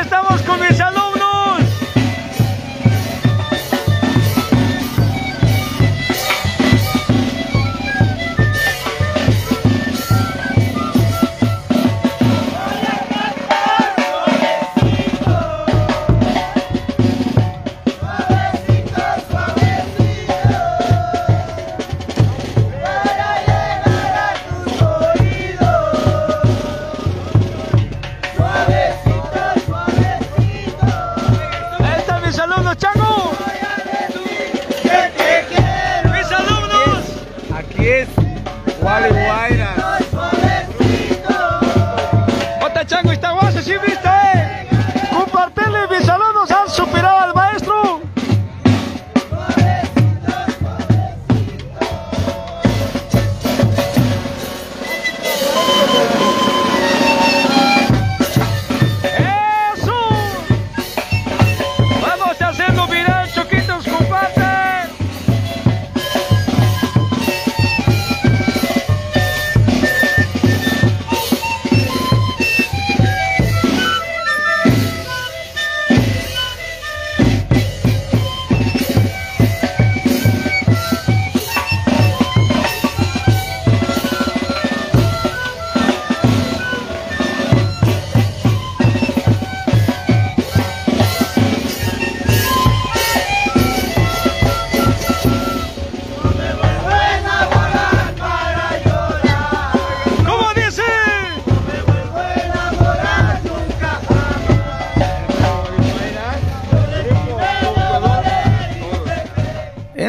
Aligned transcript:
estamos 0.00 0.40
con 0.42 0.60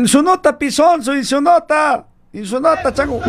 En 0.01 0.07
su 0.07 0.23
nota, 0.23 0.57
Pisonzo, 0.57 1.13
en 1.13 1.23
su 1.23 1.39
nota. 1.39 2.03
En 2.33 2.43
su 2.43 2.59
nota, 2.59 2.91
chango. 2.91 3.21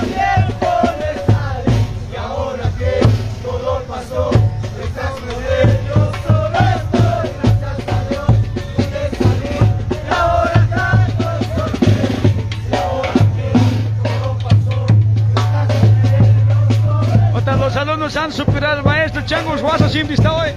Los 17.58 17.76
alumnos 17.76 18.16
han 18.16 18.32
superado 18.32 18.78
al 18.78 18.84
maestro 18.84 19.22
Chango 19.26 19.56
Guasa 19.58 19.88
siempre 19.88 20.14
está 20.14 20.32
hoy. 20.34 20.50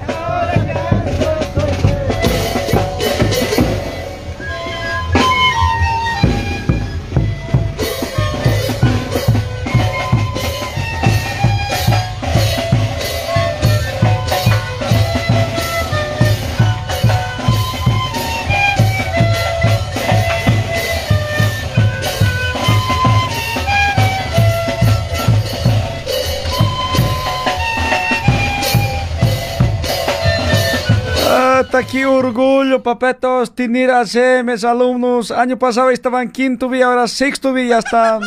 Hasta 31.76 31.88
aquí 31.90 32.06
orgullo, 32.06 32.82
papetos, 32.82 33.54
tiniras, 33.54 34.16
eh, 34.16 34.42
mis 34.46 34.64
alumnos. 34.64 35.30
Año 35.30 35.60
pasado 35.60 35.90
estaban 35.90 36.32
quinto 36.32 36.70
día, 36.70 36.86
ahora 36.86 37.06
sexto 37.06 37.54
día, 37.54 37.68
ya 37.68 37.80
están. 37.80 38.22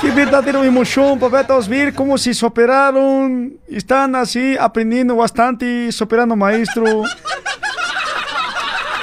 Qué 0.00 0.10
verdadera 0.10 0.64
emoción, 0.64 1.16
papetos, 1.20 1.68
ver 1.68 1.94
cómo 1.94 2.18
se 2.18 2.34
superaron. 2.34 3.56
Están 3.68 4.16
así 4.16 4.56
aprendiendo 4.58 5.14
bastante 5.14 5.86
y 5.86 5.92
superando 5.92 6.34
maestro. 6.34 7.04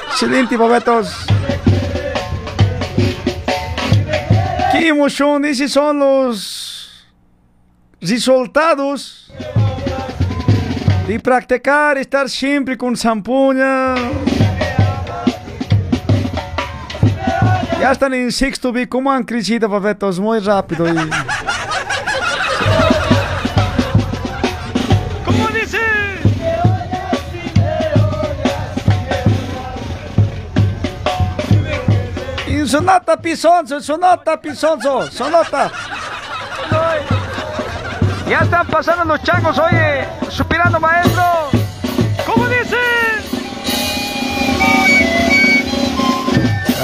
Excelente, 0.10 0.58
papetos. 0.58 1.26
Qué 4.74 4.90
emoción, 4.90 5.46
esos 5.46 5.72
son 5.72 6.00
los 6.00 7.08
resultados 8.02 9.32
de 11.08 11.20
practicar, 11.20 11.98
estar 11.98 12.30
siempre 12.30 12.78
con 12.78 12.96
zampuña. 12.98 13.96
Ya 17.80 17.92
están 17.92 18.14
en 18.14 18.32
sexto 18.32 18.72
B, 18.72 18.90
¿cómo 18.90 19.12
han 19.12 19.24
crecido, 19.24 19.70
papetos? 19.70 20.20
Muy 20.20 20.40
rápido. 20.40 20.88
y- 20.90 21.10
¿Cómo 25.26 25.48
dice? 25.50 25.80
En 32.48 32.68
sonata 32.68 33.18
pisonzo, 33.18 33.76
en 33.78 33.84
sonata 33.84 34.40
pisonzo, 34.42 35.10
sonata. 35.12 35.72
Ya 38.30 38.40
están 38.42 38.68
pasando 38.68 39.06
los 39.06 39.24
changos, 39.24 39.58
oye, 39.58 40.06
superando 40.30 40.80
maestro. 40.80 41.24
¿Cómo 42.26 42.48
dice? 42.48 42.76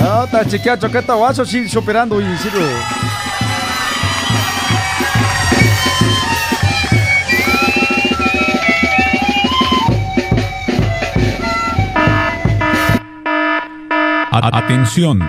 Ah, 0.01 0.23
está 0.25 0.45
chiquita, 0.45 0.79
choqueta, 0.79 1.13
guaso, 1.13 1.45
sí, 1.45 1.67
superando, 1.67 2.19
y 2.21 2.37
sí, 2.37 2.49
A- 14.31 14.57
Atención, 14.57 15.19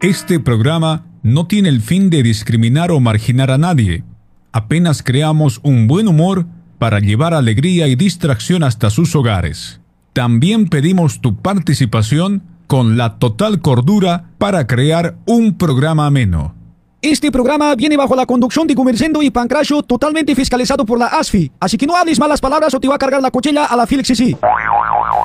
este 0.00 0.40
programa 0.40 1.04
no 1.22 1.46
tiene 1.46 1.68
el 1.68 1.80
fin 1.82 2.10
de 2.10 2.22
discriminar 2.22 2.90
o 2.90 3.00
marginar 3.00 3.50
a 3.50 3.58
nadie. 3.58 4.04
Apenas 4.52 5.02
creamos 5.02 5.60
un 5.62 5.86
buen 5.86 6.08
humor 6.08 6.46
para 6.78 7.00
llevar 7.00 7.34
alegría 7.34 7.88
y 7.88 7.96
distracción 7.96 8.62
hasta 8.62 8.90
sus 8.90 9.14
hogares. 9.14 9.80
También 10.12 10.68
pedimos 10.68 11.20
tu 11.20 11.36
participación 11.36 12.42
con 12.66 12.96
la 12.96 13.18
total 13.18 13.60
cordura 13.60 14.30
para 14.38 14.66
crear 14.66 15.16
un 15.26 15.56
programa 15.56 16.06
ameno. 16.06 16.54
Este 17.00 17.30
programa 17.30 17.76
viene 17.76 17.96
bajo 17.96 18.16
la 18.16 18.26
conducción 18.26 18.66
de 18.66 18.74
Gumercendo 18.74 19.22
y 19.22 19.30
Pancracio, 19.30 19.84
totalmente 19.84 20.34
fiscalizado 20.34 20.84
por 20.84 20.98
la 20.98 21.06
ASFI. 21.06 21.52
Así 21.60 21.78
que 21.78 21.86
no 21.86 21.94
hables 21.94 22.18
malas 22.18 22.40
palabras 22.40 22.74
o 22.74 22.80
te 22.80 22.88
va 22.88 22.96
a 22.96 22.98
cargar 22.98 23.22
la 23.22 23.30
cuchilla 23.30 23.66
a 23.66 23.76
la 23.76 23.86
Felix 23.86 24.08
sí. 24.08 24.36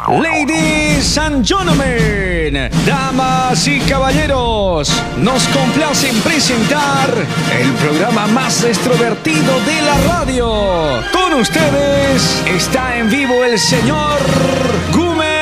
Ladies 0.08 1.18
and 1.18 1.44
gentlemen, 1.44 2.70
damas 2.86 3.68
y 3.68 3.80
caballeros, 3.80 4.94
nos 5.18 5.48
complace 5.48 6.10
en 6.10 6.22
presentar 6.22 7.10
el 7.60 7.72
programa 7.74 8.28
más 8.28 8.64
extrovertido 8.64 9.60
de 9.62 9.82
la 9.82 9.98
radio. 10.14 11.02
Con 11.12 11.34
ustedes 11.40 12.44
está 12.46 12.98
en 12.98 13.10
vivo 13.10 13.44
el 13.44 13.58
señor 13.58 14.20
Gumer 14.92 15.33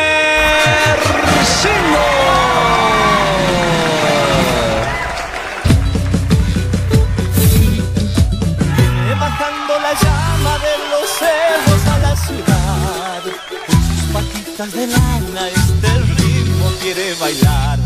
de 14.67 14.85
lana 14.85 15.49
este 15.49 15.89
ritmo 16.21 16.71
quiere 16.81 17.15
bailar. 17.15 17.79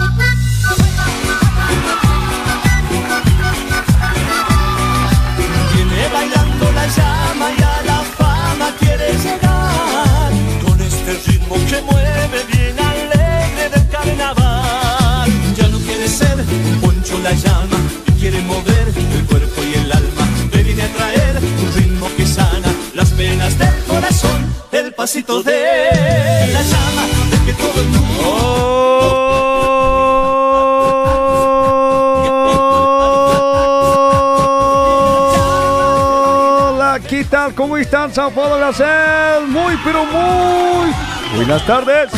Viene 5.73 6.07
bailando 6.11 6.71
la 6.73 6.87
llama 6.87 7.51
y 7.57 7.63
a 7.63 7.81
la 7.85 8.03
fama 8.17 8.71
quiere 8.77 9.13
llegar. 9.13 10.31
Con 10.65 10.81
este 10.81 11.13
ritmo 11.25 11.55
que 11.69 11.81
mueve 11.81 12.43
bien 12.51 12.77
alegre 12.77 13.69
del 13.69 13.87
carnaval. 13.87 15.31
Ya 15.55 15.69
no 15.69 15.79
quiere 15.79 16.09
ser 16.09 16.35
un 16.39 16.81
poncho 16.81 17.17
la 17.19 17.31
llama 17.31 17.77
y 18.07 18.11
quiere 18.19 18.41
mover 18.41 18.87
el 19.13 19.25
cuerpo 19.27 19.63
y 19.63 19.75
el 19.75 19.91
alma 19.93 20.14
penas 23.15 23.57
del 23.57 23.83
corazón. 23.87 24.53
El 24.71 24.93
pasito 24.93 25.41
de 25.41 25.53
la 26.53 26.61
llama, 26.61 27.07
de 27.31 27.37
que 27.45 27.53
todo 27.53 27.81
el 27.81 27.87
mundo. 27.87 28.05
Hola, 36.67 36.99
¿qué 37.07 37.23
tal? 37.25 37.53
¿Cómo 37.53 37.77
están, 37.77 38.13
Sao 38.13 38.31
Paulo, 38.31 38.57
Brasil? 38.57 39.47
Muy, 39.47 39.77
pero 39.83 40.05
muy 40.05 40.93
buenas 41.35 41.65
tardes. 41.65 42.11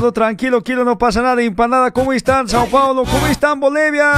Todo 0.00 0.12
tranquilo, 0.12 0.62
kilo, 0.62 0.82
no 0.82 0.96
pasa 0.96 1.20
nada, 1.20 1.42
empanada. 1.42 1.90
¿Cómo 1.90 2.14
están, 2.14 2.48
Sao 2.48 2.66
Paulo? 2.68 3.04
¿Cómo 3.04 3.26
están, 3.26 3.60
Bolivia? 3.60 4.12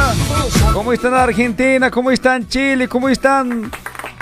¿Cómo 0.72 0.92
están 0.92 1.12
Argentina? 1.12 1.90
¿Cómo 1.90 2.12
están 2.12 2.46
Chile? 2.46 2.86
¿Cómo 2.86 3.08
están 3.08 3.68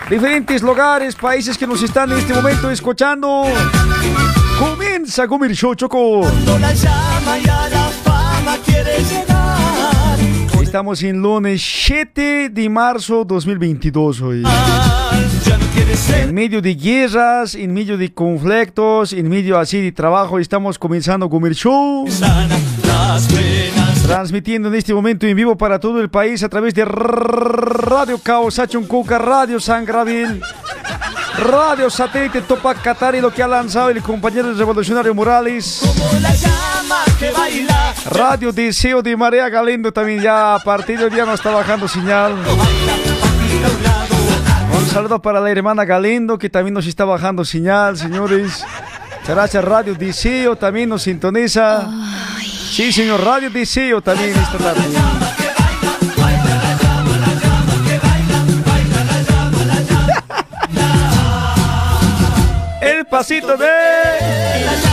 diferentes 0.09 0.63
lugares, 0.63 1.15
países 1.15 1.59
que 1.59 1.67
nos 1.67 1.83
están 1.83 2.11
en 2.13 2.19
este 2.21 2.33
momento 2.33 2.71
escuchando? 2.71 3.45
Comienza 4.59 5.29
comer 5.29 5.55
show, 5.55 5.75
Choco. 5.75 6.23
Estamos 10.63 11.03
en 11.03 11.21
lunes 11.21 11.63
7 11.63 12.49
de 12.49 12.69
marzo 12.71 13.23
2022 13.27 14.23
hoy. 14.23 14.45
En 15.91 16.33
medio 16.33 16.63
de 16.63 16.77
guerras, 16.77 17.57
en 17.57 17.75
medio 17.75 17.99
de 17.99 18.13
conflictos, 18.15 19.13
en 19.13 19.29
medio 19.29 19.59
así 19.59 19.81
de 19.81 19.91
trabajo, 19.91 20.39
estamos 20.39 20.79
comenzando 20.79 21.27
a 21.27 21.31
comer 21.31 21.53
show. 21.53 22.07
Transmitiendo 24.07 24.69
en 24.69 24.77
este 24.77 24.95
momento 24.95 25.27
en 25.27 25.37
vivo 25.37 25.57
para 25.59 25.81
todo 25.81 26.01
el 26.01 26.09
país 26.09 26.45
a 26.45 26.49
través 26.49 26.75
de 26.75 26.85
Radio 26.85 28.19
Caos, 28.19 28.61
Achuncuca, 28.61 29.19
Radio 29.19 29.59
San 29.59 29.85
Gabriel, 29.85 30.41
Radio 31.39 31.91
Satélite 31.91 32.43
Topac 32.43 32.81
Qatar 32.83 33.17
y 33.17 33.21
lo 33.21 33.33
que 33.33 33.43
ha 33.43 33.49
lanzado 33.49 33.91
el 33.91 34.01
compañero 34.01 34.55
revolucionario 34.55 35.13
Morales. 35.13 35.83
Radio 38.13 38.53
Deseo 38.53 39.03
de 39.03 39.17
Marea 39.17 39.49
Galindo 39.49 39.93
también 39.93 40.23
ya 40.23 40.55
a 40.55 40.61
partir 40.61 41.01
del 41.01 41.11
día 41.11 41.25
no 41.25 41.35
está 41.35 41.51
bajando 41.51 41.89
señal. 41.89 42.37
Un 44.81 44.87
saludo 44.87 45.21
para 45.21 45.41
la 45.41 45.51
hermana 45.51 45.85
Galindo 45.85 46.39
que 46.39 46.49
también 46.49 46.73
nos 46.75 46.87
está 46.87 47.05
bajando 47.05 47.45
señal, 47.45 47.99
señores. 47.99 48.65
Gracias 49.29 49.63
Radio 49.63 49.95
Deseo 49.95 50.57
también 50.57 50.89
nos 50.89 51.03
sintoniza. 51.03 51.87
Sí, 52.41 52.91
señor, 52.91 53.23
Radio 53.23 53.51
Deseo 53.51 54.01
también 54.01 54.31
esta 54.31 54.59
tarde. 54.59 54.81
El 62.81 63.05
pasito 63.07 63.57
de... 63.57 64.90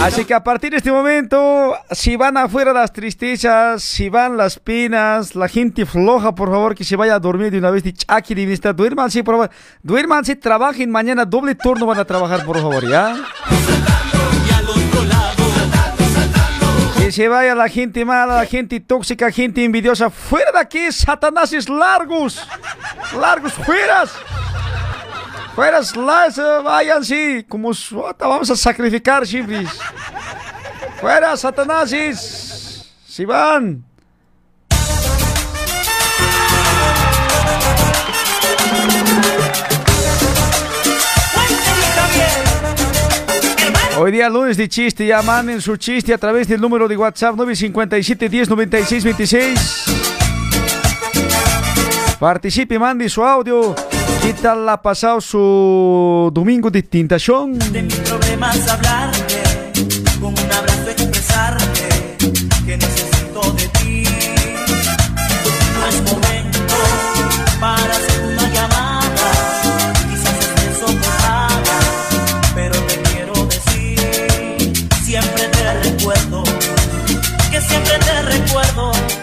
Así 0.00 0.24
que 0.24 0.32
a 0.32 0.42
partir 0.42 0.70
de 0.70 0.78
este 0.78 0.90
momento, 0.90 1.76
si 1.90 2.16
van 2.16 2.38
afuera 2.38 2.72
las 2.72 2.90
tristezas, 2.90 3.82
si 3.82 4.08
van 4.08 4.38
las 4.38 4.58
penas, 4.58 5.34
la 5.34 5.46
gente 5.46 5.84
floja, 5.84 6.34
por 6.34 6.48
favor, 6.50 6.74
que 6.74 6.84
se 6.84 6.96
vaya 6.96 7.16
a 7.16 7.18
dormir 7.18 7.50
de 7.50 7.58
una 7.58 7.70
vez. 7.70 7.84
Aquí 8.08 8.34
de 8.34 8.46
vista, 8.46 8.72
duerman, 8.72 9.10
sí, 9.10 9.22
por 9.22 9.34
favor. 9.34 9.50
Duerman, 9.82 10.24
sí, 10.24 10.36
trabajen 10.36 10.90
mañana, 10.90 11.26
doble 11.26 11.54
turno 11.54 11.84
van 11.84 11.98
a 11.98 12.06
trabajar, 12.06 12.46
por 12.46 12.56
favor, 12.56 12.88
¿ya? 12.88 13.14
Que 16.96 17.12
se 17.12 17.28
vaya 17.28 17.54
la 17.54 17.68
gente 17.68 18.02
mala, 18.06 18.36
la 18.36 18.46
gente 18.46 18.80
tóxica, 18.80 19.30
gente 19.30 19.62
envidiosa. 19.62 20.08
Fuera 20.08 20.50
de 20.50 20.60
aquí, 20.60 20.90
satanáses 20.90 21.68
largos. 21.68 22.42
Largos, 23.20 23.52
fueras. 23.52 24.12
Fueras, 25.54 25.96
las, 25.96 26.38
eh, 26.38 26.42
vayan, 26.62 27.04
sí. 27.04 27.44
Como 27.48 27.74
suata, 27.74 28.26
vamos 28.26 28.50
a 28.50 28.56
sacrificar, 28.56 29.26
chifris. 29.26 29.68
Fuera, 31.00 31.36
satanáses. 31.36 32.90
Si 33.06 33.24
van. 33.24 33.84
Hoy 43.98 44.12
día 44.12 44.30
lunes 44.30 44.56
de 44.56 44.66
chiste, 44.66 45.06
ya 45.06 45.20
manden 45.20 45.60
su 45.60 45.76
chiste 45.76 46.14
a 46.14 46.18
través 46.18 46.48
del 46.48 46.58
número 46.58 46.88
de 46.88 46.96
WhatsApp 46.96 47.36
957 47.36 48.30
10 48.30 48.48
96 48.48 49.04
26. 49.04 49.84
Participe, 52.18 52.78
mande 52.78 53.10
su 53.10 53.22
audio. 53.22 53.74
¿Qué 54.22 54.34
tal 54.34 54.68
ha 54.68 54.80
pasado 54.82 55.20
su 55.20 56.30
domingo 56.32 56.70
de 56.70 56.82
tintación? 56.82 57.58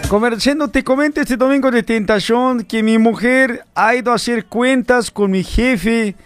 Comerciando, 0.08 0.68
te 0.68 0.82
comento 0.82 1.20
este 1.20 1.36
domingo 1.36 1.70
de 1.70 1.82
tentación 1.82 2.64
que 2.64 2.82
mi 2.82 2.96
mujer 2.96 3.66
ha 3.74 3.94
ido 3.94 4.10
a 4.10 4.14
hacer 4.14 4.46
cuentas 4.46 5.10
con 5.10 5.30
mi 5.30 5.44
jefe. 5.44 6.16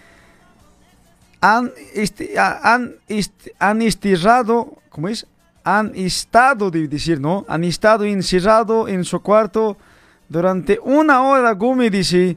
Han, 1.41 1.73
este, 1.93 2.39
han, 2.39 2.95
este, 3.09 3.53
han 3.59 3.83
estirrado, 3.83 4.75
¿cómo 4.89 5.09
es? 5.09 5.27
Han 5.65 5.91
estado, 5.97 6.71
debe 6.71 6.87
decir, 6.87 7.21
¿no? 7.21 7.45
Han 7.49 7.65
estado 7.65 8.05
encerrado 8.05 8.87
en 8.87 9.05
su 9.05 9.21
cuarto 9.21 9.77
durante 10.29 10.79
una 10.81 11.23
hora, 11.23 11.51
Gumi 11.51 11.91
dice. 11.91 12.37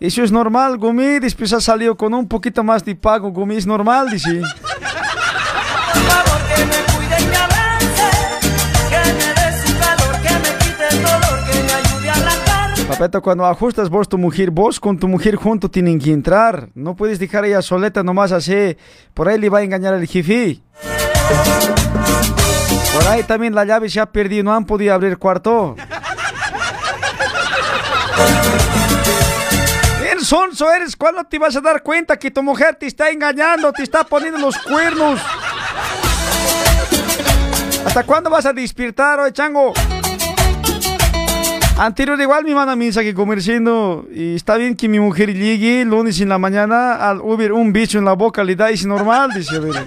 Eso 0.00 0.22
es 0.22 0.32
normal, 0.32 0.78
Gumi. 0.78 1.18
Después 1.18 1.52
ha 1.52 1.60
salido 1.60 1.98
con 1.98 2.14
un 2.14 2.26
poquito 2.26 2.64
más 2.64 2.82
de 2.82 2.96
pago, 2.96 3.30
Gumi. 3.30 3.56
Es 3.56 3.66
normal, 3.66 4.08
dice. 4.08 4.40
Papeta, 12.88 13.20
cuando 13.20 13.44
ajustas 13.44 13.90
vos 13.90 14.08
tu 14.08 14.16
mujer, 14.16 14.50
vos 14.50 14.80
con 14.80 14.98
tu 14.98 15.08
mujer 15.08 15.36
junto 15.36 15.70
tienen 15.70 15.98
que 16.00 16.10
entrar. 16.10 16.70
No 16.74 16.96
puedes 16.96 17.18
dejar 17.18 17.44
ella 17.44 17.60
soleta 17.60 18.02
nomás 18.02 18.32
así. 18.32 18.78
Por 19.12 19.28
ahí 19.28 19.38
le 19.38 19.50
va 19.50 19.58
a 19.58 19.62
engañar 19.62 19.92
el 19.92 20.06
jefe. 20.06 20.62
Por 22.94 23.06
ahí 23.06 23.22
también 23.24 23.54
la 23.54 23.66
llave 23.66 23.90
se 23.90 24.00
ha 24.00 24.06
perdido, 24.06 24.44
no 24.44 24.54
han 24.54 24.64
podido 24.64 24.94
abrir 24.94 25.18
cuarto. 25.18 25.76
Bien 30.00 30.20
sonso 30.20 30.72
eres, 30.72 30.96
¿cuándo 30.96 31.22
te 31.24 31.38
vas 31.38 31.54
a 31.56 31.60
dar 31.60 31.82
cuenta 31.82 32.18
que 32.18 32.30
tu 32.30 32.42
mujer 32.42 32.76
te 32.76 32.86
está 32.86 33.10
engañando, 33.10 33.70
te 33.70 33.82
está 33.82 34.02
poniendo 34.02 34.38
los 34.38 34.56
cuernos? 34.56 35.20
¿Hasta 37.84 38.02
cuándo 38.04 38.30
vas 38.30 38.46
a 38.46 38.54
despertar, 38.54 39.20
oye, 39.20 39.32
chango? 39.34 39.74
Anterior 41.78 42.20
igual 42.20 42.44
mi 42.44 42.54
manda 42.54 42.74
mensaje 42.74 43.14
comerciando 43.14 44.04
y 44.12 44.34
está 44.34 44.56
bien 44.56 44.74
que 44.74 44.88
mi 44.88 44.98
mujer 44.98 45.32
llegue 45.32 45.84
lunes 45.84 46.20
en 46.20 46.28
la 46.28 46.36
mañana 46.36 46.94
al 46.94 47.20
Uber 47.20 47.52
un 47.52 47.72
bicho 47.72 47.98
en 47.98 48.04
la 48.04 48.14
boca 48.14 48.42
le 48.42 48.56
da 48.56 48.68
y 48.72 48.74
es 48.74 48.84
normal, 48.84 49.30
dice 49.32 49.54
a 49.54 49.60
ver. 49.60 49.86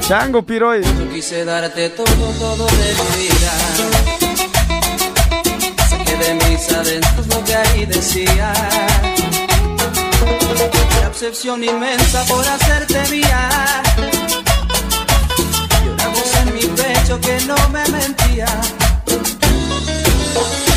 Chango 0.00 0.42
piroy. 0.42 0.80
Quise 1.12 1.44
darte 1.44 1.90
todo, 1.90 2.06
todo 2.38 2.66
de 2.66 2.94
mi 2.94 3.22
vida. 3.22 3.52
Saqué 5.90 6.16
de 6.16 6.34
mis 6.34 6.72
adentros 6.72 7.26
lo 7.26 7.44
que 7.44 7.54
ahí 7.54 7.84
decía. 7.84 8.54
La 11.02 11.08
obsesión 11.08 11.62
inmensa 11.62 12.24
por 12.24 12.48
hacerte 12.48 12.98
mía. 13.10 13.82
Pecho 17.12 17.20
que 17.20 17.44
no 17.46 17.56
me 17.70 17.82
mentía. 17.90 18.46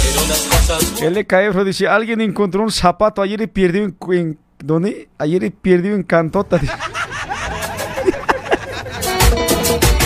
Pero 0.04 0.27
las 0.27 0.42
cosas 0.42 1.01
LKF 1.01 1.63
dice, 1.65 1.88
alguien 1.88 2.22
encontró 2.22 2.63
un 2.63 2.72
zapato 2.72 3.22
ayer 3.22 3.42
y 3.42 3.48
perdió 3.48 3.84
en... 3.84 3.98
en 4.12 4.39
¿Dónde? 4.58 5.10
Ayer 5.18 5.44
y 5.44 5.50
perdió 5.50 5.96
en 5.96 6.04
Cantota. 6.04 6.58
dice. 6.58 6.74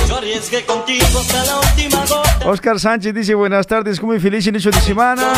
Yo 0.07 0.17
arriesgué 0.17 0.65
contigo 0.65 1.05
hasta 1.19 1.45
la 1.45 1.59
última 1.59 1.99
gota. 2.05 2.49
Oscar 2.49 2.79
Sánchez 2.79 3.13
dice, 3.13 3.35
buenas 3.35 3.67
tardes, 3.67 4.01
muy 4.01 4.19
feliz 4.19 4.47
inicio 4.47 4.71
de 4.71 4.81
semana. 4.81 5.31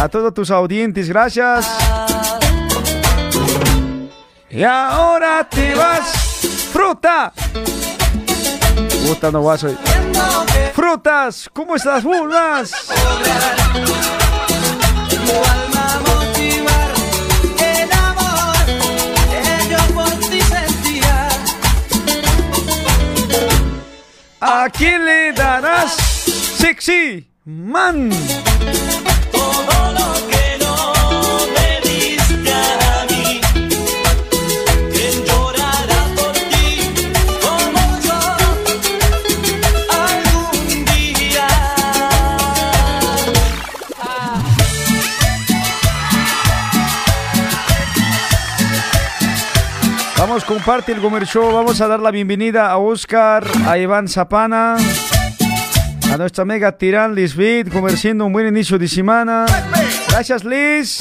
A 0.00 0.08
todos 0.08 0.32
tus 0.32 0.50
audientes, 0.50 1.08
gracias. 1.08 1.68
Y 4.48 4.62
ahora 4.62 5.46
te 5.50 5.74
vas, 5.74 6.68
fruta. 6.72 7.32
Puta, 9.06 9.30
no 9.30 9.42
vas 9.42 9.64
hoy. 9.64 9.76
Frutas, 10.74 11.48
¿cómo 11.52 11.76
estás, 11.76 12.02
burlas? 12.04 12.70
Tu 15.08 15.32
alma 15.32 16.00
motivar 16.06 16.90
el 17.58 17.92
amor 17.92 18.56
que 19.30 19.68
yo 19.70 19.78
por 19.94 20.10
ti 20.30 20.40
sentía. 20.42 21.28
¿A 24.40 24.68
quién 24.70 25.04
le 25.04 25.32
darás 25.32 25.96
sexy 26.58 27.26
man? 27.44 28.10
Comparte 50.44 50.92
el 50.92 51.00
Gomer 51.00 51.24
Show. 51.24 51.52
Vamos 51.52 51.80
a 51.80 51.88
dar 51.88 51.98
la 51.98 52.10
bienvenida 52.10 52.70
a 52.70 52.76
Oscar, 52.76 53.46
a 53.66 53.78
Iván 53.78 54.06
Zapana, 54.06 54.76
a 56.12 56.16
nuestra 56.18 56.42
amiga 56.42 56.76
Tirán 56.76 57.14
Lisbeth, 57.14 57.72
comerciando 57.72 58.26
un 58.26 58.32
buen 58.32 58.46
inicio 58.46 58.78
de 58.78 58.86
semana. 58.86 59.46
Gracias, 60.08 60.44
Liz. 60.44 60.98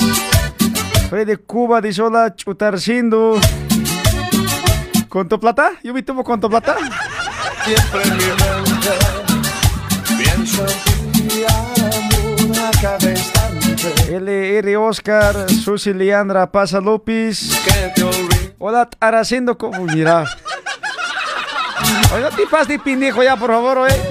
Freddy 1.09 1.35
Cuba 1.35 1.81
dice 1.81 2.01
hola, 2.01 2.33
chutarcindo. 2.33 3.37
¿Con 5.09 5.27
tu 5.27 5.39
plata? 5.39 5.71
Yo 5.83 5.93
me 5.93 6.01
tomo 6.01 6.23
con 6.23 6.39
tu 6.39 6.49
plata. 6.49 6.77
Siempre 7.65 8.03
en 8.03 8.17
mi 8.17 8.23
mente 8.23 8.89
pienso 10.17 10.65
en 10.65 11.11
ti, 11.11 11.43
amor, 11.49 12.57
a 12.57 12.81
cada 12.81 13.11
instante. 13.11 14.15
LR 14.17 14.77
Oscar, 14.77 15.49
Susi 15.49 15.93
Leandra 15.93 16.51
Pasa 16.51 16.79
López. 16.79 17.61
Que 17.65 18.01
te. 18.01 18.24
Hola, 18.57 18.89
Aracendo, 18.99 19.57
como 19.57 19.83
mira. 19.83 20.25
Oye, 22.13 22.23
no 22.23 22.29
te 22.29 22.47
pases 22.47 22.69
de 22.69 22.79
pendejo 22.79 23.21
ya, 23.23 23.35
por 23.35 23.49
favor, 23.51 23.89
eh. 23.89 24.01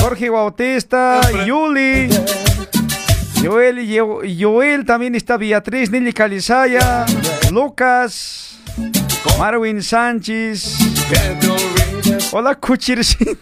Jorge 0.00 0.30
Bautista, 0.30 1.20
Yuli, 1.44 2.08
Joel, 3.42 4.36
Joel, 4.40 4.84
también 4.84 5.14
está 5.14 5.36
Beatriz, 5.36 5.90
Nelly 5.90 6.12
Calizaya, 6.12 7.04
Lucas, 7.50 8.58
Marwin 9.38 9.82
Sánchez. 9.82 10.78
Hola, 12.32 12.54
Cuchircín. 12.54 13.38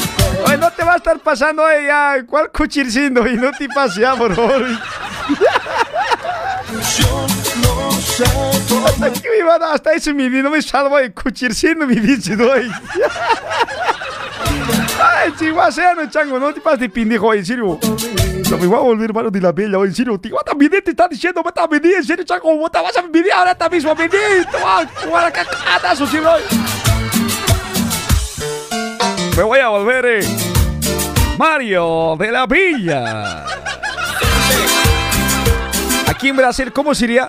Oye, 0.50 0.58
no 0.58 0.70
te 0.72 0.82
va 0.82 0.94
a 0.94 0.96
estar 0.96 1.16
pasando 1.20 1.68
eh, 1.70 1.86
ya. 1.86 2.16
¿Cuál 2.26 2.50
cuchircindo? 2.50 3.24
Y 3.28 3.36
no 3.36 3.52
te 3.52 3.68
pases 3.68 3.98
ya, 3.98 4.16
por 4.16 4.34
favor. 4.34 4.66
Hasta 8.86 9.06
a- 9.06 9.72
hasta 9.72 9.92
eso 9.92 10.12
mi 10.14 10.28
no 10.28 10.50
me 10.50 10.60
salvo 10.62 10.96
de 10.98 11.12
cuchirciendo 11.12 11.86
mi 11.86 11.94
bicho, 11.96 12.36
doy. 12.36 12.70
Ay, 15.02 15.32
chihuahua, 15.38 15.70
chango, 16.10 16.38
no 16.38 16.52
te 16.52 16.60
pases 16.60 16.80
de 16.80 16.88
pendejo, 16.90 17.32
en 17.32 17.46
serio. 17.46 17.78
No 18.50 18.58
me 18.58 18.66
voy 18.66 18.76
a 18.76 18.80
volver 18.80 19.12
mano 19.14 19.30
de 19.30 19.40
la 19.40 19.52
bella, 19.52 19.78
en 19.78 19.94
serio. 19.94 20.18
Tío, 20.18 20.36
también 20.44 20.70
te 20.70 20.90
está 20.90 21.06
diciendo, 21.08 21.42
me 21.44 21.50
venir, 21.68 21.96
en 21.96 22.04
serio, 22.04 22.24
chango. 22.24 22.56
¿Vos 22.56 22.70
te 22.72 22.80
vas 22.80 22.96
a 22.96 23.02
venir 23.02 23.32
ahora 23.32 23.56
mismo 23.70 23.92
a 23.92 23.94
venir? 23.94 24.46
Te 24.50 24.56
vas 24.62 24.86
a 24.86 25.00
jugar 25.06 25.26
a 25.26 25.32
cacatazo, 25.32 26.06
sí, 26.06 26.18
doy. 26.18 26.42
Me 29.40 29.44
voy 29.44 29.58
a 29.58 29.68
volver, 29.68 30.04
eh. 30.04 30.20
Mario 31.38 32.14
de 32.18 32.30
la 32.30 32.46
Villa. 32.46 33.46
Aquí 36.06 36.28
en 36.28 36.36
Brasil, 36.36 36.70
¿cómo 36.74 36.94
sería? 36.94 37.26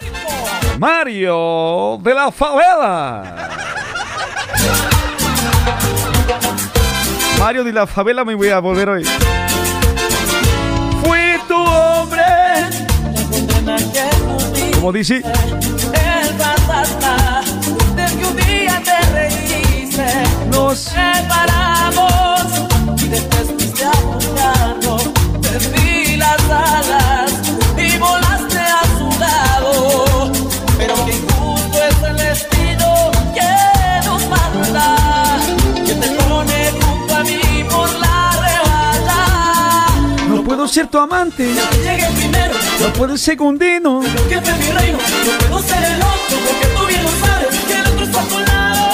Mario 0.78 1.98
de 2.04 2.14
la 2.14 2.30
favela. 2.30 3.50
Mario 7.40 7.64
de 7.64 7.72
la 7.72 7.88
favela 7.88 8.26
me 8.26 8.36
voy 8.36 8.50
a 8.50 8.60
volver 8.60 8.90
hoy. 8.90 9.06
Fui 11.06 11.40
tu 11.48 11.56
hombre. 11.56 12.24
Como 14.76 14.92
dice, 14.92 15.24
nos 20.52 20.78
separamos 20.78 22.46
y 22.98 23.08
después 23.08 23.48
fuiste 23.58 23.84
a 23.86 23.92
buscarlo. 23.92 24.98
Perdí 25.42 26.18
las 26.18 26.42
alas 26.50 27.32
y 27.78 27.98
volaste 27.98 28.60
a 28.60 28.82
su 28.98 29.20
lado. 29.20 30.32
Pero 30.78 30.94
que 31.06 31.12
injusto 31.12 31.78
es 31.90 32.04
el 32.10 32.18
destino 32.18 33.12
que 33.34 34.08
nos 34.08 34.28
manda, 34.28 34.96
que 35.86 35.94
te 35.94 36.10
pone 36.22 36.72
junto 36.82 37.16
a 37.16 37.24
mí 37.24 37.66
por 37.70 37.90
la 38.00 38.32
rebaja. 38.46 39.98
no 40.28 40.44
puedo 40.44 40.68
ser 40.68 40.88
tu 40.88 40.98
amante. 40.98 41.48
Que 41.72 41.78
llegue 41.78 42.08
primero, 42.16 42.56
No 42.82 42.94
puedo 42.94 43.18
ser 43.18 43.38
segundino. 43.38 44.02
No 44.02 44.10
puedo 45.50 45.64
ser 45.64 45.84
el 45.84 46.02
otro 46.02 46.81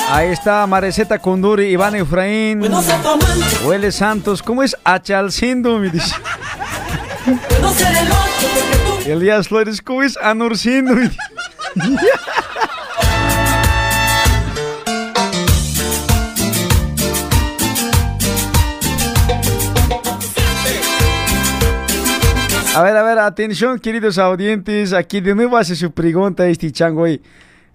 Ahí 0.09 0.29
está 0.29 0.65
Mareceta 0.67 1.19
Conduri, 1.19 1.65
Iván 1.65 1.95
Efraín, 1.95 2.61
Huele 3.65 3.91
Santos. 3.91 4.41
¿Cómo 4.41 4.63
es? 4.63 4.75
Achalcindo, 4.83 5.77
me 5.79 5.89
dice. 5.89 6.15
Elías 9.05 9.49
Flores, 9.49 9.81
¿cómo 9.81 10.03
es? 10.03 10.17
Anorcindo. 10.17 10.93
me 10.95 11.01
dice. 11.01 11.17
A 22.77 22.83
ver, 22.83 22.95
a 22.95 23.01
ver, 23.01 23.17
atención, 23.17 23.79
queridos 23.79 24.19
audientes. 24.19 24.93
Aquí 24.93 25.19
de 25.19 25.33
nuevo 25.33 25.57
hace 25.57 25.75
su 25.75 25.91
pregunta 25.91 26.47
este 26.47 26.71
chango 26.71 27.05
ahí. 27.05 27.19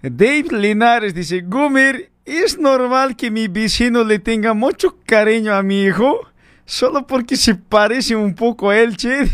Dave 0.03 0.47
Linares 0.51 1.13
dice: 1.13 1.41
Gumer, 1.41 2.11
¿es 2.25 2.59
normal 2.59 3.15
que 3.15 3.31
mi 3.31 3.47
vecino 3.47 4.03
le 4.03 4.19
tenga 4.19 4.53
mucho 4.53 4.97
cariño 5.05 5.55
a 5.55 5.63
mi 5.63 5.83
hijo? 5.83 6.19
Solo 6.65 7.07
porque 7.07 7.37
se 7.37 7.55
parece 7.55 8.13
un 8.15 8.35
poco 8.35 8.69
a 8.69 8.77
él, 8.77 8.97
che. 8.97 9.29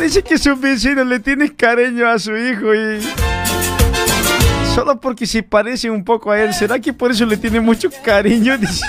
Dice 0.00 0.22
que 0.22 0.38
su 0.38 0.56
vecino 0.56 1.04
le 1.04 1.18
tiene 1.20 1.54
cariño 1.54 2.08
a 2.08 2.18
su 2.18 2.34
hijo 2.34 2.74
y. 2.74 3.00
Solo 4.74 4.98
porque 5.00 5.26
se 5.26 5.42
parece 5.42 5.90
un 5.90 6.02
poco 6.02 6.30
a 6.30 6.40
él. 6.40 6.54
¿Será 6.54 6.78
que 6.78 6.92
por 6.94 7.10
eso 7.10 7.26
le 7.26 7.36
tiene 7.36 7.60
mucho 7.60 7.90
cariño? 8.04 8.56
Dice. 8.60 8.86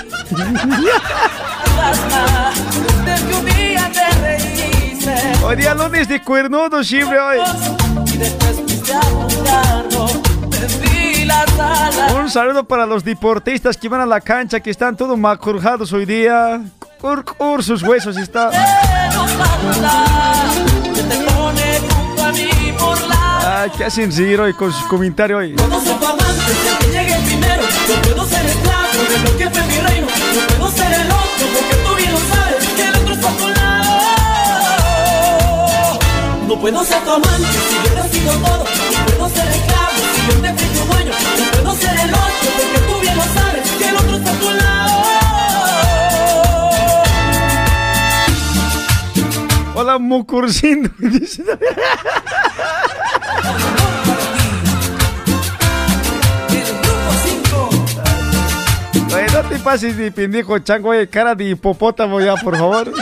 Hoy 5.42 5.56
día 5.56 5.74
lunes 5.74 6.06
de 6.06 6.22
cuernudo 6.22 6.84
siempre 6.84 7.18
hoy. 7.18 7.38
Un 12.14 12.30
saludo 12.30 12.64
para 12.64 12.86
los 12.86 13.02
deportistas 13.02 13.76
que 13.76 13.88
van 13.88 14.00
a 14.00 14.06
la 14.06 14.20
cancha, 14.20 14.60
que 14.60 14.70
están 14.70 14.96
todos 14.96 15.18
macurjados 15.18 15.92
hoy 15.92 16.04
día. 16.04 16.60
Cur, 17.00 17.24
cur, 17.24 17.64
sus 17.64 17.82
huesos 17.82 18.16
está. 18.16 18.50
Que 18.50 19.16
nos 19.16 19.34
manda, 19.36 20.04
que 20.94 21.02
te 21.02 21.16
pone 21.24 21.80
junto 21.88 22.22
a 22.22 22.32
mí 22.32 22.74
por 22.78 23.00
la 23.08 23.62
Ay, 23.62 23.70
¿qué 23.76 23.84
hacen 23.84 24.14
reír 24.14 24.40
hoy 24.40 24.52
con 24.54 24.72
sus 24.72 24.84
comentarios 24.84 25.40
hoy? 25.40 25.56
Ser 25.56 25.98
tu 25.98 26.06
amante, 26.06 26.24
el 26.70 26.78
que 26.78 26.92
llegue 26.92 27.16
primero. 27.24 27.62
No 27.62 28.02
puedo 28.02 28.26
ser 28.28 28.46
esclavo 28.46 28.88
de 29.08 29.18
lo 29.30 29.36
que 29.38 29.50
fue 29.50 29.62
mi 29.66 29.78
reino. 29.78 30.06
No 30.06 30.58
puedo 30.58 30.72
ser 30.72 30.92
el 30.92 31.06
otro, 31.06 31.46
porque 31.54 31.76
tú 31.84 31.96
puedo 36.60 36.84
ser 36.84 37.02
tu 37.02 37.10
amante 37.10 37.58
si 37.68 37.74
yo 37.88 38.04
he 38.04 38.08
sido 38.10 38.32
todo. 38.32 38.64
No 38.64 39.06
puedo 39.06 39.28
ser 39.30 39.48
esclavo 39.48 39.90
yo 40.28 40.34
te 40.42 40.52
fui 40.54 40.68
tu 40.68 40.84
dueño, 40.92 41.12
no 41.12 41.44
puedo 41.52 41.74
ser 41.76 41.98
el 42.00 42.10
otro, 42.10 42.50
porque 42.54 42.78
tú 42.86 43.00
bien 43.00 43.16
lo 43.16 43.22
sabes, 43.22 43.70
que 43.70 43.88
el 43.88 43.96
otro 43.96 44.16
está 44.16 44.30
a 44.30 44.34
tu 44.34 44.50
lado. 44.50 44.60
Hola. 49.74 49.94
El 49.96 50.52
5. 50.52 50.90
Oye, 59.14 59.26
no 59.32 59.42
te 59.48 59.58
pases 59.58 59.96
de 59.96 60.12
pendejo, 60.12 60.58
chango, 60.58 60.90
oye, 60.90 61.08
cara 61.08 61.34
de 61.34 61.44
hipopótamo 61.44 62.20
ya, 62.20 62.36
por 62.36 62.56
favor. 62.56 62.92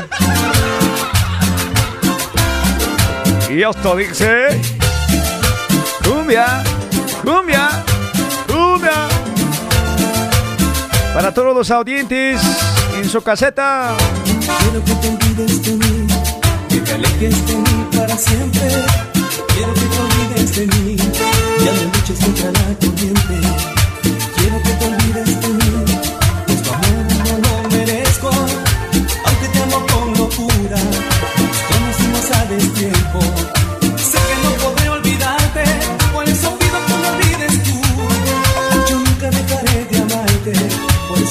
Y 3.49 3.63
esto 3.63 3.97
dice... 3.97 4.61
Cumbia, 6.05 6.63
cumbia, 7.25 7.83
cumbia. 8.47 9.09
Para 11.15 11.33
todos 11.33 11.55
los 11.55 11.71
audientes 11.71 12.41
en 12.95 13.09
su 13.09 13.23
caseta. 13.23 13.97
Quiero 14.25 14.85
que 14.85 14.95
te 14.95 15.09
olvides 15.09 15.63
de 15.63 15.73
mí, 15.73 16.07
que 16.69 16.81
te 16.81 16.93
alejes 16.93 17.47
de 17.47 17.55
mí 17.57 17.89
para 17.97 18.17
siempre. 18.17 18.69
Quiero 19.55 19.75
que 19.75 19.81
te 19.81 19.99
olvides 19.99 20.57
de 20.57 20.67
mí, 20.67 20.97
ya 20.97 21.73
no 21.73 21.83
luches 21.93 22.19
contra 22.25 22.53
la 22.53 22.75
corriente. 22.79 23.41
Quiero 24.37 24.63
que 24.63 24.71
te 24.71 24.85
olvides 24.87 25.27
de 25.27 25.33
mí, 25.33 25.38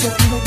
eso 0.08 0.47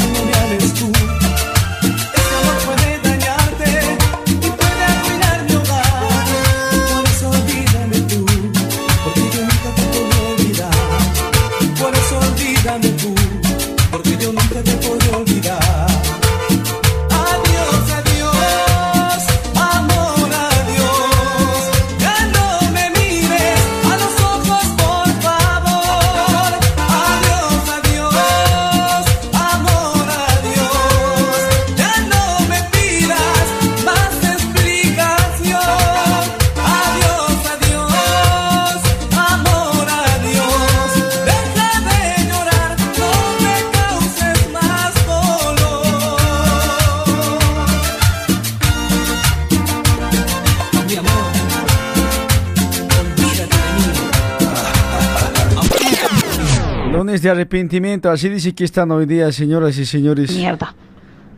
de 57.23 57.31
arrepentimiento, 57.31 58.11
así 58.11 58.29
dice 58.29 58.55
que 58.55 58.65
están 58.65 58.91
hoy 58.91 59.07
día, 59.07 59.31
señoras 59.33 59.77
y 59.79 59.87
señores. 59.87 60.31
Mierda. 60.33 60.75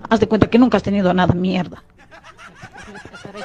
Haz 0.09 0.21
de 0.21 0.27
cuenta 0.29 0.49
que 0.49 0.59
nunca 0.59 0.77
has 0.77 0.83
tenido 0.83 1.13
nada, 1.15 1.35
mierda. 1.35 1.83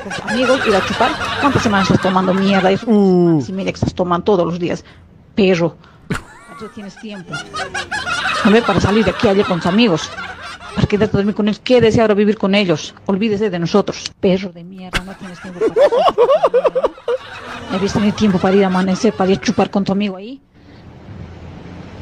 Con 0.04 0.12
tus 0.12 0.20
amigos, 0.32 0.60
ir 0.68 0.76
a 0.76 0.86
chupar. 0.86 1.12
¿Cuántas 1.42 1.64
semanas 1.64 1.88
estás 1.90 2.02
tomando 2.04 2.34
mierda? 2.34 2.72
Eso, 2.72 2.86
Uh. 2.90 3.42
Si 3.46 3.54
mira 3.54 3.72
que 3.72 3.76
estás 3.76 3.94
tomando 3.94 4.24
todos 4.26 4.46
los 4.46 4.60
días. 4.60 4.84
Perro. 5.36 5.78
Ya 6.10 6.68
tienes 6.74 6.96
tiempo. 7.00 7.34
A 8.44 8.50
ver, 8.50 8.64
para 8.64 8.82
salir 8.82 9.06
de 9.06 9.12
aquí 9.12 9.28
ayer 9.28 9.46
con 9.46 9.60
tus 9.60 9.68
amigos. 9.68 10.10
Para 10.76 10.88
quedarte 10.88 11.16
a 11.16 11.20
dormir 11.20 11.36
con 11.36 11.48
ellos. 11.48 11.60
Quédese 11.64 12.02
ahora 12.02 12.14
vivir 12.16 12.38
con 12.38 12.54
ellos. 12.56 12.96
Olvídese 13.06 13.50
de 13.50 13.60
nosotros. 13.60 14.12
Perro 14.20 14.50
de 14.52 14.64
mierda, 14.64 15.02
no 15.04 15.14
tienes 15.16 15.40
tiempo 15.42 15.60
para 15.60 15.74
eso. 15.74 16.92
¿Ya 17.72 17.78
viste 17.78 18.00
tener 18.00 18.14
tiempo 18.16 18.40
para 18.40 18.56
ir 18.56 18.64
a 18.64 18.68
amanecer, 18.68 19.14
para 19.14 19.32
ir 19.32 19.38
a 19.38 19.42
chupar 19.42 19.70
con 19.70 19.84
tu 19.84 19.92
amigo 19.92 20.18
ahí? 20.18 20.42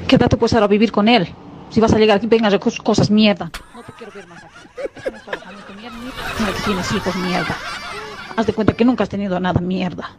Quédate 0.08 0.38
pues 0.38 0.54
ahora 0.54 0.66
a 0.66 0.70
vivir 0.70 0.92
con 0.92 1.08
él. 1.08 1.28
Si 1.70 1.80
vas 1.80 1.94
a 1.94 1.98
llegar 1.98 2.18
aquí, 2.18 2.28
vengas 2.28 2.54
a 2.54 2.60
cos- 2.60 2.82
cosas 2.82 3.10
mierda. 3.10 3.52
No 3.74 3.84
te 3.84 3.92
quiero 3.94 4.12
ver 4.14 4.28
más 4.28 4.44
aquí. 4.44 4.54
No 5.12 5.18
es 5.18 5.28
alojamiento 5.28 5.74
mierda, 5.74 5.98
que 6.56 6.62
tienes 6.64 6.92
hijos 6.92 7.16
mierda. 7.16 7.56
Haz 8.38 8.46
de 8.46 8.54
cuenta 8.54 8.74
que 8.74 8.86
nunca 8.86 9.04
has 9.04 9.10
tenido 9.10 9.40
nada 9.40 9.60
mierda. 9.62 10.12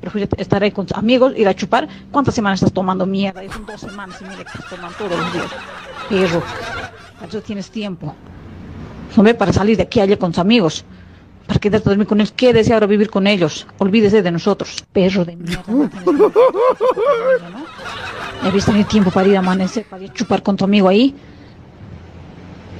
Preferible 0.00 0.28
estar 0.38 0.62
ahí 0.62 0.72
con 0.72 0.86
tus 0.86 0.96
amigos, 0.96 1.32
ir 1.36 1.46
a 1.48 1.54
chupar. 1.54 1.88
¿Cuántas 2.10 2.34
semanas 2.34 2.60
estás 2.60 2.72
tomando 2.72 3.06
mierda? 3.06 3.40
Son 3.52 3.64
dos 3.66 3.80
semanas 3.80 4.20
y 4.20 4.24
mira 4.24 4.36
que 4.36 4.42
estás 4.42 4.68
tomando 4.68 4.96
todos 4.98 5.12
los 5.18 5.32
días. 5.32 6.30
Para 7.18 7.28
eso 7.28 7.40
tienes 7.42 7.70
tiempo. 7.70 8.14
Hombre, 9.16 9.34
para 9.34 9.52
salir 9.52 9.76
de 9.76 9.84
aquí 9.84 10.00
ayer 10.00 10.18
con 10.18 10.32
tus 10.32 10.38
amigos. 10.40 10.84
Para 11.46 11.60
quedarte 11.60 11.88
a 11.88 11.90
dormir 11.90 12.06
con 12.08 12.20
ellos. 12.20 12.32
Quédese 12.32 12.74
ahora 12.74 12.86
vivir 12.86 13.08
con 13.10 13.26
ellos. 13.28 13.66
Olvídese 13.78 14.22
de 14.22 14.30
nosotros. 14.32 14.84
Perro 14.92 15.24
de 15.24 15.36
mierda. 15.36 15.62
No 15.68 15.90
¿no? 18.42 18.50
Viste 18.52 18.70
tener 18.70 18.86
tiempo 18.86 19.10
para 19.10 19.28
ir 19.28 19.36
a 19.36 19.40
amanecer, 19.40 19.84
para 19.88 20.02
ir 20.04 20.10
a 20.10 20.14
chupar 20.14 20.42
con 20.42 20.56
tu 20.56 20.64
amigo 20.64 20.88
ahí. 20.88 21.14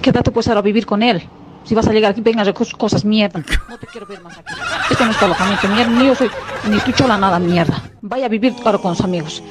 Quédate 0.02 0.30
pues 0.30 0.46
ahora 0.48 0.62
vivir 0.62 0.86
con 0.86 1.02
él. 1.02 1.28
Si 1.64 1.74
vas 1.74 1.86
a 1.88 1.92
llegar 1.92 2.12
aquí, 2.12 2.20
vengas 2.20 2.46
a 2.46 2.54
cos- 2.54 2.76
cosas 2.76 3.04
mierda. 3.04 3.42
No 3.68 3.76
te 3.78 3.86
quiero 3.88 4.06
ver 4.06 4.20
más 4.22 4.38
aquí. 4.38 4.54
Esto 4.90 5.04
no 5.04 5.10
es 5.10 5.18
tu 5.18 5.24
alojamiento 5.24 5.66
mierda, 5.68 5.90
ni 5.90 6.06
yo 6.06 6.14
soy, 6.14 6.30
ni 6.70 6.78
tu 6.78 6.92
chola 6.92 7.18
nada 7.18 7.38
mierda. 7.40 7.82
Vaya 8.02 8.26
a 8.26 8.28
vivir 8.28 8.54
ahora 8.64 8.78
con 8.78 8.94
sus 8.94 9.04
amigos. 9.04 9.42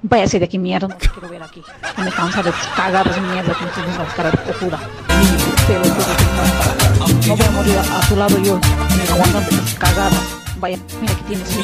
Váyase 0.00 0.38
de 0.38 0.44
aquí 0.46 0.58
mierda, 0.58 0.88
no 0.88 0.96
te 0.96 1.08
quiero 1.08 1.28
ver 1.28 1.42
aquí. 1.42 1.62
Que 1.96 2.02
me 2.02 2.10
cansa 2.10 2.42
de 2.42 2.50
tus 2.52 2.66
cagadas 2.68 3.20
mierda 3.20 3.52
que 3.52 3.64
me 3.64 3.70
tienes 3.72 3.98
la 3.98 4.04
cara 4.06 4.30
de 4.30 4.36
tu- 4.38 4.70
no 7.26 7.36
voy 7.36 7.46
a 7.46 7.50
morir 7.50 7.76
a, 7.76 7.98
a 7.98 8.00
tu 8.08 8.16
lado 8.16 8.38
yo, 8.38 8.58
aguantando 9.12 9.48
tus 9.50 9.74
cagadas. 9.74 10.38
Vaya, 10.60 10.78
mira 11.00 11.14
que 11.14 11.22
tienes. 11.24 11.58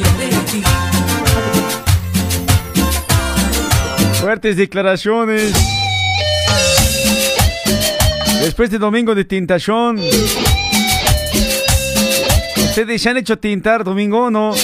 Fuertes 4.24 4.56
declaraciones. 4.56 5.52
Después 8.40 8.70
de 8.70 8.78
domingo 8.78 9.14
de 9.14 9.26
tintación. 9.26 10.00
¿Ustedes 12.56 13.02
se 13.02 13.10
han 13.10 13.18
hecho 13.18 13.38
tintar 13.38 13.84
domingo 13.84 14.24
o 14.24 14.30
no? 14.30 14.54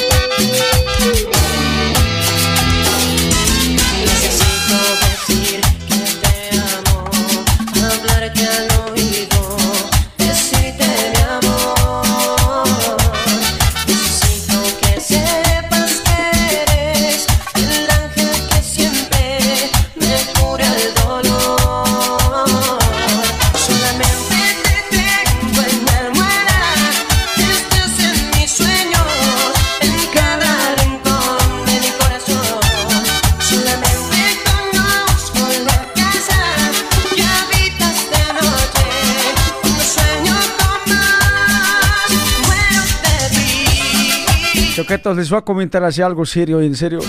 Les 45.05 45.31
voy 45.31 45.39
a 45.39 45.43
comentar 45.43 45.83
así 45.83 46.03
algo 46.03 46.27
serio, 46.27 46.61
en 46.61 46.75
serio. 46.77 47.01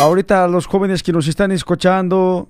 Ahorita 0.00 0.46
los 0.46 0.66
jóvenes 0.66 1.02
que 1.02 1.12
nos 1.12 1.26
están 1.26 1.50
escuchando, 1.52 2.48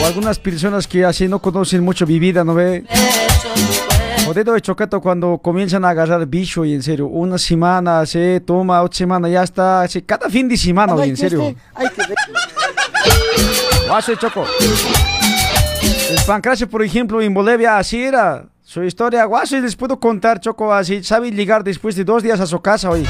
o 0.00 0.06
algunas 0.06 0.38
personas 0.38 0.86
que 0.86 1.04
así 1.04 1.28
no 1.28 1.38
conocen 1.38 1.82
mucho 1.82 2.06
mi 2.06 2.18
vida, 2.18 2.44
¿no 2.44 2.54
ve? 2.54 2.84
cuerpo. 2.86 4.26
Jodido 4.26 4.52
de 4.54 4.60
choqueto 4.60 5.00
cuando 5.00 5.38
comienzan 5.38 5.84
a 5.84 5.90
agarrar 5.90 6.26
bicho 6.26 6.64
y 6.64 6.74
en 6.74 6.82
serio, 6.82 7.06
una 7.06 7.38
semana, 7.38 8.04
se 8.06 8.40
toma, 8.40 8.82
otra 8.82 8.98
semana, 8.98 9.28
ya 9.28 9.42
está, 9.42 9.82
así, 9.82 10.02
cada 10.02 10.28
fin 10.28 10.48
de 10.48 10.56
semana, 10.56 10.94
oye, 10.94 11.10
en 11.10 11.16
serio. 11.16 11.54
Guaso 13.88 14.12
de 14.12 14.18
choco. 14.18 14.46
El 16.10 16.24
pancracio, 16.26 16.68
por 16.68 16.82
ejemplo, 16.82 17.20
en 17.22 17.32
Bolivia, 17.32 17.78
así 17.78 18.02
era. 18.02 18.51
Su 18.72 18.82
historia, 18.82 19.26
guaso, 19.26 19.54
y 19.54 19.60
les 19.60 19.76
puedo 19.76 20.00
contar, 20.00 20.40
choco, 20.40 20.72
así, 20.72 21.04
sabe 21.04 21.30
llegar 21.30 21.62
después 21.62 21.94
de 21.94 22.04
dos 22.04 22.22
días 22.22 22.40
a 22.40 22.46
su 22.46 22.58
casa, 22.62 22.88
oye. 22.88 23.04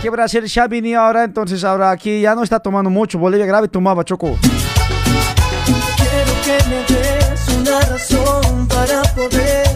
que 0.00 0.08
Brasil 0.08 0.42
ya 0.46 0.66
venía 0.66 1.04
ahora, 1.04 1.22
entonces 1.22 1.62
ahora 1.64 1.90
aquí 1.90 2.22
ya 2.22 2.34
no 2.34 2.42
está 2.42 2.58
tomando 2.60 2.88
mucho. 2.88 3.18
Bolivia 3.18 3.44
grave 3.44 3.68
tomaba 3.68 4.02
Choco. 4.02 4.38
Quiero 5.66 6.32
que 6.46 6.56
me 6.70 6.76
des 6.96 7.48
una 7.58 7.78
razón 7.80 8.66
para 8.68 9.02
poder 9.14 9.66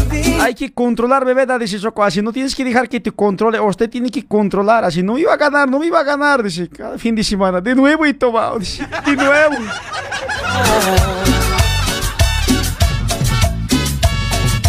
olvidar. 0.00 0.40
Hay 0.40 0.56
que 0.56 0.74
controlar, 0.74 1.24
bebé, 1.24 1.46
da, 1.46 1.56
dice 1.56 1.78
Choco. 1.78 2.02
Así 2.02 2.20
no 2.22 2.32
tienes 2.32 2.56
que 2.56 2.64
dejar 2.64 2.88
que 2.88 2.98
te 2.98 3.12
controle. 3.12 3.60
Usted 3.60 3.88
tiene 3.88 4.10
que 4.10 4.26
controlar. 4.26 4.82
Así 4.82 5.00
no 5.00 5.16
iba 5.16 5.32
a 5.32 5.36
ganar, 5.36 5.68
no 5.68 5.78
me 5.78 5.86
iba 5.86 6.00
a 6.00 6.02
ganar. 6.02 6.42
Dice, 6.42 6.68
cada 6.68 6.98
fin 6.98 7.14
de 7.14 7.22
semana. 7.22 7.60
De 7.60 7.72
nuevo 7.76 8.04
y 8.04 8.14
tomado. 8.14 8.58
Dice, 8.58 8.84
de 9.06 9.14
nuevo. 9.14 9.54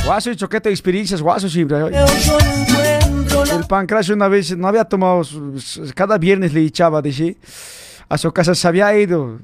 Guaso 0.05 0.29
y 0.29 0.35
choquete 0.35 0.69
de 0.69 0.73
experiencias, 0.73 1.21
guaso 1.21 1.47
la 1.47 1.87
El 3.55 3.65
pancracio 3.67 4.13
una 4.13 4.27
vez 4.27 4.55
no 4.55 4.67
había 4.67 4.85
tomado, 4.85 5.23
cada 5.95 6.19
viernes 6.19 6.53
le 6.53 6.61
echaba, 6.61 7.01
dice, 7.01 7.37
a 8.07 8.17
su 8.17 8.31
casa 8.31 8.53
se 8.53 8.67
había 8.67 8.95
ido. 8.97 9.39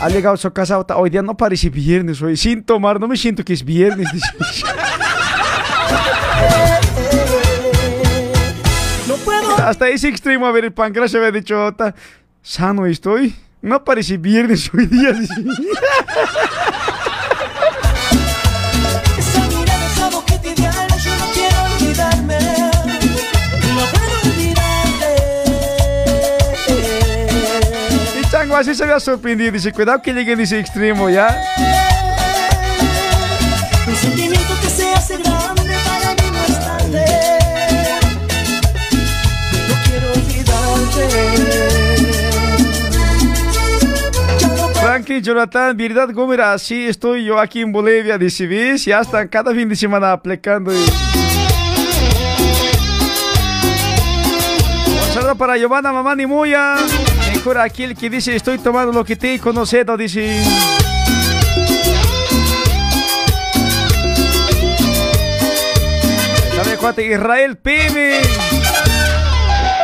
Ha 0.00 0.10
llegado 0.10 0.34
a 0.34 0.36
su 0.38 0.52
casa, 0.52 0.78
hoy 0.78 1.08
día 1.08 1.22
no 1.22 1.34
parece 1.34 1.70
viernes, 1.70 2.20
hoy 2.20 2.36
sin 2.36 2.62
tomar, 2.62 3.00
no 3.00 3.08
me 3.08 3.16
siento 3.16 3.42
que 3.42 3.54
es 3.54 3.64
viernes. 3.64 4.06
Hasta 9.64 9.88
ese 9.88 10.08
extremo, 10.08 10.46
a 10.46 10.52
ver, 10.52 10.66
el 10.66 10.72
pancracio 10.72 11.18
había 11.18 11.32
dicho, 11.32 11.74
sano 12.42 12.84
estoy, 12.86 13.34
no 13.62 13.82
parece 13.82 14.18
viernes 14.18 14.70
hoy 14.74 14.86
día. 14.86 15.12
Así 28.60 28.74
se 28.74 28.84
había 28.84 29.00
sorprendido, 29.00 29.52
dice, 29.52 29.72
cuidado 29.72 30.02
que 30.02 30.12
llegue 30.12 30.34
ese 30.34 30.60
extremo, 30.60 31.08
¿ya? 31.08 31.34
Un 33.88 33.96
sentimiento 33.96 34.60
que 34.60 34.68
se 34.68 34.92
hace 34.92 35.16
grande 35.16 35.62
para 35.86 36.12
mí 36.12 36.30
no 36.30 36.44
es 36.44 36.60
tarde. 36.60 37.04
No 39.66 39.74
quiero 39.82 40.12
olvidarte. 40.12 41.04
Ya 44.38 44.48
no 44.48 44.56
puedo 44.56 44.74
Franklin, 44.74 45.22
Jonathan, 45.22 45.74
verdad, 45.74 46.10
Gómez, 46.12 46.40
así 46.40 46.86
estoy 46.86 47.24
yo 47.24 47.38
aquí 47.38 47.62
en 47.62 47.72
Bolivia, 47.72 48.18
dice, 48.18 48.46
¿ves? 48.46 48.84
Ya 48.84 49.00
están 49.00 49.28
cada 49.28 49.54
fin 49.54 49.70
de 49.70 49.76
semana 49.76 50.12
aplicando. 50.12 50.70
Un 50.70 50.86
saludo 55.14 55.34
para 55.34 55.56
Giovanna, 55.56 55.92
mamá 55.92 56.14
ni 56.14 56.26
Mejor 57.40 57.56
aquel 57.56 57.96
que 57.96 58.10
dice, 58.10 58.36
estoy 58.36 58.58
tomando 58.58 58.92
lo 58.92 59.02
que 59.02 59.16
te 59.16 59.32
he 59.32 59.38
conocido, 59.38 59.96
dice. 59.96 60.44
¿Sabe 66.54 66.76
cuate? 66.76 67.06
Israel 67.06 67.56
Pime. 67.56 68.20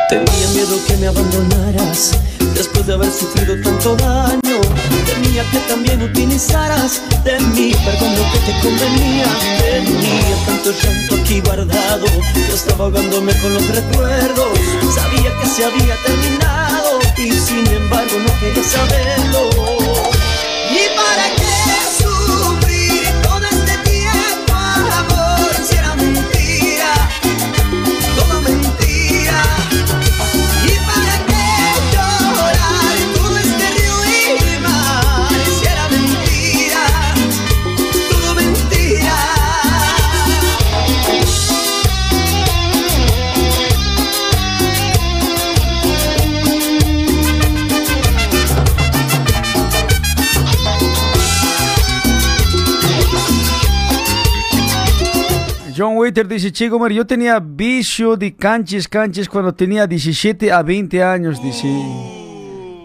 Tenía 0.07 0.47
miedo 0.53 0.77
que 0.85 0.97
me 0.97 1.07
abandonaras 1.07 2.11
después 2.53 2.85
de 2.85 2.93
haber 2.93 3.11
sufrido 3.11 3.55
tanto 3.63 3.95
daño. 3.95 4.61
Temía 5.07 5.43
que 5.49 5.57
también 5.67 6.03
utilizaras 6.03 7.01
de 7.23 7.39
mí, 7.39 7.73
perdón 7.83 8.13
lo 8.17 8.23
que 8.33 8.39
te 8.45 8.59
convenía. 8.61 9.25
Tenía 9.57 10.45
tanto 10.45 10.71
llanto 10.73 11.15
aquí 11.15 11.41
guardado, 11.41 12.05
yo 12.05 12.53
estaba 12.53 12.85
ahogándome 12.85 13.33
con 13.41 13.51
los 13.51 13.67
recuerdos. 13.67 14.59
Sabía 14.93 15.31
que 15.41 15.47
se 15.47 15.65
había 15.65 15.95
terminado 16.05 16.86
y 17.19 17.31
sin 17.31 17.65
embargo 17.67 18.19
no 18.19 18.39
quería 18.39 18.63
saberlo. 18.63 20.16
Waiter 56.07 56.25
dice, 56.25 56.53
chico, 56.53 56.79
Mar, 56.79 56.93
yo 56.93 57.05
tenía 57.05 57.37
vicio 57.37 58.15
de 58.15 58.33
canches, 58.33 58.87
canches 58.87 59.27
cuando 59.27 59.53
tenía 59.53 59.85
17 59.85 60.53
a 60.53 60.61
20 60.63 61.03
años, 61.03 61.43
dice. 61.43 61.67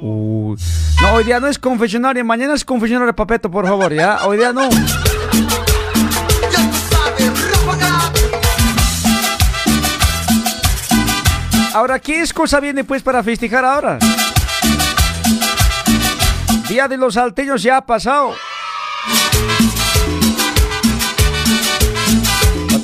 No, 0.03 0.57
hoy 1.13 1.23
día 1.23 1.39
no 1.39 1.47
es 1.47 1.57
confesionario, 1.57 2.25
mañana 2.25 2.55
es 2.55 2.65
confesionario, 2.65 3.15
papeto, 3.15 3.49
por 3.49 3.65
favor, 3.65 3.95
¿ya? 3.95 4.27
Hoy 4.27 4.39
día 4.39 4.53
no. 4.53 4.69
Ahora, 11.75 12.01
¿qué 12.01 12.19
excusa 12.19 12.59
viene 12.59 12.83
pues 12.83 13.05
para 13.05 13.23
festejar 13.23 13.65
ahora? 13.65 14.01
Día 16.69 16.89
de 16.89 16.97
los 16.97 17.15
salteños 17.15 17.63
ya 17.63 17.77
ha 17.77 17.87
pasado. 17.87 18.35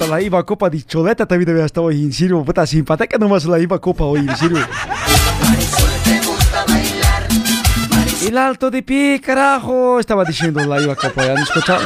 La 0.09 0.23
IVA 0.23 0.43
Copa 0.45 0.71
de 0.71 0.83
Choleta 0.83 1.27
también 1.27 1.49
debe 1.49 1.65
estar 1.65 1.85
hoy, 1.85 2.03
en 2.03 2.13
serio. 2.13 2.43
Puta, 2.43 2.67
simpática 2.67 3.19
nomás 3.19 3.45
la 3.45 3.59
IVA 3.59 3.79
Copa 3.79 4.05
hoy, 4.05 4.21
en 4.21 4.37
serio. 4.37 4.59
El 8.27 8.39
alto 8.39 8.71
de 8.71 8.83
pie, 8.83 9.21
carajo. 9.21 10.01
Estaba 10.01 10.25
diciendo 10.25 10.65
la 10.65 10.81
IVA 10.81 10.97
Copa, 10.97 11.27
¿ya 11.27 11.33
han 11.33 11.39
escuchado? 11.39 11.83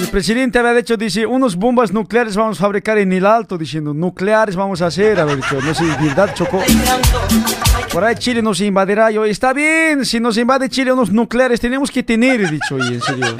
El 0.00 0.08
presidente 0.08 0.58
había 0.58 0.72
dicho, 0.72 0.96
dice, 0.96 1.26
unos 1.26 1.56
bombas 1.56 1.92
nucleares 1.92 2.36
vamos 2.36 2.58
a 2.58 2.62
fabricar 2.62 2.96
en 2.96 3.12
el 3.12 3.26
alto, 3.26 3.58
diciendo, 3.58 3.92
nucleares 3.92 4.56
vamos 4.56 4.80
a 4.80 4.86
hacer, 4.86 5.20
había 5.20 5.36
dicho, 5.36 5.60
no 5.60 5.74
sé, 5.74 5.84
¿verdad, 6.00 6.32
Chocó? 6.34 6.62
Por 7.96 8.04
ahí 8.04 8.14
Chile 8.16 8.42
nos 8.42 8.60
invadirá, 8.60 9.10
yo, 9.10 9.24
está 9.24 9.54
bien, 9.54 10.04
si 10.04 10.20
nos 10.20 10.36
invade 10.36 10.68
Chile 10.68 10.92
unos 10.92 11.10
nucleares, 11.10 11.58
tenemos 11.58 11.90
que 11.90 12.02
tener, 12.02 12.42
he 12.42 12.50
dicho, 12.50 12.76
y 12.76 12.92
en 12.92 13.00
serio. 13.00 13.38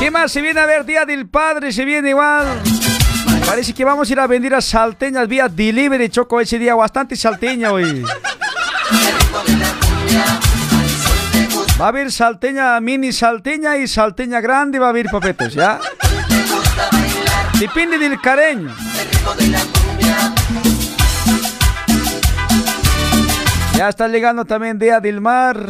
¿Qué 0.00 0.10
más? 0.10 0.32
Se 0.32 0.42
viene 0.42 0.58
a 0.58 0.66
ver 0.66 0.84
Día 0.84 1.04
del 1.04 1.28
Padre, 1.28 1.70
se 1.70 1.84
viene 1.84 2.08
igual. 2.08 2.60
Parece 3.46 3.72
que 3.72 3.84
vamos 3.84 4.10
a 4.10 4.12
ir 4.14 4.18
a 4.18 4.26
vender 4.26 4.56
a 4.56 4.60
salteñas 4.60 5.28
vía 5.28 5.48
delivery, 5.48 6.08
Choco, 6.08 6.40
ese 6.40 6.58
día 6.58 6.74
bastante 6.74 7.14
salteña 7.14 7.70
hoy. 7.70 8.04
Va 11.80 11.86
a 11.86 11.88
haber 11.88 12.12
salteña, 12.12 12.80
mini 12.80 13.12
salteña 13.12 13.76
y 13.76 13.88
salteña 13.88 14.40
grande 14.40 14.78
va 14.78 14.86
a 14.86 14.88
haber 14.90 15.06
papetos, 15.06 15.54
¿ya? 15.54 15.80
Depende 17.58 17.98
del 17.98 18.20
careño. 18.20 18.72
Ya 23.76 23.88
está 23.88 24.06
llegando 24.06 24.44
también 24.44 24.78
Día 24.78 25.00
del 25.00 25.20
Mar. 25.20 25.66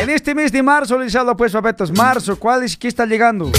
En 0.00 0.10
este 0.10 0.36
mes 0.36 0.52
de 0.52 0.62
marzo, 0.62 0.98
hablo 1.18 1.36
pues, 1.36 1.52
papetos. 1.52 1.90
Marzo, 1.90 2.38
¿cuál 2.38 2.62
es 2.62 2.76
que 2.76 2.86
está 2.86 3.06
llegando? 3.06 3.50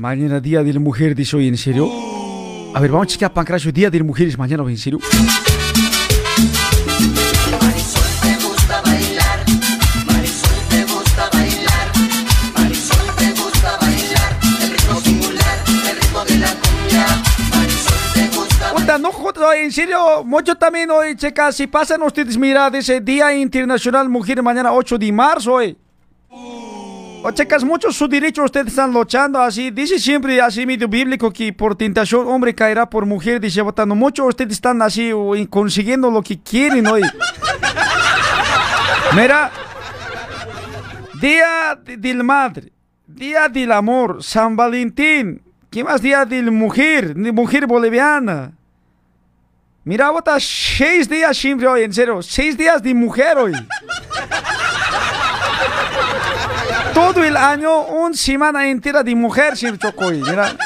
Mañana 0.00 0.40
Día 0.40 0.62
de 0.62 0.72
la 0.72 0.80
Mujer, 0.80 1.14
dice 1.14 1.36
hoy, 1.36 1.46
¿en 1.48 1.58
serio? 1.58 1.86
A 2.72 2.80
ver, 2.80 2.90
vamos 2.90 3.04
a 3.04 3.08
chequear 3.08 3.34
Pancracio, 3.34 3.70
Día 3.70 3.90
de 3.90 3.98
las 3.98 4.06
Mujeres 4.06 4.38
mañana, 4.38 4.62
¿en 4.62 4.78
serio? 4.78 4.98
No 19.00 19.12
jodas, 19.12 19.56
en 19.56 19.70
serio, 19.70 20.24
mucho 20.24 20.54
también 20.56 20.90
hoy, 20.90 21.14
chicas, 21.14 21.56
si 21.56 21.66
pasan 21.66 22.02
ustedes, 22.02 22.36
mira, 22.36 22.68
dice 22.70 23.00
Día 23.00 23.34
Internacional 23.34 24.08
Mujer 24.08 24.42
mañana 24.42 24.72
8 24.72 24.98
de 24.98 25.12
marzo 25.12 25.52
hoy. 25.52 25.76
O 27.22 27.30
chicas, 27.32 27.62
muchos 27.64 27.96
sus 27.96 28.08
derechos 28.08 28.46
ustedes 28.46 28.68
están 28.68 28.92
luchando 28.92 29.40
así. 29.40 29.70
Dice 29.70 29.98
siempre 29.98 30.40
así 30.40 30.64
medio 30.64 30.88
bíblico 30.88 31.30
que 31.30 31.52
por 31.52 31.76
tentación 31.76 32.26
hombre 32.26 32.54
caerá 32.54 32.88
por 32.88 33.04
mujer. 33.04 33.40
Dice 33.40 33.60
votando. 33.60 33.94
Muchos 33.94 34.26
ustedes 34.28 34.52
están 34.52 34.80
así 34.80 35.12
o, 35.12 35.32
consiguiendo 35.50 36.10
lo 36.10 36.22
que 36.22 36.40
quieren 36.40 36.86
hoy. 36.86 37.02
Mira, 39.14 39.50
Día 41.20 41.78
de- 41.84 41.98
del 41.98 42.24
Madre, 42.24 42.72
Día 43.06 43.48
del 43.48 43.72
Amor, 43.72 44.22
San 44.22 44.56
Valentín. 44.56 45.42
¿Qué 45.70 45.84
más 45.84 46.00
Día 46.00 46.24
del 46.24 46.50
Mujer? 46.50 47.14
De 47.14 47.32
mujer 47.32 47.66
boliviana. 47.66 48.52
Mira, 49.84 50.10
bota 50.10 50.38
seis 50.40 51.08
días 51.08 51.36
siempre 51.36 51.66
hoy, 51.66 51.82
en 51.82 51.92
serio. 51.92 52.22
Seis 52.22 52.56
días 52.56 52.82
de 52.82 52.94
mujer 52.94 53.36
hoy. 53.36 53.52
Todo 56.94 57.24
el 57.24 57.36
año, 57.36 57.84
una 57.86 58.14
semana 58.14 58.68
entera 58.68 59.02
de 59.02 59.14
mujer 59.14 59.56
siempre 59.56 59.88
chocó 59.88 60.06
hoy, 60.06 60.22
mira. 60.22 60.56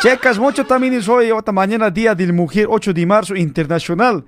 Checas 0.00 0.38
mucho 0.38 0.66
también 0.66 0.92
es 0.94 1.08
hoy, 1.08 1.30
otra 1.30 1.52
mañana, 1.52 1.90
Día 1.90 2.14
del 2.14 2.32
Mujer, 2.32 2.66
8 2.68 2.92
de 2.92 3.06
marzo, 3.06 3.34
internacional. 3.34 4.24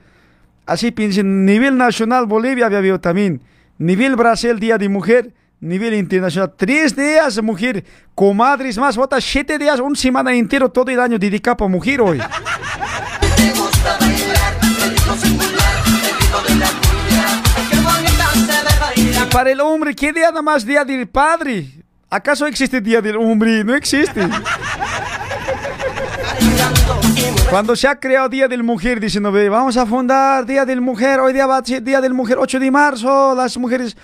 Así 0.65 0.91
piensen, 0.91 1.45
nivel 1.45 1.77
nacional 1.77 2.27
Bolivia 2.27 2.67
había 2.67 2.79
habido 2.79 2.99
también. 2.99 3.43
Nivel 3.79 4.17
Brasil, 4.17 4.59
Día 4.59 4.79
de 4.79 4.89
Mujer. 4.89 5.35
Nivel 5.59 5.95
internacional, 5.95 6.53
tres 6.55 6.95
días 6.95 7.43
mujer, 7.43 7.83
comadres 8.15 8.77
más, 8.77 8.99
otra 8.99 9.23
siete 9.23 9.57
días, 9.57 9.81
una 9.81 9.97
semana 9.97 10.35
entero, 10.35 10.69
todo 10.69 10.91
el 10.91 11.01
año 11.01 11.19
dedicado 11.19 11.65
a 11.65 11.69
mujer 11.69 12.03
hoy. 12.03 12.21
Para 19.37 19.51
el 19.51 19.61
hombre, 19.61 19.95
¿qué 19.95 20.15
día 20.15 20.31
nada 20.31 20.41
más 20.41 20.65
día 20.65 20.83
del 20.83 21.07
padre? 21.09 21.67
¿Acaso 22.09 22.47
existe 22.47 22.81
día 22.81 23.03
del 23.03 23.19
hombre? 23.19 23.63
No 23.65 23.75
existe. 23.75 24.27
Cuando 27.51 27.77
se 27.77 27.87
ha 27.87 28.01
creado 28.01 28.31
Día 28.31 28.49
del 28.49 28.63
Mujer, 28.63 28.99
diciendo, 28.99 29.31
ve, 29.31 29.51
vamos 29.51 29.77
a 29.77 29.85
fundar 29.85 30.47
Día 30.47 30.65
del 30.65 30.81
Mujer, 30.81 31.21
hoy 31.21 31.35
día 31.35 31.47
va 31.47 31.59
a 31.59 31.63
ser 31.63 31.83
Día 31.83 32.01
del 32.01 32.15
Mujer, 32.15 32.39
8 32.39 32.59
de 32.59 32.71
marzo, 32.71 33.35
las 33.35 33.59
mujeres, 33.59 33.95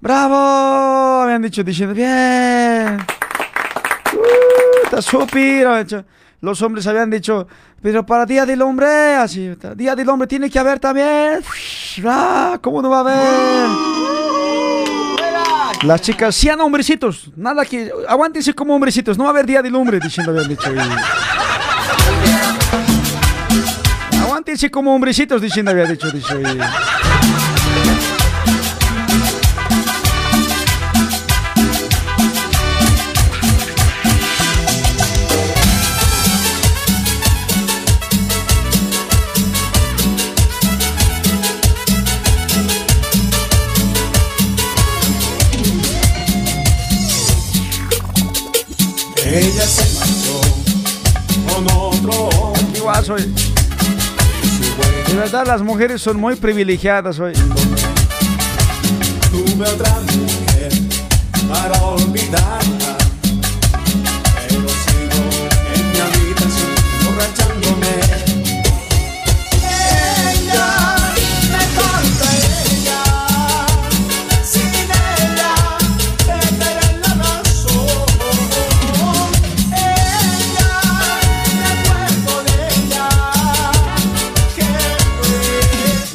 bravo, 0.00 0.34
habían 1.22 1.42
dicho, 1.42 1.62
diciendo, 1.62 1.94
bien, 1.94 2.98
Uh, 4.14 4.84
está 4.84 5.00
súper, 5.00 6.04
los 6.40 6.60
hombres 6.60 6.88
habían 6.88 7.08
dicho, 7.08 7.46
pero 7.80 8.04
para 8.04 8.26
Día 8.26 8.44
del 8.44 8.60
Hombre, 8.60 9.14
así, 9.14 9.54
Día 9.76 9.94
del 9.94 10.08
Hombre 10.08 10.26
tiene 10.26 10.50
que 10.50 10.58
haber 10.58 10.80
también, 10.80 11.40
ah, 12.04 12.58
¿cómo 12.60 12.82
no 12.82 12.90
va 12.90 12.96
a 12.96 13.00
haber? 13.00 14.01
Las 15.82 16.00
chicas, 16.00 16.34
sean 16.36 16.60
hombrecitos, 16.60 17.30
nada 17.36 17.64
que, 17.64 17.90
aguántense 18.08 18.54
como 18.54 18.74
hombrecitos, 18.74 19.18
no 19.18 19.24
va 19.24 19.30
a 19.30 19.32
haber 19.32 19.46
Día 19.46 19.62
del 19.62 19.74
Hombre, 19.74 19.98
diciendo, 19.98 20.30
habían 20.30 20.48
dicho. 20.48 20.72
y- 20.72 20.78
Aguántense 24.18 24.70
como 24.70 24.94
hombrecitos, 24.94 25.42
diciendo, 25.42 25.72
había 25.72 25.86
dicho, 25.86 26.08
dicho. 26.10 26.40
y- 26.40 26.44
Ella 49.34 49.66
se 49.66 49.98
marchó 49.98 50.40
con 51.48 51.64
otro 51.74 52.28
hombre. 52.38 52.76
Igual 52.76 53.02
soy. 53.02 53.34
De 55.08 55.14
verdad, 55.14 55.46
las 55.46 55.62
mujeres 55.62 56.02
son 56.02 56.18
muy 56.18 56.36
privilegiadas 56.36 57.18
hoy. 57.18 57.32
Tuve 59.30 59.66
otra 59.66 60.00
mujer 60.00 60.72
para 61.48 61.82
olvidarla. 61.82 62.81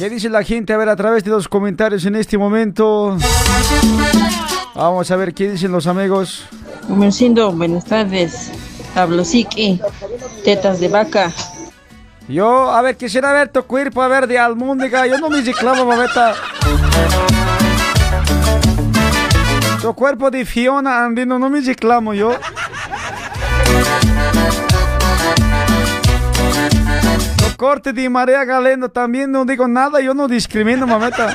¿Qué 0.08 0.14
dice 0.14 0.30
la 0.30 0.42
gente? 0.42 0.72
A 0.72 0.78
ver, 0.78 0.88
a 0.88 0.96
través 0.96 1.22
de 1.22 1.28
los 1.28 1.46
comentarios 1.48 2.06
en 2.06 2.16
este 2.16 2.38
momento. 2.38 3.14
Vamos 4.74 5.10
a 5.10 5.16
ver 5.16 5.34
qué 5.34 5.50
dicen 5.50 5.70
los 5.70 5.86
amigos. 5.86 6.46
Comercindo, 6.86 7.52
buenas 7.52 7.84
tardes. 7.84 8.50
Pablo 8.94 9.22
Sique, 9.22 9.78
tetas 10.44 10.80
de 10.80 10.88
vaca. 10.88 11.30
Yo, 12.26 12.70
a 12.70 12.80
ver, 12.80 12.96
quisiera 12.96 13.34
ver 13.34 13.48
tu 13.48 13.62
cuerpo, 13.64 14.00
a 14.00 14.08
ver, 14.08 14.26
de 14.26 14.38
almóndiga. 14.38 15.06
Yo 15.06 15.18
no 15.18 15.28
me 15.28 15.42
reclamo, 15.42 15.84
mameta. 15.84 16.36
Tu 19.82 19.92
cuerpo 19.92 20.30
de 20.30 20.46
Fiona 20.46 21.04
andino, 21.04 21.38
no 21.38 21.50
me 21.50 21.60
reclamo 21.60 22.14
yo. 22.14 22.30
Corte 27.58 27.92
de 27.92 28.08
María 28.08 28.44
Galeno 28.44 28.88
también 28.88 29.32
no 29.32 29.44
digo 29.44 29.66
nada, 29.66 30.00
yo 30.00 30.14
no 30.14 30.28
discrimino, 30.28 30.86
mameta. 30.86 31.34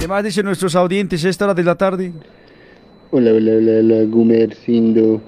¿Qué 0.00 0.08
más 0.08 0.24
dicen 0.24 0.44
nuestros 0.44 0.74
audientes 0.74 1.24
a 1.24 1.28
esta 1.28 1.44
hora 1.44 1.54
de 1.54 1.62
la 1.62 1.76
tarde? 1.76 2.12
Hola, 3.12 3.30
hola, 3.30 3.52
hola, 3.52 3.72
hola, 3.78 4.02
Gumercindo. 4.08 5.20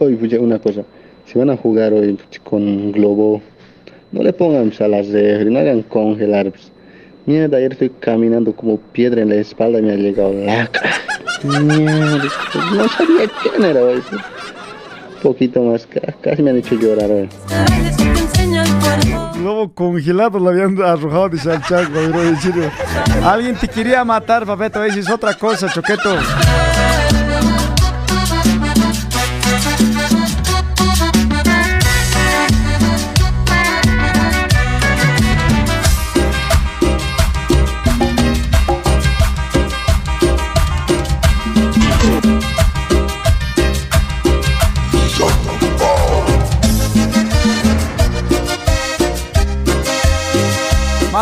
Hoy, 0.00 0.16
pucha, 0.16 0.40
una 0.40 0.58
cosa. 0.58 0.82
Si 1.24 1.38
van 1.38 1.50
a 1.50 1.56
jugar 1.56 1.92
hoy 1.92 2.18
con 2.42 2.90
globo, 2.90 3.40
no 4.10 4.24
le 4.24 4.32
pongan 4.32 4.70
pues, 4.70 4.80
a 4.80 4.88
las 4.88 5.06
refri, 5.06 5.52
no 5.52 5.60
hagan 5.60 5.82
congelar. 5.82 6.50
pues. 6.50 6.72
Mierda, 7.28 7.58
ayer 7.58 7.72
estoy 7.72 7.90
caminando 7.90 8.54
como 8.54 8.78
piedra 8.78 9.20
en 9.20 9.28
la 9.28 9.34
espalda 9.34 9.80
y 9.80 9.82
me 9.82 9.92
ha 9.92 9.96
llegado 9.96 10.32
lacra. 10.32 10.90
Mierda, 11.42 12.24
no 12.72 12.88
sabía 12.88 13.28
quién 13.42 13.64
era 13.64 13.82
hoy. 13.82 13.96
Un 14.12 15.22
poquito 15.22 15.60
más, 15.62 15.86
ca- 15.86 16.14
casi 16.22 16.42
me 16.42 16.48
han 16.50 16.56
hecho 16.56 16.74
llorar 16.76 17.10
hoy. 17.10 17.28
Lobo 19.44 19.70
congelado 19.74 20.38
lo 20.38 20.48
habían 20.48 20.80
arrojado 20.82 21.28
de 21.28 21.38
Santiago, 21.38 21.90
bro, 22.08 22.40
serio. 22.40 22.70
Alguien 23.22 23.56
te 23.56 23.68
quería 23.68 24.02
matar, 24.06 24.46
papeta, 24.46 24.86
esa 24.86 24.98
es 24.98 25.10
otra 25.10 25.34
cosa, 25.34 25.68
choqueto. 25.70 26.16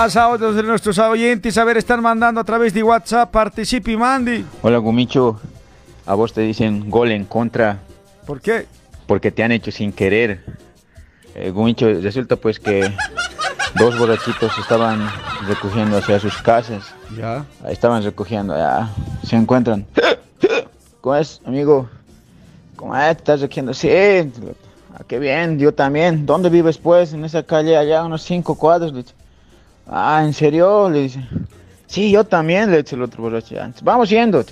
Más 0.06 0.16
audios 0.16 0.54
de 0.54 0.62
nuestros 0.62 1.00
oyentes, 1.00 1.58
a 1.58 1.64
ver, 1.64 1.78
están 1.78 2.00
mandando 2.00 2.40
a 2.40 2.44
través 2.44 2.72
de 2.72 2.80
WhatsApp, 2.80 3.28
participe 3.28 3.90
y 3.90 3.96
mande. 3.96 4.44
Hola 4.62 4.78
Gumicho, 4.78 5.40
a 6.06 6.14
vos 6.14 6.32
te 6.32 6.42
dicen 6.42 6.88
gol 6.88 7.10
en 7.10 7.24
contra 7.24 7.78
¿Por 8.24 8.40
qué? 8.40 8.66
porque 9.08 9.32
te 9.32 9.42
han 9.42 9.50
hecho 9.50 9.72
sin 9.72 9.90
querer. 9.90 10.44
Eh, 11.34 11.50
Gumicho, 11.50 11.88
resulta 12.00 12.36
pues 12.36 12.60
que 12.60 12.88
dos 13.74 13.98
borrachitos 13.98 14.56
estaban 14.60 15.10
recogiendo 15.48 15.98
hacia 15.98 16.20
sus 16.20 16.40
casas. 16.40 16.84
Ya. 17.18 17.44
Ahí 17.64 17.72
estaban 17.72 18.04
recogiendo, 18.04 18.56
ya. 18.56 18.88
Se 19.24 19.34
encuentran. 19.34 19.84
¿Cómo 21.00 21.16
es, 21.16 21.40
amigo? 21.44 21.88
¿Cómo 22.76 22.96
es? 22.96 23.16
¿Estás 23.16 23.40
recogiendo? 23.40 23.74
Sí. 23.74 23.90
Ah, 24.94 25.02
qué 25.08 25.18
bien, 25.18 25.58
yo 25.58 25.74
también. 25.74 26.26
¿Dónde 26.26 26.48
vives 26.48 26.78
pues? 26.78 27.12
En 27.12 27.24
esa 27.24 27.42
calle 27.42 27.76
allá, 27.76 28.04
unos 28.04 28.22
cinco 28.22 28.54
cuadros. 28.54 28.92
Ah, 29.88 30.22
¿en 30.24 30.32
serio? 30.32 30.88
Le 30.90 31.02
dice. 31.02 31.20
Sí, 31.86 32.10
yo 32.10 32.24
también, 32.24 32.70
le 32.70 32.82
dice 32.82 32.96
el 32.96 33.02
otro 33.02 33.22
borracho. 33.22 33.54
"Ya, 33.54 33.70
Vamos 33.82 34.10
yendo. 34.10 34.44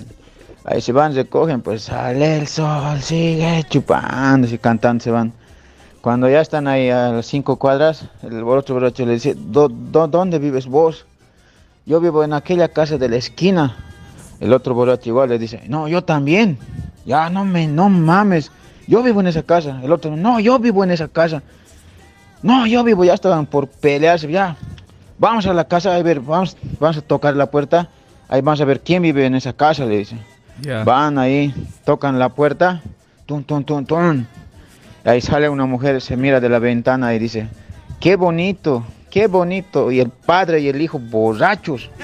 Ahí 0.63 0.81
se 0.81 0.91
van, 0.91 1.13
recogen, 1.13 1.61
pues 1.61 1.83
sale 1.83 2.37
el 2.37 2.47
sol, 2.47 2.99
sigue 3.01 3.63
chupando 3.69 4.47
y 4.47 4.57
cantando, 4.57 5.03
se 5.03 5.11
van. 5.11 5.31
Cuando 6.01 6.29
ya 6.29 6.41
están 6.41 6.67
ahí 6.67 6.89
a 6.89 7.09
las 7.09 7.25
cinco 7.27 7.57
cuadras, 7.57 8.05
el 8.23 8.43
otro 8.43 8.75
borracho 8.75 9.05
le 9.05 9.13
dice, 9.13 9.35
"¿Dó- 9.35 9.69
dó- 9.69 10.07
¿dónde 10.07 10.39
vives 10.39 10.65
vos? 10.67 11.05
Yo 11.85 11.99
vivo 11.99 12.23
en 12.23 12.33
aquella 12.33 12.67
casa 12.69 12.97
de 12.97 13.09
la 13.09 13.17
esquina. 13.17 13.75
El 14.39 14.53
otro 14.53 14.73
borracho 14.73 15.09
igual 15.09 15.29
le 15.29 15.37
dice, 15.39 15.61
no, 15.67 15.87
yo 15.87 16.03
también. 16.03 16.57
Ya 17.05 17.29
no 17.29 17.45
me, 17.45 17.67
no 17.67 17.89
mames. 17.89 18.51
Yo 18.87 19.03
vivo 19.03 19.19
en 19.21 19.27
esa 19.27 19.43
casa. 19.43 19.79
El 19.83 19.91
otro, 19.91 20.15
no, 20.15 20.39
yo 20.39 20.57
vivo 20.57 20.83
en 20.83 20.91
esa 20.91 21.07
casa. 21.07 21.43
No, 22.41 22.65
yo 22.65 22.83
vivo, 22.83 23.03
ya 23.05 23.13
estaban 23.13 23.45
por 23.45 23.67
pelearse, 23.67 24.29
ya. 24.31 24.55
Vamos 25.17 25.45
a 25.45 25.53
la 25.53 25.65
casa 25.65 25.95
a 25.95 26.03
ver, 26.03 26.19
vamos, 26.19 26.57
vamos 26.79 26.97
a 26.97 27.01
tocar 27.01 27.35
la 27.35 27.49
puerta. 27.49 27.89
Ahí 28.27 28.41
vamos 28.41 28.59
a 28.59 28.65
ver 28.65 28.81
quién 28.81 29.01
vive 29.01 29.25
en 29.25 29.35
esa 29.35 29.53
casa, 29.53 29.85
le 29.85 29.99
dice. 29.99 30.17
Ya. 30.61 30.83
Van 30.83 31.17
ahí, 31.17 31.53
tocan 31.85 32.19
la 32.19 32.29
puerta, 32.29 32.81
tun, 33.25 33.43
tun, 33.43 33.63
tun. 33.63 34.27
Y 35.05 35.09
ahí 35.09 35.21
sale 35.21 35.47
una 35.47 35.65
mujer, 35.65 36.01
se 36.01 36.17
mira 36.17 36.39
de 36.39 36.49
la 36.49 36.59
ventana 36.59 37.13
y 37.13 37.19
dice, 37.19 37.47
qué 37.99 38.15
bonito, 38.15 38.85
qué 39.09 39.27
bonito. 39.27 39.91
Y 39.91 39.99
el 39.99 40.09
padre 40.09 40.59
y 40.59 40.67
el 40.67 40.81
hijo 40.81 40.99
borrachos. 40.99 41.89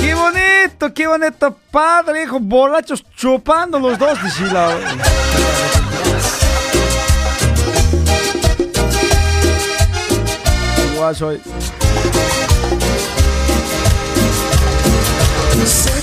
Qué 0.00 0.14
bonito, 0.14 0.94
qué 0.94 1.06
bonito, 1.06 1.56
padre, 1.70 2.22
hijo, 2.22 2.40
borrachos 2.40 3.04
chupando 3.14 3.78
los 3.78 3.98
dos, 3.98 4.22
dice 4.22 4.46
la... 4.46 4.76
Igual 11.00 11.16
soy. 11.16 11.40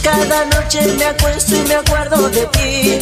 Cada 0.04 0.46
noche 0.46 0.80
me 0.98 1.06
acuesto 1.06 1.56
y 1.56 1.68
me 1.68 1.76
acuerdo 1.76 2.28
de 2.30 2.46
ti. 2.48 3.00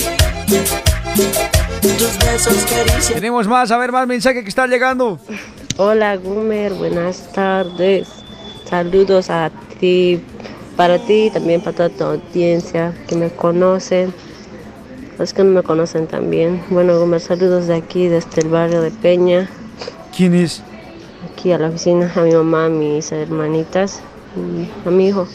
Tus 1.81 2.19
besos, 2.19 2.65
caricias. 2.69 3.13
Tenemos 3.13 3.47
más, 3.47 3.71
a 3.71 3.77
ver, 3.77 3.93
más 3.93 4.05
mensaje 4.08 4.43
que 4.43 4.49
está 4.49 4.67
llegando. 4.67 5.17
Hola 5.77 6.17
Gumer, 6.17 6.73
buenas 6.73 7.31
tardes. 7.31 8.10
Saludos 8.69 9.29
a 9.29 9.49
ti, 9.79 10.21
para 10.75 10.99
ti 10.99 11.27
y 11.27 11.29
también 11.29 11.62
para 11.62 11.77
toda 11.77 11.89
tu 11.89 12.03
audiencia 12.03 12.93
que 13.08 13.15
me 13.15 13.29
conocen, 13.29 14.13
los 15.17 15.34
que 15.34 15.45
no 15.45 15.51
me 15.51 15.63
conocen 15.63 16.08
también. 16.08 16.62
Bueno 16.69 16.99
Gumer, 16.99 17.21
saludos 17.21 17.67
de 17.67 17.75
aquí, 17.75 18.10
desde 18.10 18.41
el 18.41 18.49
barrio 18.49 18.81
de 18.81 18.91
Peña, 18.91 19.49
¿Quién 20.15 20.34
es? 20.34 20.62
Aquí 21.45 21.51
a 21.51 21.60
la 21.60 21.67
oficina, 21.67 22.12
a 22.15 22.21
mi 22.21 22.31
mamá, 22.31 22.65
a 22.65 22.69
mis 22.69 23.12
hermanitas, 23.12 24.01
y 24.36 24.88
a 24.88 24.89
mi 24.89 25.10
hijo. 25.10 25.27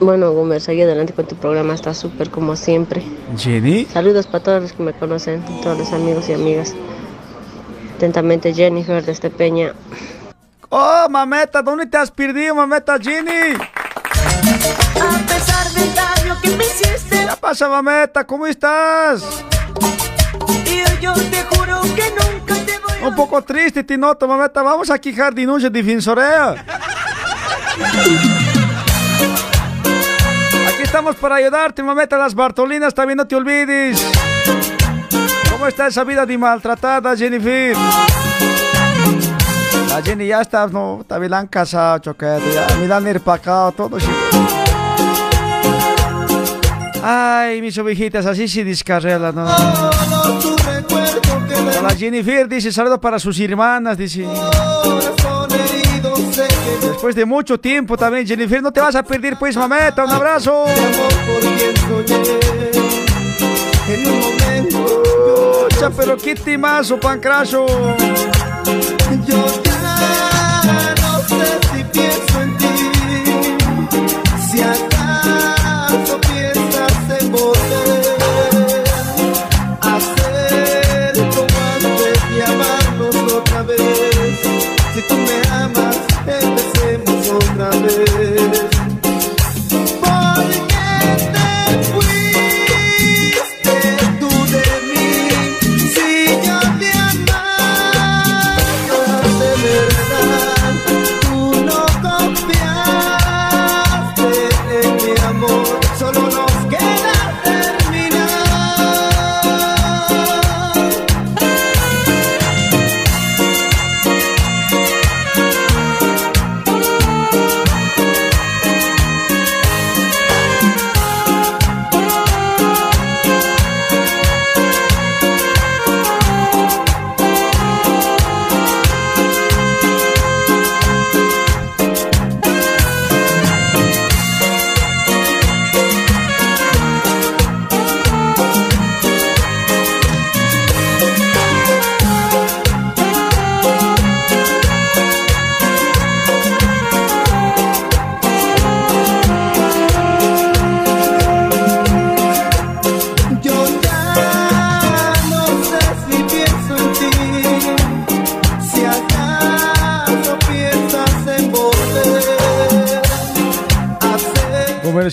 Bueno 0.00 0.32
Gumer, 0.32 0.62
sigue 0.62 0.84
adelante 0.84 1.12
con 1.12 1.26
tu 1.26 1.36
programa, 1.36 1.74
está 1.74 1.92
súper 1.92 2.30
como 2.30 2.56
siempre. 2.56 3.02
Jenny. 3.36 3.84
Saludos 3.92 4.26
para 4.26 4.42
todos 4.42 4.62
los 4.62 4.72
que 4.72 4.82
me 4.82 4.94
conocen, 4.94 5.44
todos 5.62 5.76
los 5.76 5.92
amigos 5.92 6.30
y 6.30 6.32
amigas. 6.32 6.74
Atentamente 7.96 8.54
Jennifer 8.54 9.04
desde 9.04 9.28
Peña. 9.28 9.74
Oh, 10.70 11.06
mameta, 11.10 11.60
¿dónde 11.60 11.84
te 11.84 11.98
has 11.98 12.10
perdido, 12.10 12.54
mameta 12.54 12.98
Jenny? 12.98 13.52
A 13.60 15.18
pesar 15.28 15.70
del 15.74 15.94
daño 15.94 16.40
que 16.40 16.48
me 16.56 16.64
hiciste, 16.64 17.26
¿Qué 17.26 17.36
pasa, 17.38 17.68
mameta? 17.68 18.26
¿Cómo 18.26 18.46
estás? 18.46 19.22
y 20.64 21.02
yo 21.02 21.12
te 21.12 21.44
juro 21.44 21.82
que 21.94 22.10
nunca 22.10 22.54
te 22.64 22.79
Un 23.02 23.14
poco 23.14 23.42
triste, 23.42 23.82
te 23.82 23.96
noto, 23.96 24.28
mameta. 24.28 24.62
Vamos 24.62 24.90
a 24.90 24.98
quijar 24.98 25.34
denuncia 25.34 25.70
defensorea. 25.70 26.50
Aquí 30.68 30.82
estamos 30.82 31.16
para 31.16 31.36
ayudarte, 31.36 31.82
mameta. 31.82 32.18
Las 32.18 32.34
Bartolinas 32.34 32.94
también 32.94 33.16
no 33.16 33.26
te 33.26 33.36
olvides. 33.36 34.06
¿Cómo 35.50 35.66
está 35.66 35.86
esa 35.88 36.04
vida 36.04 36.24
de 36.26 36.38
maltratada, 36.38 37.16
Jennifer? 37.16 37.76
La 39.88 40.00
Jenny 40.02 40.28
ya 40.28 40.40
está, 40.40 40.66
no, 40.68 41.04
también 41.06 41.32
la 41.32 41.38
han 41.38 41.48
casado, 41.48 41.98
choquete. 41.98 42.52
Ya, 42.54 42.76
me 42.76 42.86
la 42.86 42.98
han 42.98 43.08
irpacado, 43.08 43.72
todo. 43.72 43.98
sí. 43.98 44.06
Ay, 47.02 47.60
mis 47.60 47.76
ovejitas, 47.78 48.24
así 48.26 48.46
se 48.46 48.62
descarrela, 48.62 49.32
¿no? 49.32 49.46
Para 51.54 51.82
la 51.82 51.96
Jennifer 51.96 52.48
dice 52.48 52.72
saludos 52.72 52.98
para 52.98 53.18
sus 53.18 53.38
hermanas, 53.40 53.96
dice. 53.96 54.26
Después 56.82 57.14
de 57.14 57.24
mucho 57.24 57.58
tiempo 57.58 57.96
también, 57.96 58.26
Jennifer, 58.26 58.62
no 58.62 58.72
te 58.72 58.80
vas 58.80 58.94
a 58.94 59.02
perder, 59.02 59.38
pues, 59.38 59.56
mameta, 59.56 60.04
un 60.04 60.10
abrazo. 60.10 60.64
Pero 65.96 66.16
qué 66.16 66.34
timazo, 66.34 67.00
pancraso. 67.00 67.66
Yo 69.26 69.69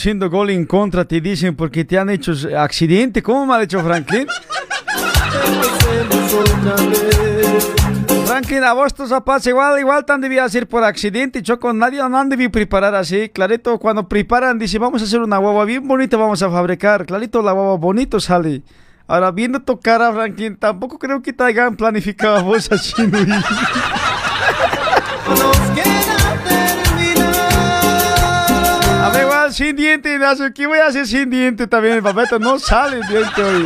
Comerciando 0.07 0.29
gol 0.29 0.51
en 0.51 0.65
contra, 0.65 1.03
te 1.03 1.19
dicen 1.19 1.53
porque 1.53 1.83
te 1.83 1.99
han 1.99 2.09
hecho 2.09 2.31
accidente. 2.57 3.21
¿Cómo 3.21 3.45
me 3.45 3.55
ha 3.55 3.59
dicho 3.59 3.83
Franklin? 3.83 4.25
Franklin, 8.25 8.63
a 8.63 8.71
vos 8.71 8.93
tus 8.93 9.09
zapatos 9.09 9.47
igual, 9.47 9.77
igual 9.81 10.05
tan 10.05 10.21
debía 10.21 10.45
hacer 10.45 10.65
por 10.65 10.85
accidente. 10.85 11.43
Con 11.59 11.77
nadie 11.77 11.99
no 12.07 12.17
han 12.17 12.29
debido 12.29 12.49
preparar 12.49 12.95
así. 12.95 13.27
Clarito, 13.27 13.77
cuando 13.79 14.07
preparan, 14.07 14.57
dice, 14.57 14.79
vamos 14.79 15.01
a 15.01 15.03
hacer 15.03 15.19
una 15.19 15.39
guagua 15.39 15.65
bien 15.65 15.85
bonita, 15.85 16.15
vamos 16.15 16.41
a 16.41 16.49
fabricar. 16.49 17.05
Clarito, 17.05 17.41
la 17.41 17.51
guagua 17.51 17.75
bonito 17.75 18.21
sale. 18.21 18.63
Ahora, 19.07 19.31
viendo 19.31 19.61
tu 19.61 19.77
cara, 19.77 20.13
Franklin, 20.13 20.55
tampoco 20.55 20.97
creo 20.97 21.21
que 21.21 21.33
te 21.33 21.43
hayan 21.43 21.75
planificado 21.75 22.45
vos 22.45 22.71
así. 22.71 22.93
sin 29.57 29.75
diente, 29.75 30.19
¿qué 30.53 30.67
voy 30.67 30.77
a 30.77 30.85
hacer 30.85 31.07
sin 31.07 31.31
diente 31.31 31.65
también? 31.65 31.95
El 31.95 32.03
no 32.39 32.59
sale 32.59 32.97
diente 33.07 33.41
hoy. 33.41 33.65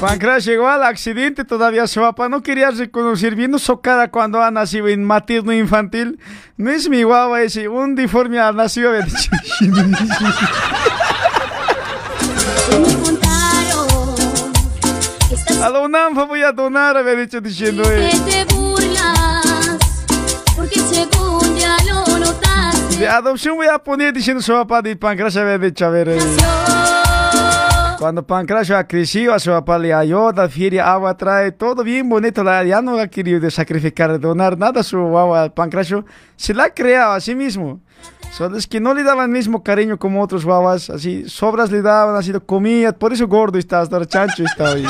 Pancras 0.00 0.46
llegó 0.46 0.66
al 0.66 0.82
accidente 0.82 1.44
todavía 1.44 1.86
su 1.86 2.00
papá 2.00 2.30
no 2.30 2.42
quería 2.42 2.70
reconocer 2.70 3.34
viendo 3.34 3.58
cara 3.82 4.10
cuando 4.10 4.42
ha 4.42 4.50
nacido 4.50 4.88
en 4.88 5.04
infantil. 5.52 6.18
No 6.56 6.70
es 6.70 6.88
mi 6.88 7.02
guagua 7.02 7.42
ese, 7.42 7.68
un 7.68 7.94
deforme 7.94 8.38
ha 8.38 8.50
nacido. 8.50 8.92
A 15.68 15.70
la 15.70 16.24
voy 16.24 16.42
a 16.42 16.50
donar, 16.50 16.96
había 16.96 17.14
dicho 17.14 17.42
diciendo 17.42 17.82
él. 17.90 18.08
Te 18.24 18.42
burlas, 18.54 19.76
porque 20.56 20.80
según 20.80 21.56
ya 21.56 21.76
lo 21.86 22.18
notaste. 22.18 22.96
De 22.96 23.06
adopción 23.06 23.54
voy 23.54 23.66
a 23.66 23.78
poner 23.78 24.14
diciendo 24.14 24.42
su 24.42 24.52
papá 24.52 24.80
de 24.80 24.96
Pancras 24.96 25.36
había 25.36 25.58
dicho, 25.58 25.84
a 25.84 25.90
ver. 25.90 26.08
eh. 26.08 26.18
Cuando 27.98 28.26
Pancracio 28.26 28.78
ha 28.78 28.84
crecido, 28.84 29.34
a 29.34 29.38
su 29.38 29.50
papá 29.50 29.78
le 29.78 29.92
ayuda, 29.92 30.48
feria, 30.48 30.90
agua, 30.90 31.14
trae 31.14 31.52
todo 31.52 31.84
bien 31.84 32.08
bonito. 32.08 32.42
La, 32.42 32.64
ya 32.64 32.80
no 32.80 32.98
ha 32.98 33.06
querido 33.06 33.38
de 33.38 33.50
sacrificar, 33.50 34.18
donar 34.18 34.56
nada 34.56 34.80
a 34.80 34.82
su 34.82 34.96
agua 34.96 35.42
al 35.42 35.52
Pancracio. 35.52 36.06
Se 36.36 36.54
la 36.54 36.64
ha 36.64 36.70
creado 36.70 37.12
a 37.12 37.20
sí 37.20 37.34
mismo. 37.34 37.78
Solo 38.30 38.56
es 38.56 38.66
que 38.66 38.80
no 38.80 38.94
le 38.94 39.02
daban 39.02 39.26
el 39.26 39.36
mismo 39.36 39.62
cariño 39.62 39.98
como 39.98 40.22
otros 40.22 40.46
guaguas. 40.46 40.88
Así, 40.88 41.28
sobras 41.28 41.70
le 41.70 41.82
daban, 41.82 42.16
así 42.16 42.32
lo 42.32 42.44
comía. 42.46 42.92
Por 42.92 43.12
eso 43.12 43.28
gordo 43.28 43.58
está, 43.58 43.80
hasta 43.80 44.06
chancho 44.06 44.44
está 44.44 44.72
hoy. 44.72 44.86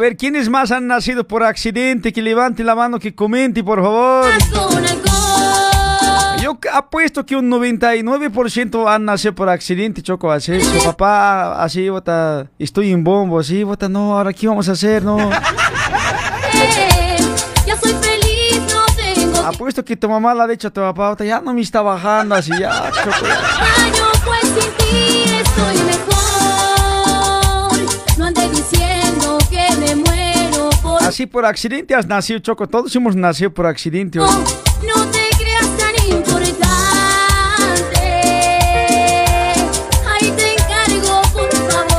Ver, 0.00 0.16
¿quiénes 0.16 0.48
más 0.48 0.70
han 0.72 0.86
nacido 0.86 1.26
por 1.26 1.42
accidente? 1.44 2.12
Que 2.12 2.22
levante 2.22 2.64
la 2.64 2.74
mano, 2.74 2.98
que 2.98 3.14
comente, 3.14 3.62
por 3.62 3.80
favor. 3.82 4.26
Yo 6.42 6.58
apuesto 6.72 7.26
que 7.26 7.36
un 7.36 7.50
99% 7.50 8.88
han 8.90 9.04
nacido 9.04 9.34
por 9.34 9.48
accidente, 9.50 10.00
Choco. 10.02 10.32
Así, 10.32 10.58
su 10.60 10.82
papá, 10.84 11.62
así, 11.62 11.88
bota, 11.90 12.46
estoy 12.58 12.92
en 12.92 13.04
bombo, 13.04 13.38
así, 13.38 13.62
bota, 13.62 13.88
no, 13.88 14.16
ahora 14.16 14.32
qué 14.32 14.48
vamos 14.48 14.68
a 14.68 14.72
hacer, 14.72 15.02
no. 15.04 15.18
Eh, 16.54 17.16
Ya 17.66 17.76
soy 17.76 17.92
feliz, 18.00 18.62
no 18.72 18.84
tengo 18.96 19.46
Apuesto 19.46 19.84
que 19.84 19.96
tu 19.96 20.08
mamá 20.08 20.34
le 20.34 20.42
ha 20.42 20.46
dicho 20.46 20.68
a 20.68 20.70
tu 20.70 20.80
papá, 20.80 21.10
bota, 21.10 21.24
ya 21.24 21.40
no 21.40 21.52
me 21.52 21.60
está 21.60 21.82
bajando, 21.82 22.34
así, 22.34 22.52
ya, 22.58 22.90
Choco. 23.04 23.26
Por 31.10 31.14
Así 31.14 31.26
por 31.26 31.44
accidente 31.44 31.92
has 31.94 32.06
nacido, 32.06 32.38
Choco. 32.38 32.68
Todos 32.68 32.94
hemos 32.94 33.16
nacido 33.16 33.52
por 33.52 33.66
accidente. 33.66 34.20
hoy. 34.20 34.28
No 34.86 35.04
te 35.10 35.28
creas 35.36 35.66
tan 35.76 35.94
importante. 36.08 36.60
Ahí 40.06 40.30
te 40.36 40.52
encargo, 40.52 41.20
por 41.32 41.50
favor. 41.70 41.90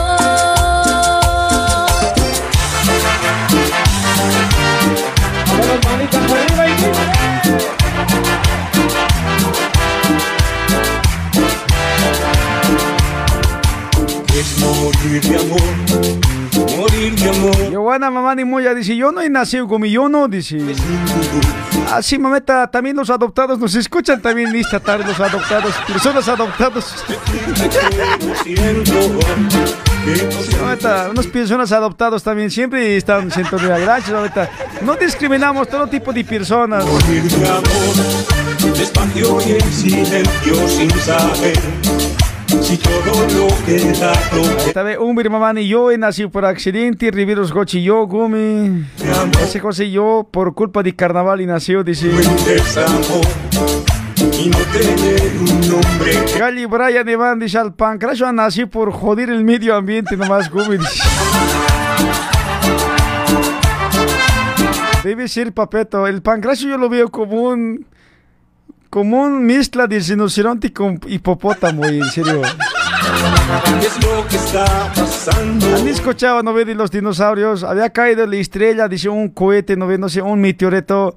Es 14.34 14.58
morir 14.60 15.22
de 15.22 15.36
amor, 15.36 15.62
morir 16.78 17.16
de 17.16 17.30
amor. 17.30 17.70
Giovanna 17.70 18.10
mamá 18.12 18.36
ni 18.36 18.46
moya 18.46 18.74
dice, 18.74 18.96
yo 18.96 19.12
no 19.12 19.22
he 19.22 19.30
nacido 19.30 19.68
como 19.68 19.86
yo 19.86 20.10
no, 20.10 20.28
dice. 20.28 20.58
Así, 21.92 22.18
mameta, 22.18 22.68
también 22.68 22.96
los 22.96 23.10
adoptados 23.10 23.60
nos 23.60 23.76
escuchan 23.76 24.22
también 24.22 24.56
esta 24.56 24.80
tarde, 24.80 25.04
los 25.06 25.20
adoptados, 25.20 25.76
personas 25.88 26.28
adoptados. 26.28 26.96
Sí, 28.44 28.56
mameta, 30.62 31.10
unos 31.12 31.28
personas 31.28 31.72
adoptados 31.72 32.24
también 32.24 32.50
siempre 32.50 32.98
están 32.98 33.24
en 33.24 33.32
sintonía. 33.32 33.78
Gracias, 33.78 34.12
mameta. 34.12 34.50
No 34.82 34.96
discriminamos 34.96 35.68
todo 35.68 35.88
tipo 35.88 36.14
de 36.14 36.24
personas. 36.24 36.86
Morir 36.86 37.24
de 37.24 37.50
amor, 37.50 38.78
despacio 38.78 39.42
y 39.42 39.52
en 39.52 39.74
silencio 39.74 40.68
sin 40.68 40.92
saber 40.92 42.21
si 42.60 42.78
todo 42.78 43.28
lo 43.38 43.48
que 43.66 43.78
dado 44.00 44.42
Esta 44.66 44.84
vez 44.84 44.98
Umber 44.98 45.30
mamá 45.30 45.54
ni 45.54 45.68
yo 45.68 45.92
he 45.92 45.98
nacido 45.98 46.30
por 46.30 46.46
accidente, 46.46 47.12
Riveros 47.12 47.54
Gochi 47.54 47.84
yo, 47.84 48.06
Gumi. 48.08 48.86
Ese 49.42 49.60
José 49.60 49.90
yo 49.90 50.28
por 50.30 50.54
culpa 50.54 50.84
de 50.84 50.96
carnaval 50.96 51.42
y 51.42 51.46
nació, 51.46 51.84
dice. 51.84 52.08
y 52.08 52.12
no 54.50 54.58
tener 54.58 55.32
un 55.40 55.70
nombre. 55.70 56.14
Gali 56.38 56.66
Brian 56.66 57.08
Evan 57.08 57.40
dice 57.40 57.58
al 57.58 57.74
pancracio 57.74 58.32
nacido 58.34 58.70
por 58.70 58.92
joder 58.92 59.30
el 59.30 59.44
medio 59.44 59.76
ambiente 59.76 60.18
nomás, 60.18 60.50
Gumi. 60.50 60.78
Debe 65.04 65.28
ser 65.28 65.54
papeto. 65.54 66.06
El 66.06 66.22
pancracio 66.22 66.70
yo 66.70 66.78
lo 66.78 66.88
veo 66.88 67.10
como 67.10 67.42
un 67.42 67.88
como 68.92 69.24
un 69.24 69.44
mezcla 69.46 69.88
de 69.88 70.00
rinoceronte 70.00 70.74
con 70.74 71.00
hipopótamo, 71.08 71.86
en 71.86 72.04
serio. 72.08 72.42
¿Qué 73.80 73.88
es 73.88 74.04
lo 74.04 74.28
que 74.28 74.36
está 74.36 74.92
pasando? 74.94 75.66
¿Han 75.78 75.88
escuchado, 75.88 76.44
no 76.44 76.54
ve, 76.54 76.66
de 76.66 76.76
los 76.76 76.92
dinosaurios? 76.92 77.64
Había 77.64 77.90
caído 77.90 78.28
la 78.28 78.36
estrella, 78.36 78.90
dice 78.90 79.08
un 79.08 79.30
cohete, 79.30 79.78
no 79.78 79.88
ve, 79.88 79.98
no 79.98 80.10
sé, 80.10 80.22
un 80.22 80.42
meteorito. 80.42 81.16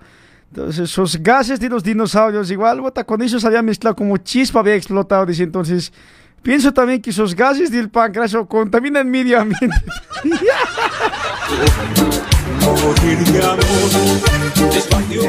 Entonces, 0.50 0.88
sus 0.88 1.20
gases 1.20 1.58
de 1.58 1.68
los 1.68 1.82
dinosaurios, 1.82 2.48
igual, 2.52 2.80
bota, 2.80 3.02
con 3.02 3.20
eso 3.22 3.40
se 3.40 3.46
había 3.48 3.60
mezclado 3.60 3.96
como 3.96 4.18
chispa, 4.18 4.60
había 4.60 4.76
explotado, 4.76 5.26
dice 5.26 5.42
entonces. 5.42 5.92
Pienso 6.42 6.72
también 6.72 7.02
que 7.02 7.10
sus 7.10 7.34
gases 7.34 7.72
del 7.72 7.90
pancracio 7.90 8.46
contaminan 8.46 9.06
el 9.06 9.10
medio 9.10 9.40
ambiente. 9.40 9.82
Morir 12.64 13.18
de 13.18 13.44
amor, 13.44 13.60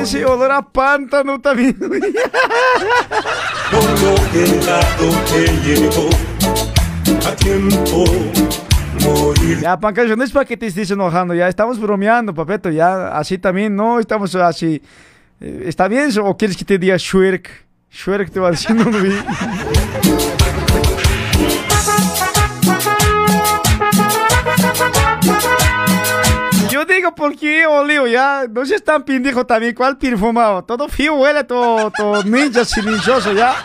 Ese 0.02 0.26
olor 0.26 0.52
a 0.52 0.62
pántano 0.62 1.40
también. 1.40 1.74
por 1.76 1.90
lo 1.92 2.00
que 4.32 4.44
he 4.44 4.60
dado 4.66 5.08
que 5.28 5.42
llegó 5.66 6.10
a 7.28 7.32
tiempo. 7.36 8.06
Ya, 9.62 9.80
pancracio, 9.80 10.16
no 10.16 10.24
es 10.24 10.32
para 10.32 10.46
que 10.46 10.58
te 10.58 10.66
estés 10.68 10.90
enojando, 10.92 11.34
ya 11.36 11.48
estamos 11.48 11.80
bromeando, 11.80 12.34
papeto, 12.34 12.70
ya, 12.72 13.10
así 13.18 13.38
también, 13.38 13.76
no, 13.76 14.00
estamos 14.00 14.34
así. 14.36 14.82
Eh, 15.42 15.64
¿Está 15.68 15.88
bien 15.88 16.10
o 16.22 16.36
quieres 16.38 16.58
que 16.58 16.66
te 16.66 16.78
diga 16.80 16.96
Shrek? 16.98 17.66
Shrek 17.92 18.32
te 18.32 18.40
va 18.40 18.50
diciendo, 18.52 18.86
digo, 26.86 27.14
¿por 27.16 27.36
qué, 27.36 27.66
Olio? 27.66 28.08
Ya, 28.08 28.46
no 28.50 28.66
seas 28.66 28.84
tan 28.84 29.04
pendejo 29.04 29.46
también. 29.46 29.74
¿Cuál 29.74 29.98
perfumado? 29.98 30.64
Todo 30.64 30.88
frío 30.88 31.16
huele, 31.16 31.44
todo, 31.44 31.92
todo 31.92 32.24
ninja 32.24 32.64
silencioso, 32.66 33.34
ya. 33.34 33.56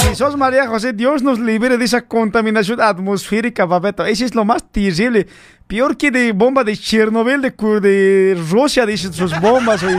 Si 0.00 0.14
sos 0.14 0.36
María 0.36 0.66
José, 0.66 0.92
Dios 0.92 1.22
nos 1.22 1.38
libere 1.38 1.76
de 1.76 1.84
esa 1.84 2.02
contaminación 2.02 2.80
atmosférica, 2.80 3.68
papeto. 3.68 4.04
Eso 4.04 4.24
es 4.24 4.34
lo 4.34 4.44
más 4.44 4.64
terrible. 4.70 5.26
Peor 5.66 5.96
que 5.96 6.10
de 6.10 6.32
bomba 6.32 6.62
de 6.64 6.76
Chernobyl, 6.76 7.40
de, 7.42 7.50
de 7.80 8.44
Rusia, 8.50 8.86
dicen 8.86 9.12
sus 9.12 9.38
bombas. 9.40 9.82
oye, 9.82 9.96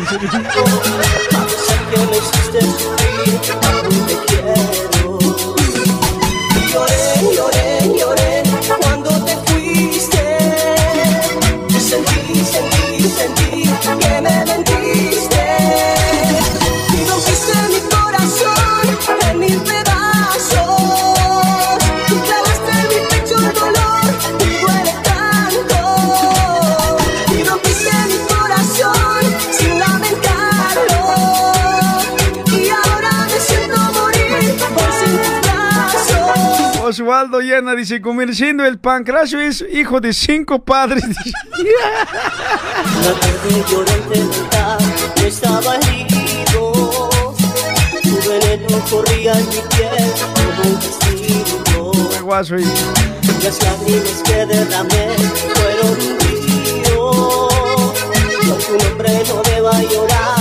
Osvaldo 36.99 37.41
Llena 37.41 37.75
dice, 37.75 38.01
comerciando 38.01 38.65
el 38.65 38.79
pancracio 38.79 39.39
es 39.39 39.63
hijo 39.71 40.01
de 40.01 40.13
cinco 40.13 40.63
padres. 40.63 41.03
Guaso, 52.23 52.55
oye. 52.55 52.65
Las 53.43 53.61
lágrimas 53.61 54.23
que 54.25 54.45
derramé 54.47 55.15
fueron 55.53 55.91
un 55.91 56.19
río. 56.19 57.47
Tu 58.65 58.77
nombre 58.83 59.23
no 59.27 59.41
deba 59.43 59.83
llorar 59.83 60.36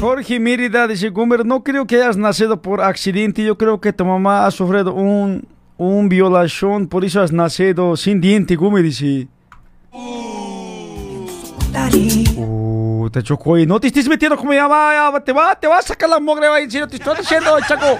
Jorge 0.00 0.38
Mérida 0.38 0.86
dice, 0.86 1.08
Gumer, 1.08 1.44
no 1.44 1.64
creo 1.64 1.84
que 1.86 1.96
hayas 1.96 2.16
nacido 2.16 2.62
por 2.62 2.80
accidente. 2.80 3.42
Yo 3.42 3.58
creo 3.58 3.80
que 3.80 3.92
tu 3.92 4.04
mamá 4.04 4.46
ha 4.46 4.50
sufrido 4.52 4.94
un, 4.94 5.46
un 5.76 6.08
violación, 6.08 6.86
por 6.86 7.04
eso 7.04 7.20
has 7.20 7.32
nacido 7.32 7.96
sin 7.96 8.20
diente, 8.20 8.54
Gumer, 8.54 8.84
dice. 8.84 9.26
Uh, 12.36 13.10
te 13.10 13.22
chocó 13.22 13.58
y 13.58 13.66
no 13.66 13.80
te 13.80 13.88
estés 13.88 14.08
metiendo 14.08 14.36
como 14.36 14.52
ya 14.52 14.68
va, 14.68 14.94
ya 14.94 15.10
va, 15.10 15.20
te 15.20 15.32
va, 15.32 15.58
te 15.58 15.66
va 15.66 15.78
a 15.78 15.82
sacar 15.82 16.08
la 16.08 16.20
mugre, 16.20 16.48
va, 16.48 16.60
en 16.60 16.70
serio, 16.70 16.86
te 16.86 16.96
estoy 16.96 17.16
diciendo, 17.18 17.56
Chaco. 17.66 17.98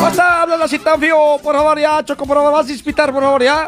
Basta, 0.00 0.42
habla 0.42 0.64
así 0.64 0.78
tan 0.78 1.00
feo, 1.00 1.38
por 1.42 1.56
favor, 1.56 1.78
ya, 1.80 2.04
Choco, 2.04 2.24
por 2.26 2.36
favor, 2.36 2.52
vas 2.52 2.68
a 2.68 2.72
inspirar, 2.72 3.12
por 3.12 3.22
favor, 3.22 3.42
ya. 3.42 3.66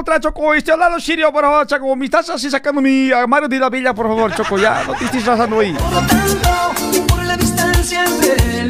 Te 0.00 0.10
voy 0.10 0.16
a 0.16 0.20
contra, 0.20 0.20
Choco, 0.20 0.54
estoy 0.54 0.72
hablando 0.72 0.98
serio, 0.98 1.30
por 1.30 1.42
favor, 1.44 1.66
Chaco. 1.66 1.94
Me 1.94 2.06
estás 2.06 2.30
así 2.30 2.50
sacando 2.50 2.80
mi 2.80 3.12
armario 3.12 3.48
de 3.48 3.58
la 3.58 3.68
villa, 3.68 3.92
por 3.94 4.06
favor, 4.06 4.32
Choco, 4.34 4.56
ya, 4.56 4.82
no 4.86 4.94
te 4.94 5.04
estés 5.04 5.22
pasando 5.24 5.60
ahí. 5.60 5.76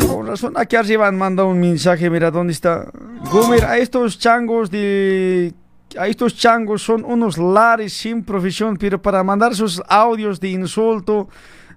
Por 0.08 0.26
razón, 0.26 0.54
aquí 0.56 0.74
arriba 0.76 1.06
han 1.06 1.16
mandado 1.16 1.48
un 1.48 1.60
mensaje, 1.60 2.10
mira 2.10 2.30
dónde 2.32 2.52
está. 2.52 2.86
Gomer, 3.30 3.64
a 3.64 3.78
estos 3.78 4.18
changos 4.18 4.70
de. 4.70 5.54
A 5.98 6.08
estos 6.08 6.36
changos 6.36 6.82
son 6.82 7.04
unos 7.04 7.38
lares 7.38 7.92
sin 7.92 8.24
profesión, 8.24 8.76
pero 8.76 9.00
para 9.00 9.22
mandar 9.22 9.54
sus 9.54 9.80
audios 9.88 10.40
de 10.40 10.48
insulto, 10.48 11.28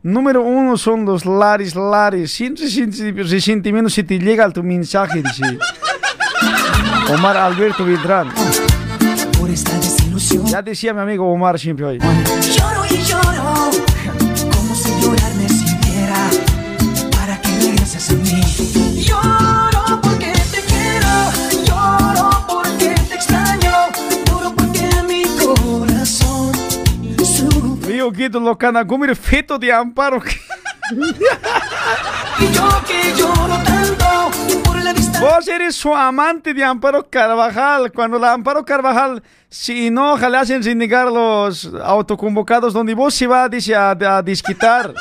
número 0.03 0.41
uno 0.41 0.77
son 0.77 1.05
los 1.05 1.25
lares, 1.25 1.75
lares, 1.75 2.31
sin 2.31 2.55
resenti- 2.55 3.13
resentimiento 3.15 3.89
si 3.89 4.03
te 4.03 4.17
llega 4.19 4.49
tu 4.49 4.63
mensaje, 4.63 5.21
dice. 5.21 5.57
Omar 7.13 7.37
Alberto 7.37 7.83
Vidrán. 7.85 8.29
Esta 9.53 9.77
desilusión. 9.77 10.45
Ya 10.47 10.61
decía 10.61 10.93
mi 10.93 11.01
amigo 11.01 11.31
Omar 11.31 11.59
siempre 11.59 11.85
hoy. 11.85 11.99
Lloro 11.99 12.85
y 12.89 12.97
lloro, 13.03 13.69
como 14.51 14.75
si 14.75 14.89
llorar 15.01 15.33
me 15.35 15.47
sintiera 15.47 16.29
para 17.11 17.39
que 17.39 17.49
regreses 17.59 18.09
a 18.09 18.13
mí. 18.13 18.41
Lloro 19.03 20.01
porque 20.01 20.33
te 20.51 20.61
quiero, 20.61 21.13
lloro 21.65 22.45
porque 22.47 22.95
te 23.07 23.15
extraño, 23.15 23.71
lloro 24.25 24.55
porque 24.55 24.89
mi 25.07 25.23
corazón 25.37 26.51
sufre. 27.23 27.93
Viu 27.93 28.11
Guido 28.11 28.39
Locana, 28.39 28.83
feito 29.15 29.59
de 29.59 29.71
amparo. 29.71 30.21
Y 32.39 32.51
yo 32.51 32.67
que 32.85 33.13
lloro 33.15 33.57
tanto. 33.63 33.92
Vos 35.19 35.47
eres 35.47 35.75
su 35.75 35.95
amante 35.95 36.53
de 36.53 36.63
Amparo 36.63 37.07
Carvajal. 37.09 37.91
Cuando 37.91 38.19
la 38.19 38.33
Amparo 38.33 38.65
Carvajal 38.65 39.23
se 39.49 39.87
enoja, 39.87 40.29
le 40.29 40.37
hacen 40.37 40.61
renegar 40.61 41.07
los 41.11 41.69
autoconvocados 41.81 42.73
donde 42.73 42.93
vos 42.93 43.13
se 43.13 43.25
va 43.27 43.47
dice, 43.47 43.73
a, 43.73 43.91
a 43.91 44.21
desquitar. 44.21 44.93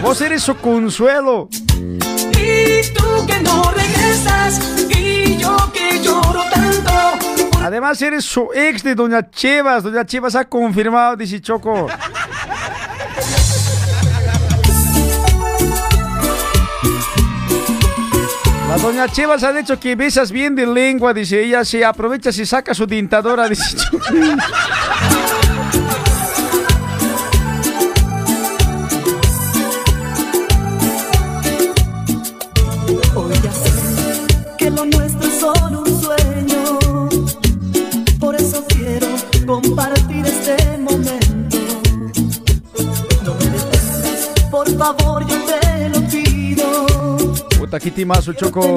Vos 0.00 0.20
eres 0.20 0.42
su 0.42 0.54
consuelo. 0.56 1.48
Y 1.50 2.92
tú 2.92 3.26
que 3.26 3.40
no 3.40 3.70
regresas, 3.72 4.86
y 4.90 5.36
yo 5.38 5.56
que 5.72 6.00
lloro 6.00 6.42
tanto. 6.52 6.92
Además 7.64 8.00
eres 8.02 8.24
su 8.24 8.50
ex 8.54 8.82
de 8.82 8.94
Doña 8.94 9.30
Chevas. 9.30 9.82
Doña 9.82 10.04
Chevas 10.04 10.34
ha 10.36 10.44
confirmado, 10.44 11.16
dice 11.16 11.40
Choco. 11.40 11.88
La 18.74 18.80
Doña 18.80 19.08
Chevas 19.08 19.44
ha 19.44 19.52
dicho 19.52 19.78
que 19.78 19.94
besas 19.94 20.32
bien 20.32 20.56
de 20.56 20.66
lengua, 20.66 21.14
dice 21.14 21.40
ella. 21.40 21.64
Se 21.64 21.84
aprovecha, 21.84 22.32
se 22.32 22.44
saca 22.44 22.74
su 22.74 22.88
dentadora, 22.88 23.48
dice. 23.48 23.76
Hoy 33.14 33.32
sé 33.52 33.72
que 34.58 34.70
lo 34.70 34.86
nuestro 34.86 35.28
es 35.28 35.38
solo 35.38 35.82
un 35.82 36.02
sueño. 36.02 36.78
Por 38.18 38.34
eso 38.34 38.64
quiero 38.70 39.06
compartir 39.46 40.26
este 40.26 40.78
momento. 40.78 41.58
No 43.22 43.34
me 43.34 43.50
detengas, 43.50 44.30
por 44.50 44.68
favor, 44.76 45.24
yo. 45.28 45.43
Puta, 47.74 47.80
qué 47.82 47.90
timazo, 47.90 48.32
Choco. 48.34 48.74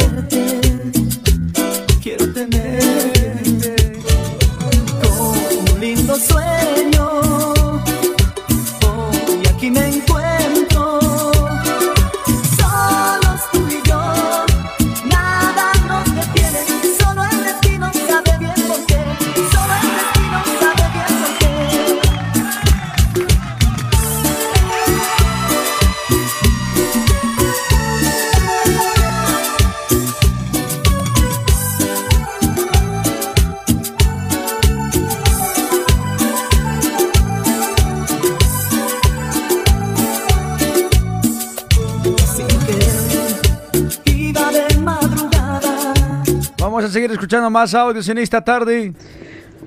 Seguir 46.97 47.11
escuchando 47.11 47.47
más 47.51 47.75
audios 47.75 48.09
en 48.09 48.17
esta 48.17 48.43
tarde. 48.43 48.91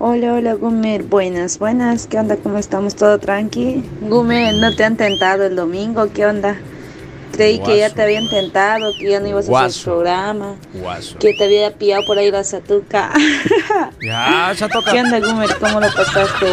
Hola, 0.00 0.34
hola, 0.34 0.54
Gumer. 0.54 1.04
Buenas, 1.04 1.60
buenas. 1.60 2.08
¿Qué 2.08 2.18
onda? 2.18 2.36
¿Cómo 2.36 2.58
estamos? 2.58 2.96
¿Todo 2.96 3.20
tranqui? 3.20 3.84
Gumer, 4.00 4.54
¿no 4.56 4.74
te 4.74 4.82
han 4.82 4.96
tentado 4.96 5.44
el 5.44 5.54
domingo? 5.54 6.08
¿Qué 6.12 6.26
onda? 6.26 6.56
Creí 7.30 7.60
que 7.60 7.78
ya 7.78 7.90
te 7.90 8.02
habían 8.02 8.28
tentado, 8.28 8.90
que 8.98 9.10
ya 9.12 9.20
no 9.20 9.28
ibas 9.28 9.44
a 9.48 9.48
hacer 9.48 9.50
Guaso. 9.52 9.84
programa, 9.84 10.56
Guaso. 10.74 11.18
que 11.20 11.32
te 11.34 11.44
había 11.44 11.72
pillado 11.72 12.02
por 12.04 12.18
ahí 12.18 12.32
la 12.32 12.42
satuca. 12.42 13.12
Ya, 14.02 14.52
Satuca. 14.56 14.90
¿Qué 14.90 15.00
onda, 15.00 15.20
Gumer? 15.20 15.50
¿Cómo 15.60 15.78
lo 15.78 15.86
pasaste 15.94 16.46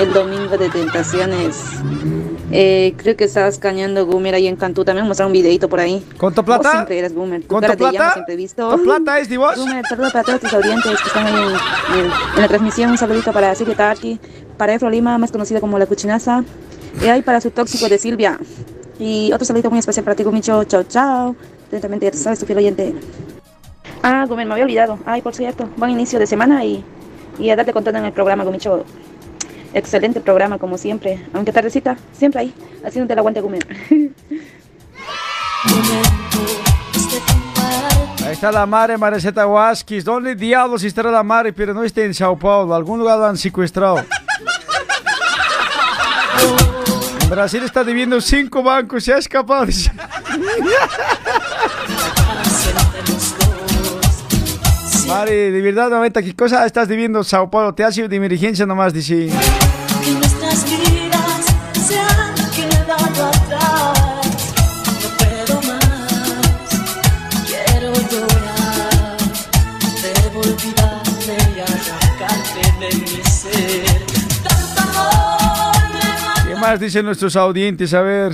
el 0.00 0.12
domingo 0.12 0.58
de 0.58 0.70
tentaciones? 0.70 1.56
Eh, 2.52 2.94
creo 2.96 3.16
que 3.16 3.24
estabas 3.24 3.58
cañando 3.58 4.06
Gumer 4.06 4.34
ahí 4.34 4.46
en 4.48 4.56
Cantú. 4.56 4.84
También 4.84 5.06
mostraron 5.06 5.30
un 5.30 5.34
videito 5.34 5.68
por 5.68 5.78
ahí. 5.80 6.04
¿Cuánto 6.18 6.42
Vos 6.42 6.58
plata? 6.58 6.72
siempre 6.72 6.98
eres. 6.98 7.12
Tu 7.12 7.18
¿Cuánto 7.20 7.60
cara 7.60 7.68
de 7.72 7.76
plata? 7.76 8.12
siempre 8.14 8.36
visto. 8.36 8.66
¿Cuánto 8.66 8.84
plata 8.84 9.18
es 9.20 9.28
de 9.28 9.38
vos? 9.38 9.54
Saludos 9.88 10.12
para 10.12 10.24
todos 10.24 10.40
tus 10.40 10.52
audientes 10.54 11.00
que 11.00 11.06
están 11.08 11.26
ahí 11.26 11.34
en, 11.34 11.98
en- 12.00 12.10
en 12.36 12.40
la 12.42 12.48
transmisión. 12.48 12.90
Un 12.90 12.98
saludito 12.98 13.32
para 13.32 13.54
Silvia 13.54 13.76
Tarki, 13.76 14.18
para 14.56 14.74
Efro 14.74 14.90
Lima, 14.90 15.16
más 15.18 15.30
conocida 15.30 15.60
como 15.60 15.78
La 15.78 15.86
Cuchinaza. 15.86 16.42
Y 17.02 17.06
ahí 17.06 17.22
para 17.22 17.40
su 17.40 17.50
tóxico 17.50 17.88
de 17.88 17.98
Silvia. 17.98 18.38
Y 18.98 19.32
otro 19.32 19.44
saludito 19.44 19.70
muy 19.70 19.78
especial 19.78 20.04
para 20.04 20.16
ti, 20.16 20.24
Gumicho. 20.24 20.64
Chao, 20.64 20.82
chao. 20.82 21.36
Atentamente, 21.68 22.06
ya 22.06 22.10
tú 22.12 22.18
sabes, 22.18 22.38
tu 22.40 22.46
fiel 22.46 22.58
oyente. 22.58 22.94
Ah, 24.02 24.24
Gumer, 24.28 24.46
me 24.46 24.52
había 24.54 24.64
olvidado. 24.64 24.98
Ay, 25.06 25.22
por 25.22 25.34
cierto, 25.34 25.68
buen 25.76 25.92
inicio 25.92 26.18
de 26.18 26.26
semana 26.26 26.64
y, 26.64 26.84
y 27.38 27.50
a 27.50 27.54
darte 27.56 27.72
contando 27.72 28.00
en 28.00 28.06
el 28.06 28.12
programa, 28.12 28.42
Gumicho. 28.44 28.84
Excelente 29.72 30.20
programa, 30.20 30.58
como 30.58 30.78
siempre. 30.78 31.24
Aunque 31.32 31.52
tardecita, 31.52 31.96
siempre 32.12 32.40
ahí, 32.40 32.54
haciéndote 32.84 33.12
el 33.12 33.18
aguante, 33.20 33.40
Gumer. 33.40 33.66
Ahí 38.24 38.34
está 38.34 38.52
la 38.52 38.64
madre 38.64 38.96
Mareceta 38.96 39.46
Huasquis. 39.46 40.04
¿Dónde 40.04 40.34
diablos 40.36 40.84
estará 40.84 41.10
la 41.10 41.22
madre? 41.24 41.52
Pero 41.52 41.74
no 41.74 41.82
está 41.82 42.02
en 42.02 42.14
Sao 42.14 42.38
Paulo. 42.38 42.74
Algún 42.74 43.00
lugar 43.00 43.18
lo 43.18 43.26
han 43.26 43.36
secuestrado. 43.36 44.04
Brasil 47.28 47.62
está 47.64 47.82
debiendo 47.82 48.20
cinco 48.20 48.62
bancos. 48.62 49.08
Ha 49.08 49.18
escapado. 49.18 49.66
dice. 49.66 49.90
Mari, 55.08 55.50
de 55.50 55.60
verdad, 55.60 55.90
mamita, 55.90 56.22
¿qué 56.22 56.36
cosa 56.36 56.64
estás 56.64 56.86
debiendo 56.86 57.24
Sao 57.24 57.50
Paulo? 57.50 57.74
Te 57.74 57.82
ha 57.82 57.90
sido 57.90 58.06
de 58.06 58.14
emergencia 58.14 58.64
nomás, 58.64 58.92
dice. 58.92 59.28
Más 76.70 76.78
dicen 76.78 77.04
nuestros 77.04 77.34
audientes? 77.34 77.92
A 77.94 78.00
ver. 78.00 78.32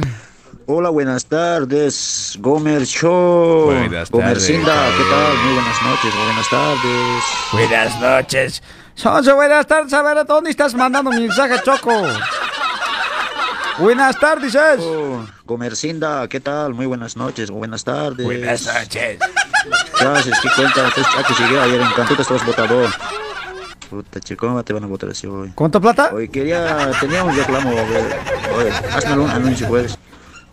Hola, 0.67 0.91
buenas 0.91 1.25
tardes, 1.25 2.37
Gomer 2.39 2.85
Show. 2.85 3.67
Buenas 3.67 4.11
Gomercinda, 4.11 4.75
tardes, 4.75 4.95
¿qué 4.99 5.05
tal? 5.11 5.39
Muy 5.39 5.55
buenas 5.55 5.83
noches, 5.83 6.15
buenas 6.15 6.51
tardes. 6.51 7.25
Buenas 7.53 8.01
noches. 8.01 8.63
Sonso, 8.95 9.35
buenas 9.37 9.67
tardes. 9.67 9.93
A 9.95 10.03
ver, 10.03 10.27
¿dónde 10.27 10.51
estás 10.51 10.75
mandando 10.75 11.11
mi 11.13 11.21
mensaje, 11.21 11.55
Choco? 11.65 11.93
Buenas 13.79 14.19
tardes, 14.21 14.55
es. 14.55 14.81
Oh, 14.81 15.27
Gomercinda, 15.47 16.29
¿qué 16.29 16.41
tal? 16.41 16.75
Muy 16.75 16.85
buenas 16.85 17.17
noches, 17.17 17.51
buenas 17.51 17.85
tardes. 17.85 18.27
Buenas 18.27 18.67
noches. 18.67 19.19
¿Qué 19.99 20.05
haces? 20.05 20.39
¿Qué 20.43 20.49
cuentas? 20.55 20.93
Que 20.93 21.43
llegué 21.43 21.59
ayer 21.59 21.81
en 21.81 21.91
Cantuta 21.93 22.21
estabas 22.21 22.45
votado. 22.45 22.87
Puta, 23.91 24.21
chico, 24.21 24.47
¿cómo 24.49 24.65
te 24.65 24.73
van 24.73 24.85
a 24.85 24.87
votar 24.87 25.11
así 25.11 25.27
hoy? 25.27 25.53
¿Cuánto 25.55 25.81
plata? 25.81 26.11
Hoy 26.13 26.29
quería, 26.29 26.91
tenía 27.01 27.23
un 27.23 27.37
reclamo, 27.37 27.71
a 27.71 27.85
ver. 27.85 28.19
Oye, 28.59 28.71
hazme 28.93 29.19
un 29.19 29.31
anuncio, 29.31 29.69
pues. 29.69 29.99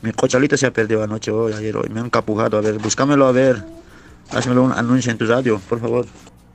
Mi 0.01 0.11
cochalita 0.11 0.57
se 0.57 0.67
ha 0.67 0.71
perdido 0.71 1.03
anoche, 1.03 1.31
hoy, 1.31 1.53
ayer, 1.53 1.75
hoy. 1.77 1.89
Me 1.89 1.99
han 1.99 2.09
capujado, 2.09 2.57
a 2.57 2.61
ver, 2.61 2.77
búscamelo, 2.77 3.25
a 3.25 3.31
ver. 3.31 3.63
Hazmelo 4.31 4.63
un 4.63 4.71
anuncio 4.71 5.11
en 5.11 5.17
tu 5.17 5.25
radio, 5.25 5.59
por 5.67 5.79
favor. 5.79 6.05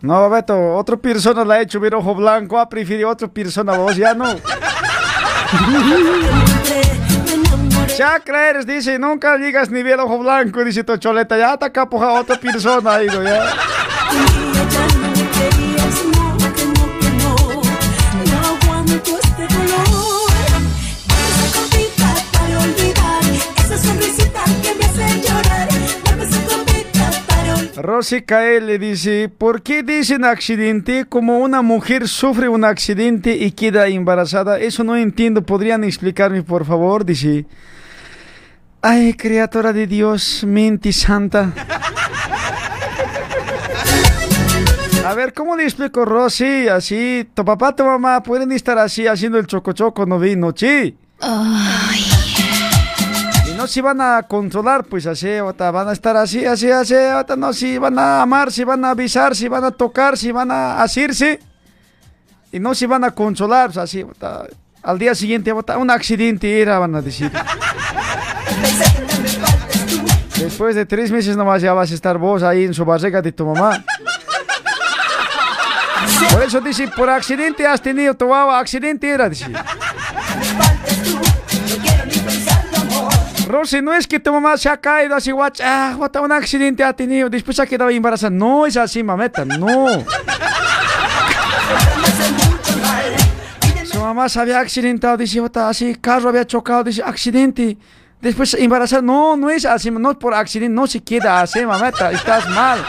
No, 0.01 0.31
Beto, 0.31 0.76
otra 0.76 0.97
persona 0.97 1.45
la 1.45 1.55
ha 1.55 1.61
hecho 1.61 1.81
ver 1.81 1.95
ojo 1.95 2.14
blanco, 2.14 2.59
ha 2.59 2.68
preferido 2.68 3.09
otra 3.09 3.26
persona, 3.26 3.76
vos 3.76 3.97
ya 3.97 4.14
no. 4.14 4.26
Ya 7.97 8.20
crees, 8.20 8.64
dice, 8.64 8.97
nunca 8.99 9.37
digas 9.37 9.70
ni 9.70 9.83
ver 9.83 9.99
ojo 9.99 10.18
blanco, 10.18 10.62
dice 10.64 10.85
tu 10.85 10.97
choleta, 10.99 11.37
ya 11.37 11.57
te 11.57 11.64
ha 11.64 11.72
capujado 11.72 12.20
otra 12.20 12.39
persona, 12.39 12.95
ha 12.95 13.03
ido 13.03 13.22
ya. 13.24 13.53
Rosy 27.83 28.22
Cael 28.22 28.79
dice, 28.81 29.29
¿por 29.29 29.62
qué 29.62 29.83
dicen 29.83 30.24
accidente 30.24 31.05
como 31.05 31.39
una 31.39 31.62
mujer 31.62 32.09
sufre 32.09 32.49
un 32.49 32.64
accidente 32.64 33.37
y 33.37 33.53
queda 33.53 33.87
embarazada? 33.87 34.59
Eso 34.59 34.83
no 34.85 34.97
entiendo, 34.97 35.43
¿podrían 35.43 35.85
explicarme 35.85 36.43
por 36.43 36.64
favor? 36.64 37.05
Dice, 37.05 37.47
ay, 38.83 39.14
criatura 39.14 39.72
de 39.72 39.87
Dios, 39.87 40.45
mente 40.45 40.93
santa. 40.93 41.53
A 45.07 45.14
ver, 45.14 45.33
¿cómo 45.33 45.57
le 45.57 45.64
explico, 45.64 46.05
Rosy? 46.05 46.68
Así, 46.68 47.29
tu 47.33 47.45
papá, 47.45 47.74
tu 47.74 47.85
mamá 47.85 48.22
pueden 48.22 48.53
estar 48.53 48.79
así 48.79 49.07
haciendo 49.07 49.39
el 49.39 49.47
chocochoco, 49.47 50.05
no 50.05 50.18
vino, 50.18 50.53
sí. 50.55 50.97
Y 51.95 52.17
se 53.68 53.80
van 53.82 54.00
a 54.00 54.24
controlar, 54.24 54.84
pues 54.84 55.06
así, 55.06 55.28
van 55.38 55.88
a 55.88 55.92
estar 55.92 56.16
así, 56.16 56.44
así, 56.44 56.70
así, 56.70 56.94
no, 57.36 57.52
si 57.52 57.78
van 57.78 57.98
a 57.98 58.22
amar, 58.22 58.50
si 58.50 58.64
van 58.64 58.84
a 58.84 58.90
avisar, 58.90 59.36
si 59.36 59.46
van 59.46 59.64
a 59.64 59.70
tocar, 59.70 60.18
si 60.18 60.32
van 60.32 60.50
a 60.50 60.82
asirse. 60.82 61.38
Y 62.50 62.58
no 62.58 62.74
se 62.74 62.86
van 62.86 63.04
a 63.04 63.10
consolar, 63.12 63.66
pues 63.66 63.76
así, 63.76 64.04
al 64.82 64.98
día 64.98 65.14
siguiente, 65.14 65.52
un 65.52 65.90
accidente 65.90 66.60
era, 66.60 66.78
van 66.78 66.94
a 66.94 67.02
decir. 67.02 67.30
Después 70.38 70.74
de 70.74 70.86
tres 70.86 71.10
meses 71.10 71.36
nomás 71.36 71.60
ya 71.62 71.72
vas 71.72 71.90
a 71.90 71.94
estar 71.94 72.16
vos 72.16 72.42
ahí 72.42 72.64
en 72.64 72.74
su 72.74 72.84
barriga 72.84 73.20
de 73.20 73.32
tu 73.32 73.46
mamá. 73.46 73.84
Por 76.32 76.42
eso 76.42 76.60
dice, 76.60 76.88
por 76.88 77.10
accidente 77.10 77.66
has 77.66 77.82
tenido 77.82 78.14
tu 78.14 78.32
accidente 78.34 79.08
era, 79.08 79.28
dice. 79.28 79.46
Rosy, 83.49 83.80
no 83.82 83.92
es 83.94 84.07
que 84.07 84.20
tu 84.20 84.30
mamá 84.30 84.57
se 84.57 84.68
ha 84.68 84.76
caído 84.76 85.16
así, 85.16 85.30
guach, 85.30 85.61
ah, 85.62 85.94
guata, 85.96 86.20
un 86.20 86.30
accidente 86.30 86.84
ha 86.84 86.92
tenido, 86.92 87.30
después 87.30 87.57
se 87.57 87.62
ha 87.62 87.66
quedado 87.66 87.90
embarazada. 87.90 88.30
No 88.30 88.66
es 88.66 88.76
así, 88.76 89.03
mameta, 89.03 89.44
no. 89.44 89.86
Su 93.84 94.01
mamá 94.01 94.28
se 94.28 94.38
había 94.40 94.61
accidentado, 94.61 95.16
dice, 95.16 95.40
guata, 95.40 95.68
así, 95.68 95.96
carro 95.96 96.28
había 96.28 96.46
chocado, 96.46 96.84
dice, 96.84 97.03
accidente. 97.03 97.76
Después 98.20 98.55
embarazada, 98.55 99.01
no, 99.01 99.36
no 99.36 99.49
es 99.49 99.64
así, 99.64 99.90
no 99.90 100.11
es 100.11 100.16
por 100.18 100.34
accidente, 100.34 100.74
no 100.74 100.86
se 100.86 101.01
queda 101.01 101.40
así, 101.40 101.64
mameta, 101.64 102.12
estás 102.12 102.49
mal. 102.51 102.84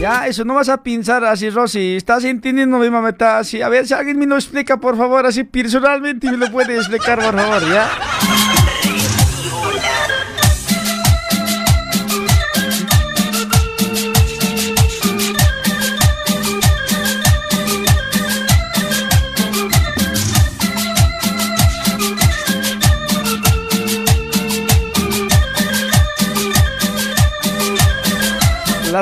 Ya, 0.00 0.26
eso 0.26 0.46
no 0.46 0.54
vas 0.54 0.70
a 0.70 0.82
pensar 0.82 1.22
así, 1.26 1.50
Rosy. 1.50 1.96
Estás 1.96 2.24
entendiendo 2.24 2.78
mi 2.78 2.88
mameta 2.88 3.38
así. 3.38 3.60
A 3.60 3.68
ver 3.68 3.86
si 3.86 3.92
alguien 3.92 4.18
me 4.18 4.24
lo 4.24 4.36
explica, 4.36 4.78
por 4.78 4.96
favor, 4.96 5.26
así 5.26 5.44
personalmente 5.44 6.30
me 6.30 6.38
lo 6.38 6.50
puede 6.50 6.74
explicar, 6.76 7.20
por 7.20 7.38
favor, 7.38 7.62
¿ya? 7.70 7.86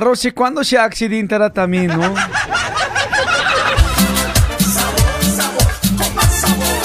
Rosy, 0.01 0.32
¿cuándo 0.32 0.64
se 0.64 0.78
accidentará 0.78 1.51
también, 1.51 1.88
no? 1.88 2.14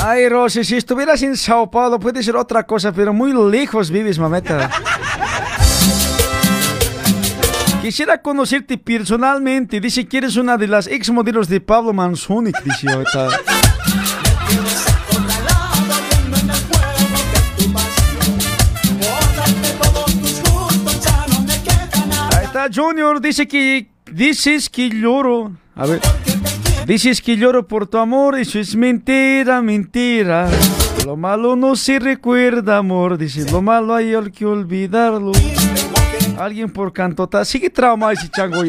Ay, 0.05 0.27
Rosy, 0.29 0.63
si 0.63 0.75
estuvieras 0.75 1.21
en 1.23 1.37
Sao 1.37 1.71
Paulo 1.71 1.99
puede 1.99 2.21
ser 2.21 2.35
otra 2.35 2.63
cosa, 2.63 2.91
pero 2.91 3.13
muy 3.13 3.33
lejos 3.51 3.89
vives, 3.89 4.19
mameta. 4.19 4.69
Quisiera 7.81 8.21
conocerte 8.21 8.77
personalmente. 8.77 9.81
Dice 9.81 10.05
que 10.07 10.19
eres 10.19 10.37
una 10.37 10.57
de 10.57 10.67
las 10.67 10.87
ex 10.87 11.09
modelos 11.09 11.49
de 11.49 11.59
Pablo 11.59 11.91
Manzonic, 11.91 12.61
dice 12.63 12.89
ahorita. 12.89 13.29
Junior, 22.73 23.19
dice 23.21 23.47
que 23.47 23.87
dices 24.11 24.69
que 24.69 24.89
lloro. 24.89 25.51
A 25.75 25.85
ver. 25.85 26.01
Dices 26.85 27.21
que 27.21 27.37
lloro 27.37 27.65
por 27.67 27.87
tu 27.87 27.97
amor, 27.97 28.37
eso 28.37 28.59
es 28.59 28.75
mentira, 28.75 29.61
mentira. 29.61 30.49
Lo 31.05 31.15
malo 31.15 31.55
no 31.55 31.75
se 31.75 31.99
recuerda, 31.99 32.77
amor. 32.77 33.17
Dice, 33.17 33.49
lo 33.49 33.61
malo 33.61 33.95
hay 33.95 34.13
que 34.31 34.45
olvidarlo. 34.45 35.31
Alguien 36.37 36.69
por 36.71 36.91
cantota. 36.91 37.45
Sigue 37.45 37.69
trauma 37.69 38.11
ese 38.11 38.29
chango. 38.29 38.61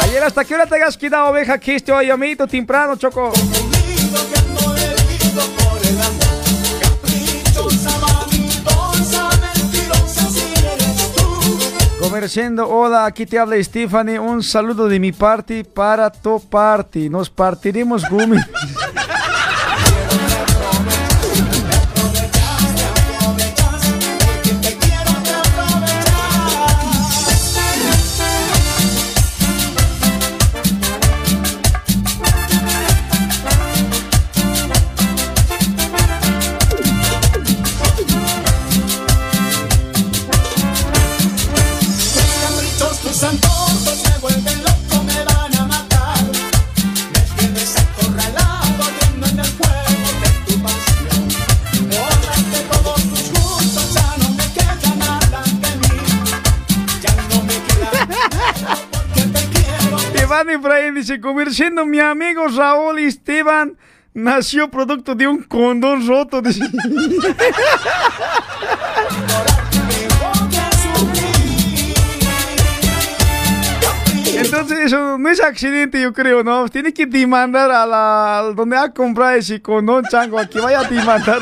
Ayer 0.00 0.24
hasta 0.24 0.44
qué 0.44 0.54
hora 0.54 0.66
te 0.66 0.82
has 0.82 0.96
quedado 0.96 1.30
oveja 1.30 1.58
que 1.58 1.76
este 1.76 1.92
hoy, 1.92 2.10
amiguito, 2.10 2.46
temprano, 2.46 2.96
choco. 2.96 3.32
Comerciando, 12.12 12.68
hola, 12.68 13.06
aquí 13.06 13.24
te 13.24 13.38
habla 13.38 13.56
Stephanie, 13.64 14.18
un 14.18 14.42
saludo 14.42 14.86
de 14.86 15.00
mi 15.00 15.12
parte 15.12 15.64
para 15.64 16.12
tu 16.12 16.38
parte, 16.46 17.08
nos 17.08 17.30
partiremos 17.30 18.06
gumi. 18.06 18.36
dice, 61.02 61.20
conversando 61.20 61.84
mi 61.84 61.98
amigo 61.98 62.46
Raúl 62.46 63.00
Esteban 63.00 63.76
nació 64.14 64.70
producto 64.70 65.16
de 65.16 65.26
un 65.26 65.42
condón 65.42 66.06
roto. 66.06 66.40
Entonces 74.34 74.78
eso 74.78 75.18
no 75.18 75.28
es 75.28 75.40
accidente, 75.40 76.00
yo 76.00 76.12
creo, 76.12 76.44
¿no? 76.44 76.68
Tiene 76.68 76.94
que 76.94 77.06
demandar 77.06 77.68
a 77.72 77.84
la 77.84 78.52
donde 78.54 78.76
ha 78.76 78.92
comprado 78.92 79.32
ese 79.32 79.60
condón, 79.60 80.04
chango, 80.08 80.38
a 80.38 80.46
que 80.46 80.60
vaya 80.60 80.80
a 80.80 80.84
demandar. 80.84 81.40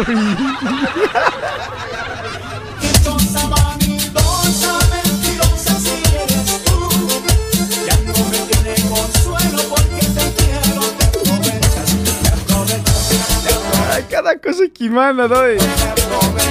Cosa 14.39 14.65
que 14.73 14.89
manda, 14.89 15.27
¿no? 15.27 15.37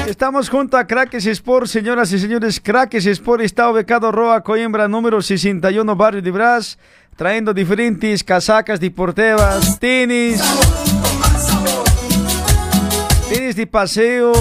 Estamos 0.08 0.50
junto 0.50 0.78
a 0.78 0.86
Crackers 0.86 1.26
Sport, 1.26 1.68
señoras 1.68 2.12
y 2.12 2.20
señores. 2.20 2.60
Crackers 2.60 3.06
Sport 3.06 3.42
está 3.44 3.70
ubicado 3.70 4.12
Roa 4.12 4.42
Coimbra, 4.42 4.88
número 4.88 5.22
61, 5.22 5.96
barrio 5.96 6.22
de 6.22 6.32
Brás, 6.32 6.78
trayendo 7.16 7.54
diferentes 7.54 8.24
casacas 8.24 8.80
deportivas, 8.80 9.80
tenis, 9.80 10.42
tenis 13.30 13.56
de 13.56 13.68
paseo, 13.68 14.32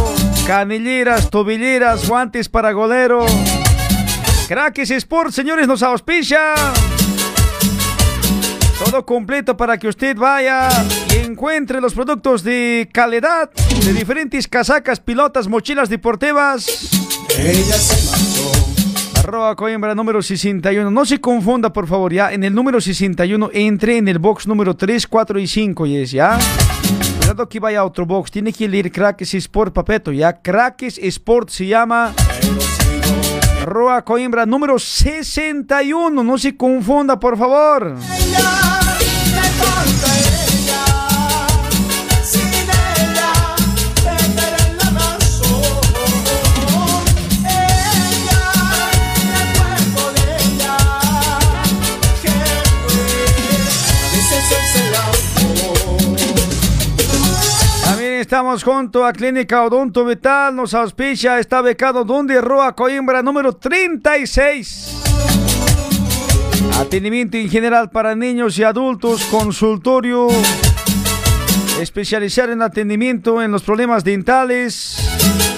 canilleras, 0.46 1.30
tobilleras, 1.30 2.08
guantes 2.08 2.48
para 2.48 2.72
golero. 2.72 3.26
Crackers 4.48 4.90
Sport, 4.90 5.32
señores, 5.32 5.68
nos 5.68 5.82
auspicia. 5.82 6.54
Todo 8.84 9.04
completo 9.04 9.56
para 9.56 9.76
que 9.76 9.88
usted 9.88 10.16
vaya 10.16 10.68
encuentre 11.38 11.80
los 11.80 11.94
productos 11.94 12.42
de 12.42 12.88
calidad 12.92 13.48
de 13.84 13.92
diferentes 13.92 14.48
casacas, 14.48 14.98
pilotas, 14.98 15.46
mochilas 15.46 15.88
deportivas. 15.88 16.66
Ella 17.38 17.74
se 17.74 18.10
marchó. 18.10 19.20
Arroba 19.20 19.54
Coimbra 19.54 19.94
número 19.94 20.20
61. 20.20 20.90
No 20.90 21.06
se 21.06 21.20
confunda, 21.20 21.72
por 21.72 21.86
favor, 21.86 22.12
ya. 22.12 22.32
En 22.32 22.42
el 22.42 22.52
número 22.52 22.80
61 22.80 23.50
entre 23.52 23.98
en 23.98 24.08
el 24.08 24.18
box 24.18 24.48
número 24.48 24.74
3, 24.74 25.06
4 25.06 25.38
y 25.38 25.46
5, 25.46 25.86
y 25.86 25.96
es, 25.98 26.10
¿ya? 26.10 26.40
Cuidado 27.20 27.48
que 27.48 27.60
vaya 27.60 27.80
a 27.80 27.84
otro 27.84 28.04
box. 28.04 28.32
Tiene 28.32 28.52
que 28.52 28.66
leer 28.66 28.90
Crackers 28.90 29.34
Sport, 29.34 29.72
papeto, 29.72 30.10
¿ya? 30.10 30.42
Crackers 30.42 30.98
Sport 30.98 31.50
se 31.50 31.68
llama. 31.68 32.14
Arroba 33.62 34.04
Coimbra 34.04 34.44
número 34.44 34.76
61. 34.76 36.24
No 36.24 36.36
se 36.36 36.56
confunda, 36.56 37.20
por 37.20 37.38
favor. 37.38 37.94
Estamos 58.28 58.62
junto 58.62 59.06
a 59.06 59.12
Clínica 59.14 59.64
Odonto 59.64 60.04
Vital, 60.04 60.54
nos 60.54 60.74
auspicia, 60.74 61.38
está 61.38 61.62
becado 61.62 62.04
donde 62.04 62.42
Roa 62.42 62.76
Coimbra 62.76 63.22
número 63.22 63.54
36. 63.54 65.02
Atendimiento 66.78 67.38
en 67.38 67.48
general 67.48 67.88
para 67.88 68.14
niños 68.14 68.58
y 68.58 68.64
adultos, 68.64 69.24
consultorio 69.30 70.28
especializado 71.80 72.52
en 72.52 72.60
atendimiento 72.60 73.40
en 73.40 73.50
los 73.50 73.62
problemas 73.62 74.04
dentales. 74.04 75.57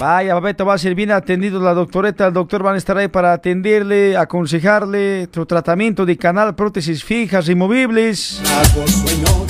Vaya, 0.00 0.40
papito, 0.40 0.64
va 0.64 0.72
a 0.72 0.78
ser 0.78 0.94
bien 0.94 1.10
atendido 1.10 1.60
la 1.60 1.74
doctoreta. 1.74 2.28
El 2.28 2.32
doctor 2.32 2.62
van 2.62 2.74
a 2.74 2.78
estar 2.78 2.96
ahí 2.96 3.08
para 3.08 3.34
atenderle, 3.34 4.16
aconsejarle 4.16 5.28
su 5.30 5.44
tratamiento 5.44 6.06
de 6.06 6.16
canal, 6.16 6.54
prótesis 6.54 7.04
fijas, 7.04 7.46
removibles. 7.46 8.40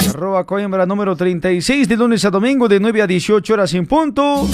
Arroba 0.09 0.45
Coimbra 0.45 0.87
número 0.87 1.15
36, 1.15 1.89
de 1.89 1.97
lunes 1.97 2.25
a 2.25 2.31
domingo, 2.31 2.67
de 2.67 2.81
9 2.81 3.01
a 3.01 3.07
18 3.07 3.55
horas 3.55 3.73
en 3.75 3.87
punto. 3.87 4.49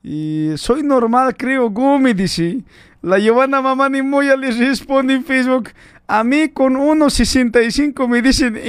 y 0.02 0.50
soy 0.56 0.82
normal, 0.82 1.36
creo, 1.36 1.70
Gumi, 1.70 2.12
dice. 2.12 2.58
La 3.02 3.18
Giovanna 3.18 3.60
Mamani 3.60 4.02
Moya 4.02 4.36
les 4.36 4.58
responde 4.58 5.14
en 5.14 5.24
Facebook, 5.24 5.70
a 6.06 6.24
mí 6.24 6.48
con 6.48 6.74
1,65 6.74 8.08
me 8.08 8.22
dicen 8.22 8.56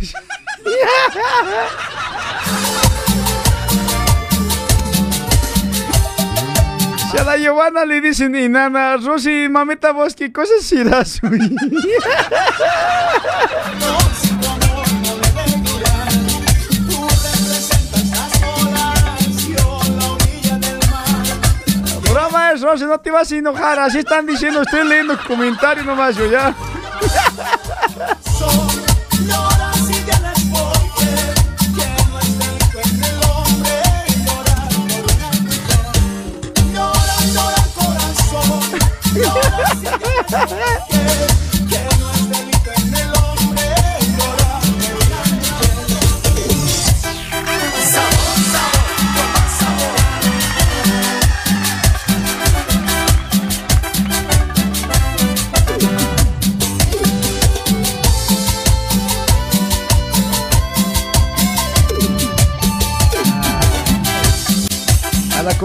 dice. 0.00 0.14
Si 7.10 7.18
a 7.18 7.24
la 7.24 7.36
Giovanna 7.36 7.84
le 7.84 8.00
dicen 8.00 8.34
enana, 8.34 8.96
Rosy, 8.96 9.48
mamita, 9.48 9.92
vos, 9.92 10.14
¿qué 10.14 10.32
cosas 10.32 10.62
serás? 10.62 11.20
Broma 22.60 22.74
es, 22.74 22.80
Rosy, 22.80 22.84
no 22.86 22.98
te 22.98 23.10
vas 23.10 23.30
a 23.30 23.36
enojar, 23.36 23.78
así 23.78 23.98
están 23.98 24.26
diciendo, 24.26 24.62
estoy 24.62 24.86
leyendo 24.86 25.18
comentarios 25.26 25.84
nomás 25.84 26.16
yo 26.16 26.26
ya. 26.26 26.54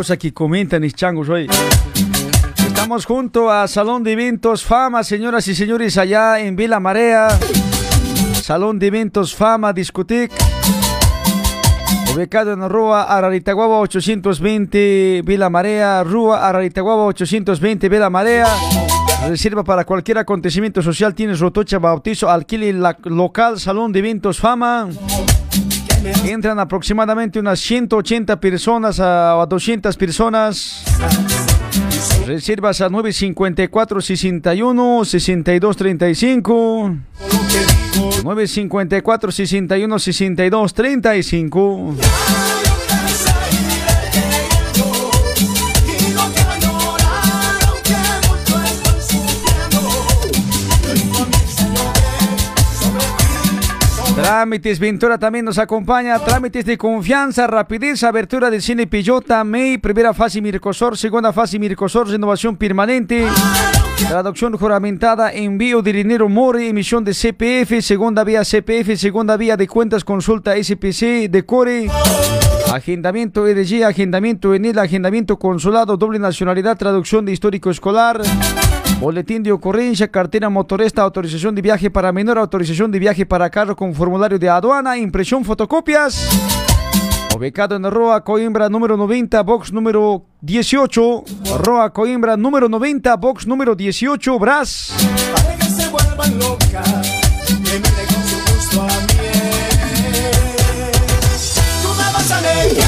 Cosa 0.02 0.18
que 0.18 0.34
comentan 0.34 0.82
mis 0.82 0.95
changos 0.95 1.30
hoy. 1.30 1.47
Estamos 2.66 3.06
junto 3.06 3.52
a 3.52 3.68
Salón 3.68 4.04
de 4.04 4.14
Eventos 4.14 4.64
Fama, 4.66 5.04
señoras 5.04 5.47
y 5.47 5.54
señores, 5.54 5.95
allá 5.95 6.39
en 6.39 6.56
Vila 6.56 6.80
Marea. 6.80 7.28
Salón 8.34 8.80
de 8.80 8.88
Eventos 8.88 9.36
Fama 9.36 9.74
Discoteca. 9.74 10.34
Ubicado 12.16 12.52
en 12.52 12.68
Rua 12.68 13.04
Araritaguaba 13.04 13.78
820 13.78 15.22
Vila 15.24 15.52
Marea, 15.52 16.04
Rua 16.04 16.47
Araritaguaba 16.49 17.04
820 17.06 17.88
Vila 17.88 18.10
Marea. 18.10 18.47
Reserva 19.30 19.64
para 19.64 19.86
cualquier 19.86 20.18
acontecimiento 20.18 20.82
social. 20.82 21.14
Tienes 21.14 21.39
rotocha, 21.39 21.78
bautizo, 21.78 22.28
alquile 22.28 22.74
la- 22.74 22.97
local, 23.04 23.60
salón 23.60 23.91
de 23.91 23.99
eventos, 23.99 24.39
fama. 24.39 24.89
Entran 26.26 26.60
aproximadamente 26.60 27.39
unas 27.39 27.60
180 27.60 28.39
personas 28.39 28.99
a, 28.99 29.41
a 29.41 29.45
200 29.45 29.95
personas. 29.97 30.84
Reservas 32.26 32.82
a 32.82 32.89
954 32.89 34.02
61 34.02 35.06
62 35.06 35.78
35. 35.78 36.95
954 38.24 39.32
61 39.32 39.99
62 39.99 40.74
35. 40.74 41.95
Trámites 54.42 54.80
Ventura 54.80 55.20
también 55.20 55.46
nos 55.46 55.60
acompaña. 55.60 56.18
Trámites 56.18 56.66
de 56.66 56.76
confianza, 56.76 57.46
rapidez, 57.46 58.02
abertura 58.02 58.50
del 58.50 58.64
cine 58.64 58.88
Pillota, 58.88 59.44
MEI, 59.44 59.78
primera 59.78 60.16
fase 60.16 60.42
Mircosor, 60.42 60.98
segunda 60.98 61.32
fase 61.32 61.60
Mircosor, 61.60 62.10
renovación 62.10 62.58
permanente. 62.58 63.28
Traducción 64.08 64.58
juramentada, 64.58 65.32
envío 65.32 65.84
de 65.84 65.94
dinero 65.94 66.28
More, 66.28 66.68
emisión 66.68 67.04
de 67.04 67.14
CPF, 67.14 67.84
segunda 67.84 68.24
vía 68.24 68.44
CPF, 68.44 68.98
segunda 68.98 69.38
vía 69.38 69.58
de 69.58 69.68
cuentas, 69.68 70.04
consulta 70.04 70.56
SPC, 70.56 71.30
decore. 71.30 71.88
Agendamiento 72.74 73.48
EDG, 73.48 73.84
agendamiento 73.84 74.56
ENEL, 74.56 74.80
agendamiento 74.80 75.38
consulado, 75.38 75.98
doble 75.98 76.18
nacionalidad, 76.18 76.80
traducción 76.80 77.26
de 77.26 77.34
histórico 77.34 77.70
escolar. 77.70 78.24
Boletín 79.02 79.41
de 79.41 79.52
ocurrencia, 79.52 80.08
cartera 80.08 80.47
motorista, 80.47 81.02
autorización 81.02 81.56
de 81.56 81.64
viaje 81.64 81.89
para 81.89 82.12
menor, 82.12 82.38
autorización 82.38 82.91
de 82.91 82.99
viaje 82.99 83.26
para 83.26 83.49
carro 83.49 83.76
con 83.76 83.95
formulario 83.95 84.38
de 84.38 84.47
aduana, 84.47 84.95
impresión, 84.95 85.43
fotocopias. 85.43 86.30
Ubicado 87.36 87.76
en 87.76 87.89
Roa 87.89 88.24
Coimbra 88.24 88.70
número 88.70 88.95
90, 88.95 89.41
box 89.41 89.74
número 89.74 90.28
18. 90.41 91.24
Roa 91.64 91.91
Coimbra 91.91 92.38
número 92.38 92.70
90, 92.70 93.16
box 93.18 93.47
número 93.47 93.74
18, 93.76 94.38
Bras. 94.38 94.93
Para 95.34 95.56
que 95.56 95.64
se 95.64 95.89
vuelvan 95.89 96.38
locas, 96.38 97.24
que 97.47 97.80
me 97.80 98.11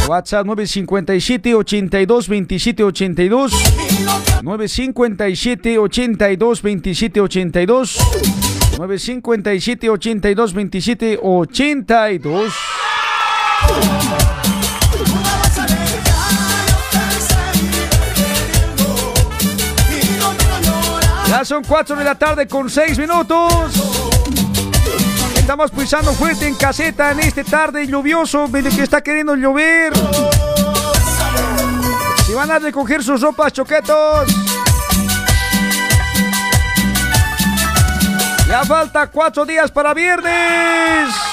WhatsApp 0.07 0.45
957 0.45 1.55
82 1.55 2.27
27 2.27 2.83
82 2.83 3.51
957 4.43 5.77
82 5.77 6.61
27 6.61 7.21
82 7.21 7.97
957 8.77 9.89
82 9.89 10.53
27 10.53 11.19
82 11.21 12.53
Ya 21.27 21.43
son 21.43 21.63
4 21.63 21.95
de 21.95 22.03
la 22.03 22.15
tarde 22.15 22.47
con 22.47 22.69
6 22.69 22.97
minutos. 22.99 24.12
Estamos 25.43 25.71
pisando 25.71 26.13
fuerte 26.13 26.47
en 26.47 26.55
caseta 26.55 27.11
en 27.11 27.19
este 27.19 27.43
tarde 27.43 27.85
lluvioso, 27.85 28.49
que 28.49 28.81
está 28.81 29.01
queriendo 29.03 29.35
llover. 29.35 29.91
Si 32.25 32.33
van 32.33 32.49
a 32.49 32.59
recoger 32.59 33.03
sus 33.03 33.19
ropas, 33.19 33.51
choquetos. 33.51 34.29
Ya 38.47 38.63
falta 38.63 39.07
cuatro 39.07 39.45
días 39.45 39.69
para 39.69 39.93
viernes. 39.93 41.32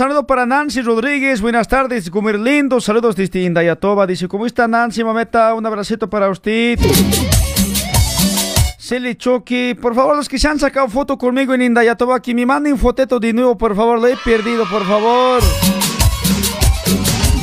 Saludo 0.00 0.26
para 0.26 0.46
Nancy 0.46 0.80
Rodríguez. 0.80 1.42
Buenas 1.42 1.68
tardes, 1.68 2.08
comer 2.08 2.38
lindo. 2.38 2.80
Saludos 2.80 3.16
desde 3.16 3.42
Indayatoba. 3.42 4.06
Dice, 4.06 4.28
¿cómo 4.28 4.46
está 4.46 4.66
Nancy, 4.66 5.04
mameta? 5.04 5.52
Un 5.52 5.66
abracito 5.66 6.08
para 6.08 6.30
usted. 6.30 6.78
Cele 8.78 9.18
Choque, 9.18 9.76
por 9.78 9.94
favor, 9.94 10.16
los 10.16 10.26
que 10.26 10.38
se 10.38 10.48
han 10.48 10.58
sacado 10.58 10.88
foto 10.88 11.18
conmigo 11.18 11.52
en 11.52 11.60
Indayatoba, 11.60 12.22
que 12.22 12.34
me 12.34 12.46
manden 12.46 12.78
foteto 12.78 13.20
de 13.20 13.34
nuevo, 13.34 13.58
por 13.58 13.76
favor. 13.76 14.00
Lo 14.00 14.06
he 14.06 14.16
perdido, 14.16 14.64
por 14.70 14.86
favor. 14.86 15.42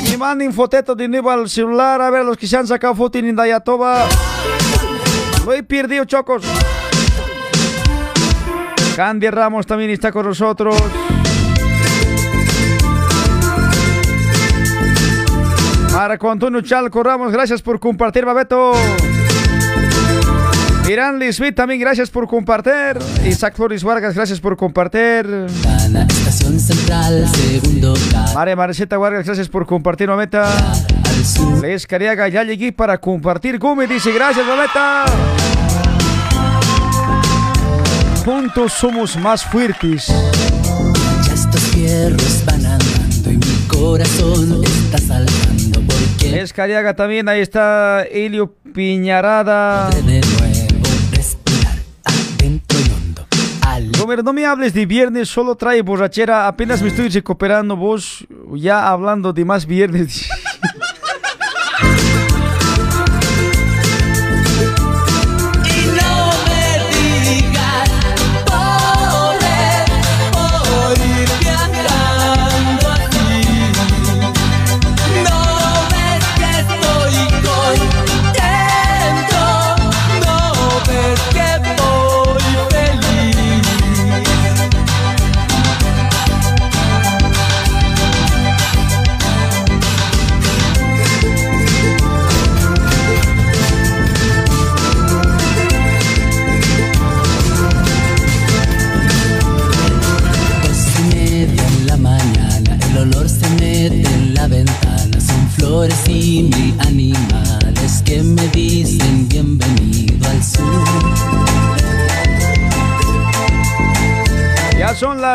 Me 0.10 0.18
manden 0.18 0.52
foteto 0.52 0.96
de 0.96 1.08
nuevo 1.08 1.30
al 1.30 1.48
celular. 1.48 2.02
A 2.02 2.10
ver, 2.10 2.26
los 2.26 2.38
que 2.38 2.48
se 2.48 2.58
han 2.58 2.66
sacado 2.66 2.96
foto 2.96 3.20
en 3.20 3.28
Indayatoba. 3.28 4.08
Lo 5.46 5.54
he 5.54 5.62
perdido, 5.62 6.06
chocos. 6.06 6.44
Candy 8.96 9.30
Ramos 9.30 9.68
también 9.68 9.92
está 9.92 10.12
con 10.12 10.26
nosotros. 10.26 10.76
Marco 15.98 16.30
Antonio 16.30 16.62
Chalco 16.62 17.02
Ramos, 17.02 17.32
gracias 17.32 17.64
por 17.64 17.80
compartir, 17.80 18.24
Babeto. 18.24 18.72
Irán 20.88 21.18
Lisbeth 21.18 21.56
también, 21.56 21.80
gracias 21.80 22.12
por 22.12 22.28
compartir. 22.28 23.00
Isaac 23.26 23.56
Flores 23.56 23.84
Vargas, 23.84 24.14
gracias 24.14 24.40
por 24.40 24.56
compartir. 24.56 25.26
Estación 26.08 26.60
central, 26.60 27.28
segundo 27.30 27.96
María 28.36 28.56
Marceta 28.56 29.00
Vargas, 29.00 29.26
gracias 29.26 29.50
por 29.50 29.66
compartir, 29.66 30.08
Mameta. 30.08 30.48
Les 31.64 31.88
Cariaga, 31.88 32.28
ya 32.28 32.44
llegué 32.44 32.72
para 32.72 33.00
compartir. 33.00 33.58
Gómez 33.58 33.90
dice, 33.90 34.12
gracias, 34.12 34.46
Mameta. 34.46 35.06
Juntos 38.24 38.72
somos 38.72 39.18
más 39.18 39.44
fuertes. 39.44 40.14
Ya 41.26 41.34
estos 41.34 41.62
fierros 41.74 42.44
van 42.46 42.64
andando 42.68 43.32
y 43.32 43.38
mi 43.38 43.68
corazón 43.68 44.64
está 44.64 45.00
saltando 45.00 45.87
porque 46.00 46.32
Les 46.32 46.54
Cariaga 46.54 46.96
también, 46.96 47.28
ahí 47.30 47.42
está 47.42 48.04
Elio 48.04 48.54
Piñarada. 48.74 49.90
de 49.90 50.04
nuevo 50.04 50.88
respirar 51.12 51.78
adentro 52.04 52.80
y 52.80 52.92
hondo. 52.92 53.26
Al 53.62 53.92
no 54.24 54.34
me 54.34 54.46
hables 54.46 54.74
de 54.74 54.86
viernes, 54.86 55.30
solo 55.30 55.56
trae 55.56 55.82
borrachera. 55.82 56.48
Apenas 56.48 56.82
me 56.82 56.90
estoy 56.90 57.10
recuperando, 57.10 57.76
vos 57.76 58.26
ya 58.56 58.88
hablando 58.88 59.34
de 59.34 59.46
más 59.46 59.66
viernes. 59.66 60.30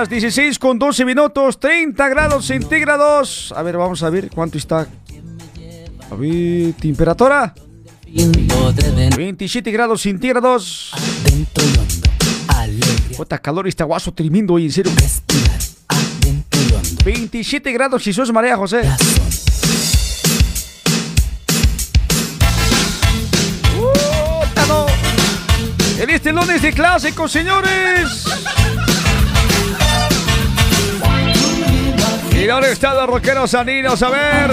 las 0.03 0.09
16 0.09 0.59
con 0.59 0.81
12 0.81 1.05
minutos, 1.05 1.61
30 1.61 2.09
grados 2.09 2.47
centígrados. 2.47 3.55
A 3.57 3.63
ver, 3.63 3.77
vamos 3.77 4.03
a 4.03 4.11
ver 4.11 4.31
cuánto 4.31 4.59
está. 4.59 4.89
A 6.11 6.15
ver, 6.17 6.73
temperatura. 6.73 7.55
27 9.17 9.71
grados 9.71 10.03
centígrados. 10.03 10.91
Y. 11.31 13.15
Puta 13.15 13.39
calor 13.39 13.69
está 13.69 13.85
guaso 13.85 14.13
tremendo 14.13 14.55
hoy, 14.55 14.65
en 14.65 14.73
serio. 14.73 14.93
Respirar 14.97 15.61
adentro 15.87 16.61
y 16.61 16.73
hondo. 16.73 17.05
27 17.05 17.71
grados 17.71 18.03
si 18.03 18.13
sos 18.13 18.33
María 18.33 18.57
José. 18.57 18.83
En 26.01 26.11
este 26.11 26.33
lunes 26.33 26.61
de 26.61 26.73
clásicos, 26.73 27.31
señores. 27.31 28.25
Y 32.43 32.47
dónde 32.47 32.73
están 32.73 32.97
los 32.97 33.07
rockeros 33.07 33.55
aninos, 33.55 34.03
a 34.03 34.11
ver. 34.11 34.51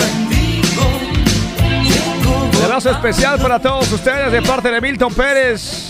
Un 2.55 2.63
abrazo 2.63 2.91
especial 2.91 3.39
para 3.39 3.59
todos 3.59 3.91
ustedes 3.91 4.31
de 4.31 4.43
parte 4.43 4.69
de 4.69 4.79
Milton 4.79 5.11
Pérez. 5.11 5.89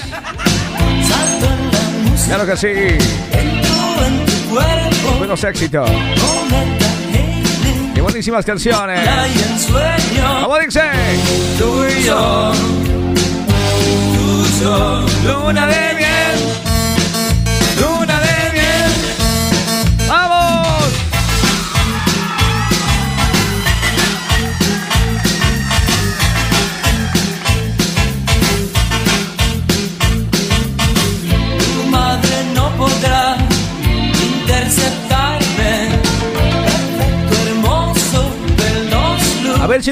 Claro 2.26 2.46
que 2.46 2.56
sí. 2.56 2.70
Buenos 5.18 5.44
éxitos. 5.44 5.92
Qué 7.94 8.00
buenísimas 8.00 8.46
canciones. 8.46 9.06
Y 9.06 9.10
y 12.00 12.04
yo, 12.06 12.54
luna 15.26 15.68
de 15.68 15.94
miel, 15.96 16.19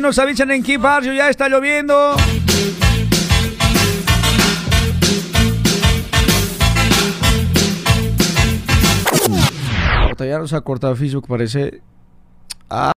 nos 0.07 0.19
avisan 0.19 0.49
en 0.51 0.63
qué 0.63 0.77
barrio 0.77 1.11
ya 1.11 1.29
está 1.29 1.49
lloviendo. 1.49 2.15
Ya 10.17 10.39
nos 10.39 10.53
ha 10.53 10.61
cortado 10.61 10.95
Facebook, 10.95 11.27
parece. 11.27 11.81
Ah, 12.69 12.93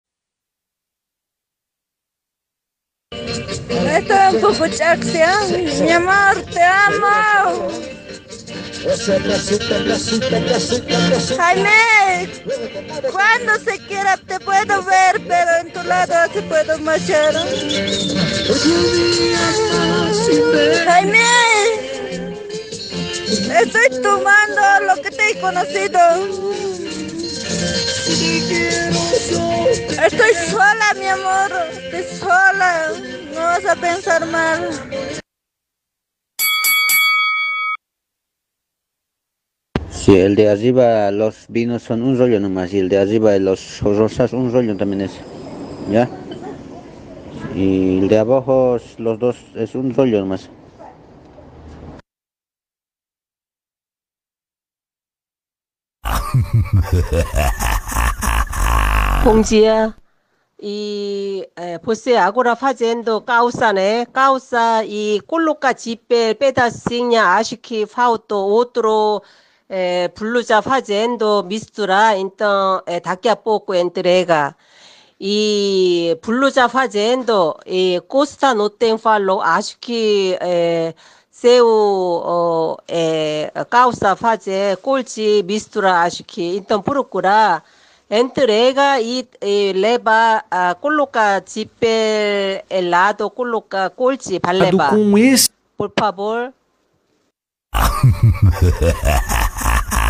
Esto 3.10 4.14
es 4.14 4.34
un 4.34 4.40
poco. 4.40 4.64
Mi 5.82 5.90
amor, 5.90 6.44
te 6.52 6.62
amo. 6.62 7.99
Jaime, 11.36 12.28
cuando 13.12 13.58
se 13.58 13.78
quiera 13.86 14.16
te 14.16 14.40
puedo 14.40 14.82
ver, 14.84 15.20
pero 15.28 15.50
en 15.60 15.72
tu 15.72 15.82
lado 15.82 16.14
te 16.32 16.40
puedo 16.42 16.78
marchar. 16.78 17.34
Jaime, 20.86 21.26
estoy 23.60 24.02
tomando 24.02 24.62
lo 24.86 25.02
que 25.02 25.10
te 25.10 25.30
he 25.30 25.40
conocido. 25.40 26.00
Estoy 30.06 30.34
sola, 30.50 30.94
mi 30.96 31.06
amor, 31.06 31.52
estoy 31.82 32.18
sola. 32.18 32.92
No 33.34 33.40
vas 33.40 33.66
a 33.66 33.76
pensar 33.76 34.24
mal. 34.26 35.19
Sí, 39.99 40.15
el 40.15 40.35
de 40.35 40.49
arriba 40.49 41.09
los 41.11 41.45
vinos 41.47 41.83
son 41.83 42.03
un 42.03 42.17
rollo 42.17 42.39
nomás 42.39 42.73
y 42.73 42.79
el 42.79 42.89
de 42.89 42.97
arriba 42.99 43.37
los 43.37 43.81
rosas 43.81 44.33
un 44.33 44.51
rollo 44.51 44.75
también 44.77 45.01
es. 45.01 45.19
¿Ya? 45.89 46.09
Y 47.55 47.99
el 47.99 48.07
de 48.07 48.19
abajo 48.19 48.77
los 48.97 49.19
dos 49.19 49.37
es 49.55 49.75
un 49.75 49.93
rollo 49.93 50.19
nomás. 50.19 50.49
봉지야, 59.23 59.95
이 60.61 61.45
에, 61.57 61.77
보세 61.79 62.17
아고라 62.17 62.55
파젠도 62.55 63.25
까우사네 63.25 64.05
까우사 64.13 64.83
이 64.83 65.19
꼴로까 65.25 65.73
지벨 65.73 66.35
빼다 66.35 66.69
싱냐 66.69 67.35
아시키 67.35 67.85
파우또 67.85 68.55
오트로 68.55 69.21
Eh, 69.70 70.10
mistura 71.44 72.16
eh, 72.86 73.00
daqui 73.00 73.28
a 73.28 73.36
pouco 73.36 73.72
entrega 73.72 74.56
e 75.20 76.18
Blusa 76.26 76.68
fazendo 76.68 77.56
e 77.64 78.02
Costa 78.08 78.52
não 78.52 78.68
tem 78.68 78.98
falou 78.98 79.40
acho 79.40 79.76
que 79.78 80.36
eh, 80.40 80.92
seu 81.30 81.66
oh, 81.66 82.78
eh, 82.88 83.52
calça 83.70 84.16
fazer 84.16 84.78
colche 84.78 85.44
mistura 85.44 86.00
acho 86.00 86.24
que 86.24 86.56
então 86.56 86.82
procurar 86.82 87.62
entrega 88.10 89.00
e, 89.00 89.28
e 89.40 89.72
leva 89.74 90.42
a 90.50 90.74
coloca 90.74 91.40
chipper 91.46 92.64
helado 92.68 93.30
coloca 93.30 93.88
colche 93.90 94.40
para 94.40 94.52
levar 94.52 94.90
com 94.90 95.16
esse 95.16 95.48
por 95.76 95.92
favor 95.96 96.52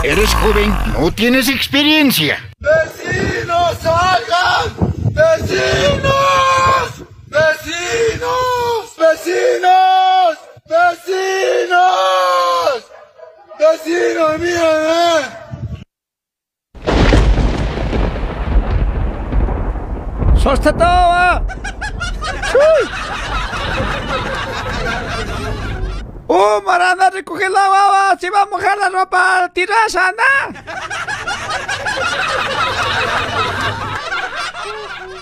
Eres 0.03 0.35
joven, 0.35 0.75
no 0.99 1.13
tienes 1.13 1.49
experiencia. 1.49 2.39
¡Vecinos, 2.59 3.77
salgan! 3.79 4.75
¡Vecinos! 5.13 7.05
¡Vecinos! 7.27 8.97
¡Vecinos! 8.97 10.39
¡Vecinos! 10.69 12.85
¡Vecinos, 13.59 14.39
mírenme! 14.39 15.29
¡Sostatova! 20.43 21.45
¡Oh, 26.33 26.63
Maranda, 26.63 27.11
recoge 27.11 27.51
la 27.51 27.69
baba! 27.69 28.17
¡Se 28.17 28.31
va 28.31 28.43
a 28.43 28.47
mojar 28.47 28.79
la 28.79 28.89
ropa! 28.89 29.51
¡Tiras, 29.53 29.97
anda! 29.97 30.23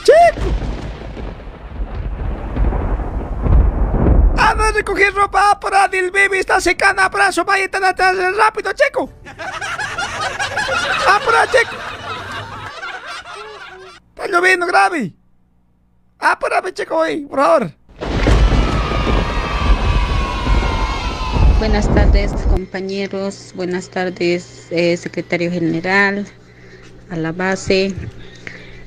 ¡Chico! 0.05 0.47
¡Anda 4.37 4.69
a 4.69 4.73
recoger 4.73 5.15
ropa! 5.15 5.53
¡Apura, 5.53 5.89
el 5.91 6.11
bebé 6.11 6.41
está 6.41 6.61
secando! 6.61 7.01
¡Apura, 7.01 7.33
su 7.33 7.43
vaya 7.43 7.71
tan 7.71 7.87
atrás! 7.87 8.15
¡Rápido, 8.37 8.71
chico! 8.75 9.11
¡Apura, 11.09 11.47
chico! 11.47 11.75
¡Está 14.11 14.27
lloviendo 14.27 14.67
grave! 14.67 15.15
¡Apúrame, 16.19 16.75
chico, 16.75 17.01
ahí, 17.01 17.25
por 17.25 17.39
favor! 17.39 17.78
Buenas 21.59 21.89
tardes 21.89 22.33
compañeros, 22.49 23.53
buenas 23.57 23.89
tardes 23.89 24.69
eh, 24.71 24.97
secretario 24.97 25.51
general, 25.51 26.25
a 27.11 27.17
la 27.17 27.33
base. 27.33 27.93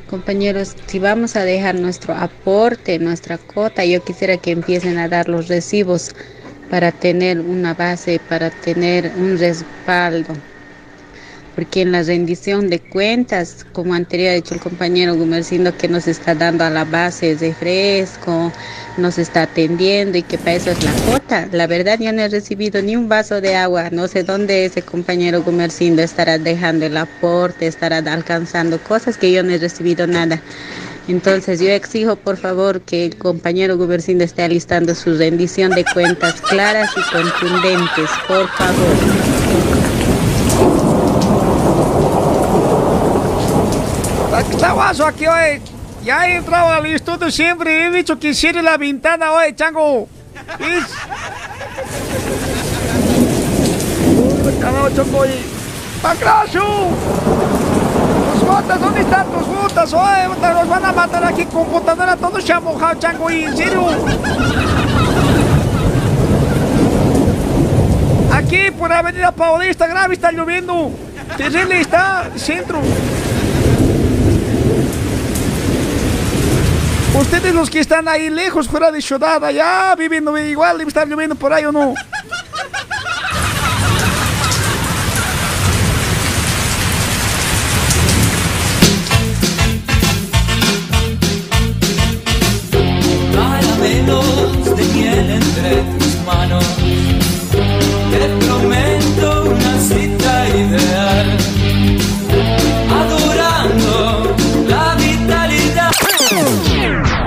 Compañeros, 0.10 0.78
si 0.88 0.98
vamos 0.98 1.36
a 1.36 1.44
dejar 1.44 1.76
nuestro 1.76 2.14
aporte, 2.14 2.98
nuestra 2.98 3.38
cota, 3.38 3.84
yo 3.84 4.02
quisiera 4.02 4.38
que 4.38 4.52
empiecen 4.52 4.98
a 5.00 5.10
dar 5.10 5.28
los 5.28 5.50
recibos 5.50 6.16
para 6.70 6.94
tener 6.94 7.42
una 7.42 7.74
base, 7.74 8.22
para 8.30 8.50
tener 8.50 9.12
un 9.18 9.38
respaldo. 9.38 10.34
Porque 11.56 11.82
en 11.82 11.92
la 11.92 12.02
rendición 12.04 12.70
de 12.70 12.80
cuentas, 12.80 13.66
como 13.74 13.94
anterior 13.94 14.32
ha 14.32 14.36
dicho 14.36 14.54
el 14.54 14.62
compañero 14.62 15.16
Gumercindo, 15.16 15.76
que 15.78 15.90
nos 15.90 16.08
está 16.08 16.34
dando 16.34 16.64
a 16.64 16.70
la 16.70 16.86
base 16.86 17.36
de 17.36 17.54
fresco, 17.54 18.52
nos 18.98 19.18
está 19.18 19.44
atendiendo 19.44 20.18
y 20.18 20.24
que 20.24 20.38
para 20.38 20.54
eso 20.54 20.72
es 20.72 20.84
la 20.84 20.92
cuota. 21.06 21.48
La 21.52 21.68
verdad 21.68 22.00
yo 22.00 22.14
no 22.14 22.22
he 22.22 22.30
recibido 22.30 22.82
ni 22.82 22.96
un 22.96 23.10
vaso 23.10 23.42
de 23.42 23.56
agua. 23.56 23.90
No 23.92 24.08
sé 24.08 24.24
dónde 24.24 24.66
ese 24.66 24.82
compañero 24.82 25.44
Gumercindo 25.44 26.02
estará 26.02 26.38
dejando 26.38 26.86
el 26.86 26.96
aporte, 26.96 27.68
estará 27.68 27.98
alcanzando 27.98 28.80
cosas 28.80 29.18
que 29.18 29.32
yo 29.32 29.44
no 29.44 29.52
he 29.52 29.58
recibido 29.58 30.08
nada. 30.08 30.42
Entonces 31.08 31.60
yo 31.60 31.70
exijo 31.70 32.16
por 32.16 32.38
favor 32.38 32.82
que 32.82 33.06
el 33.06 33.18
compañero 33.18 33.78
Gumercindo 33.78 34.24
esté 34.24 34.44
alistando 34.44 34.96
su 34.96 35.18
rendición 35.18 35.72
de 35.72 35.84
cuentas 35.84 36.40
claras 36.42 36.90
y 36.96 37.12
contundentes, 37.12 38.10
por 38.28 38.48
favor. 38.50 39.31
Guaso 44.58 45.06
aquí 45.06 45.28
hoy. 45.28 45.62
Ya 46.04 46.28
he 46.28 46.36
entrado 46.38 46.70
al 46.70 46.86
estudio 46.88 47.30
siempre. 47.30 47.86
He 47.86 47.92
dicho 47.92 48.18
que 48.18 48.34
cierre 48.34 48.62
la 48.62 48.78
ventana 48.78 49.32
hoy, 49.32 49.54
chango. 49.56 50.08
Carajo, 54.60 54.90
choco. 54.96 55.26
¡Tus 58.34 58.48
botas! 58.48 58.82
¿Dónde 58.82 59.02
están 59.02 59.32
tus 59.32 59.48
botas? 59.48 59.94
Oye, 59.94 60.28
nos 60.28 60.68
van 60.68 60.86
a 60.86 60.92
matar 60.92 61.24
aquí 61.26 61.46
computadora. 61.46 62.16
Todo 62.16 62.42
se 62.42 62.54
ha 62.54 62.60
mojado, 62.60 63.00
chango. 63.00 63.30
Y 63.30 63.44
en 63.44 63.58
serio. 63.58 63.88
Aquí 68.34 68.72
por 68.72 68.92
Avenida 68.92 69.32
Paulista 69.32 69.86
Grave 69.88 70.16
está 70.16 70.32
lloviendo. 70.32 70.92
Terrible 71.38 71.82
está, 71.82 72.30
centro. 72.36 72.82
Ustedes 77.22 77.54
los 77.54 77.70
que 77.70 77.80
están 77.80 78.08
ahí 78.08 78.32
lejos, 78.32 78.68
fuera 78.68 78.92
de 78.92 79.00
ciudad, 79.00 79.46
allá 79.46 79.96
viviendo 79.96 80.36
igual, 80.38 80.80
debe 80.80 80.90
estar 80.90 81.08
lloviendo 81.08 81.36
por 81.36 81.54
ahí 81.54 81.64
o 81.64 81.72
no. 81.72 81.94
Caramelos 93.34 94.76
de 94.76 94.84
miel 94.86 95.30
entre 95.30 95.84
tus 96.00 96.16
manos. 96.26 96.66
Te 98.12 98.46
prometo 98.46 99.44
una 99.44 99.80
cita 99.80 100.50
ideal. 100.50 101.41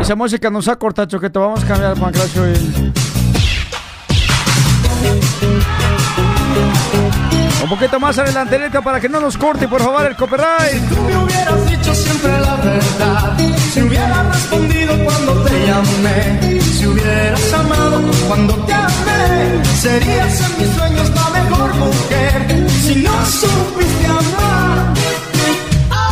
Esa 0.05 0.15
música 0.17 0.51
nos 0.51 0.69
ha 0.69 0.77
cortado, 0.77 1.09
choquete. 1.09 1.39
Vamos 1.39 1.65
a 1.65 1.67
cambiar, 1.67 1.95
Pancracio. 1.99 2.47
y- 2.53 2.93
Un 7.63 7.71
poquito 7.71 7.99
más 7.99 8.19
adelante, 8.19 8.59
neta, 8.59 8.83
para 8.83 9.01
que 9.01 9.09
no 9.09 9.19
nos 9.19 9.39
corte, 9.39 9.67
por 9.67 9.81
favor, 9.81 10.05
el 10.05 10.15
copyright. 10.15 10.83
me 10.91 11.17
hubieras 11.17 11.71
dicho 11.71 11.95
siempre 11.95 12.39
la 12.39 12.55
verdad, 12.57 13.39
si 13.73 13.81
hubieras 13.81 14.27
respondido 14.35 14.95
cuando 15.05 15.33
te 15.45 15.67
llamé, 15.67 16.61
si 16.61 16.87
hubieras 16.87 17.53
amado 17.55 18.03
cuando 18.29 18.55
te 18.67 18.73
amé, 18.75 19.65
serías 19.81 20.41
en 20.51 20.59
mis 20.67 20.77
sueños 20.77 21.11
la 21.15 21.31
mejor 21.41 21.75
mujer. 21.77 22.67
Si 22.83 22.97
no 22.97 23.25
supiste 23.25 24.07
amar, 24.07 24.93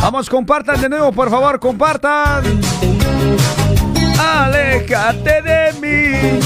Vamos, 0.01 0.29
compartan 0.29 0.81
de 0.81 0.89
nuevo, 0.89 1.11
por 1.13 1.29
favor, 1.29 1.59
compartan. 1.59 2.43
Aléjate 4.19 5.41
de 5.41 5.73
mí. 5.81 6.39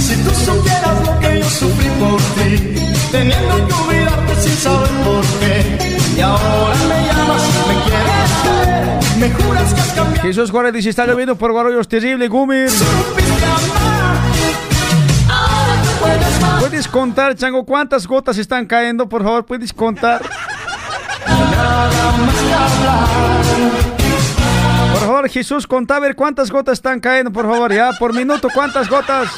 si 0.00 0.16
tú 0.22 0.30
supieras 0.30 1.06
lo 1.06 1.18
que 1.20 1.40
yo 1.40 1.48
sufrí 1.48 1.88
por 1.98 2.20
ti, 2.34 2.74
teniendo 3.10 3.66
que 3.66 3.74
olvidarte 3.74 4.34
sin 4.40 4.56
saber 4.56 4.90
por 5.04 5.24
qué, 5.40 5.98
y 6.16 6.20
ahora 6.20 6.76
me 6.88 7.06
llamas, 7.06 7.42
me 7.68 7.74
quieres 7.84 8.30
ver, 8.44 9.18
me 9.18 9.44
juras 9.44 9.74
que 9.74 9.80
has 9.80 9.92
cambiado. 9.92 10.22
Jesús 10.22 10.50
Juárez 10.50 10.72
dice, 10.72 10.90
está 10.90 11.06
lloviendo 11.06 11.36
por 11.36 11.52
Guarulhos, 11.52 11.88
terrible, 11.88 12.28
Gumir. 12.28 12.70
¿Puedes 16.60 16.88
contar, 16.88 17.34
Chango, 17.34 17.64
cuántas 17.64 18.06
gotas 18.06 18.38
están 18.38 18.66
cayendo? 18.66 19.08
Por 19.08 19.22
favor, 19.22 19.44
¿puedes 19.44 19.72
contar? 19.72 20.22
Por 24.92 25.00
favor, 25.00 25.28
Jesús, 25.28 25.66
contá 25.66 25.96
a 25.96 26.00
ver 26.00 26.14
cuántas 26.16 26.50
gotas 26.50 26.74
están 26.74 27.00
cayendo, 27.00 27.32
por 27.32 27.46
favor, 27.46 27.72
ya, 27.72 27.92
por 27.98 28.14
minuto, 28.14 28.48
cuántas 28.52 28.88
gotas. 28.88 29.28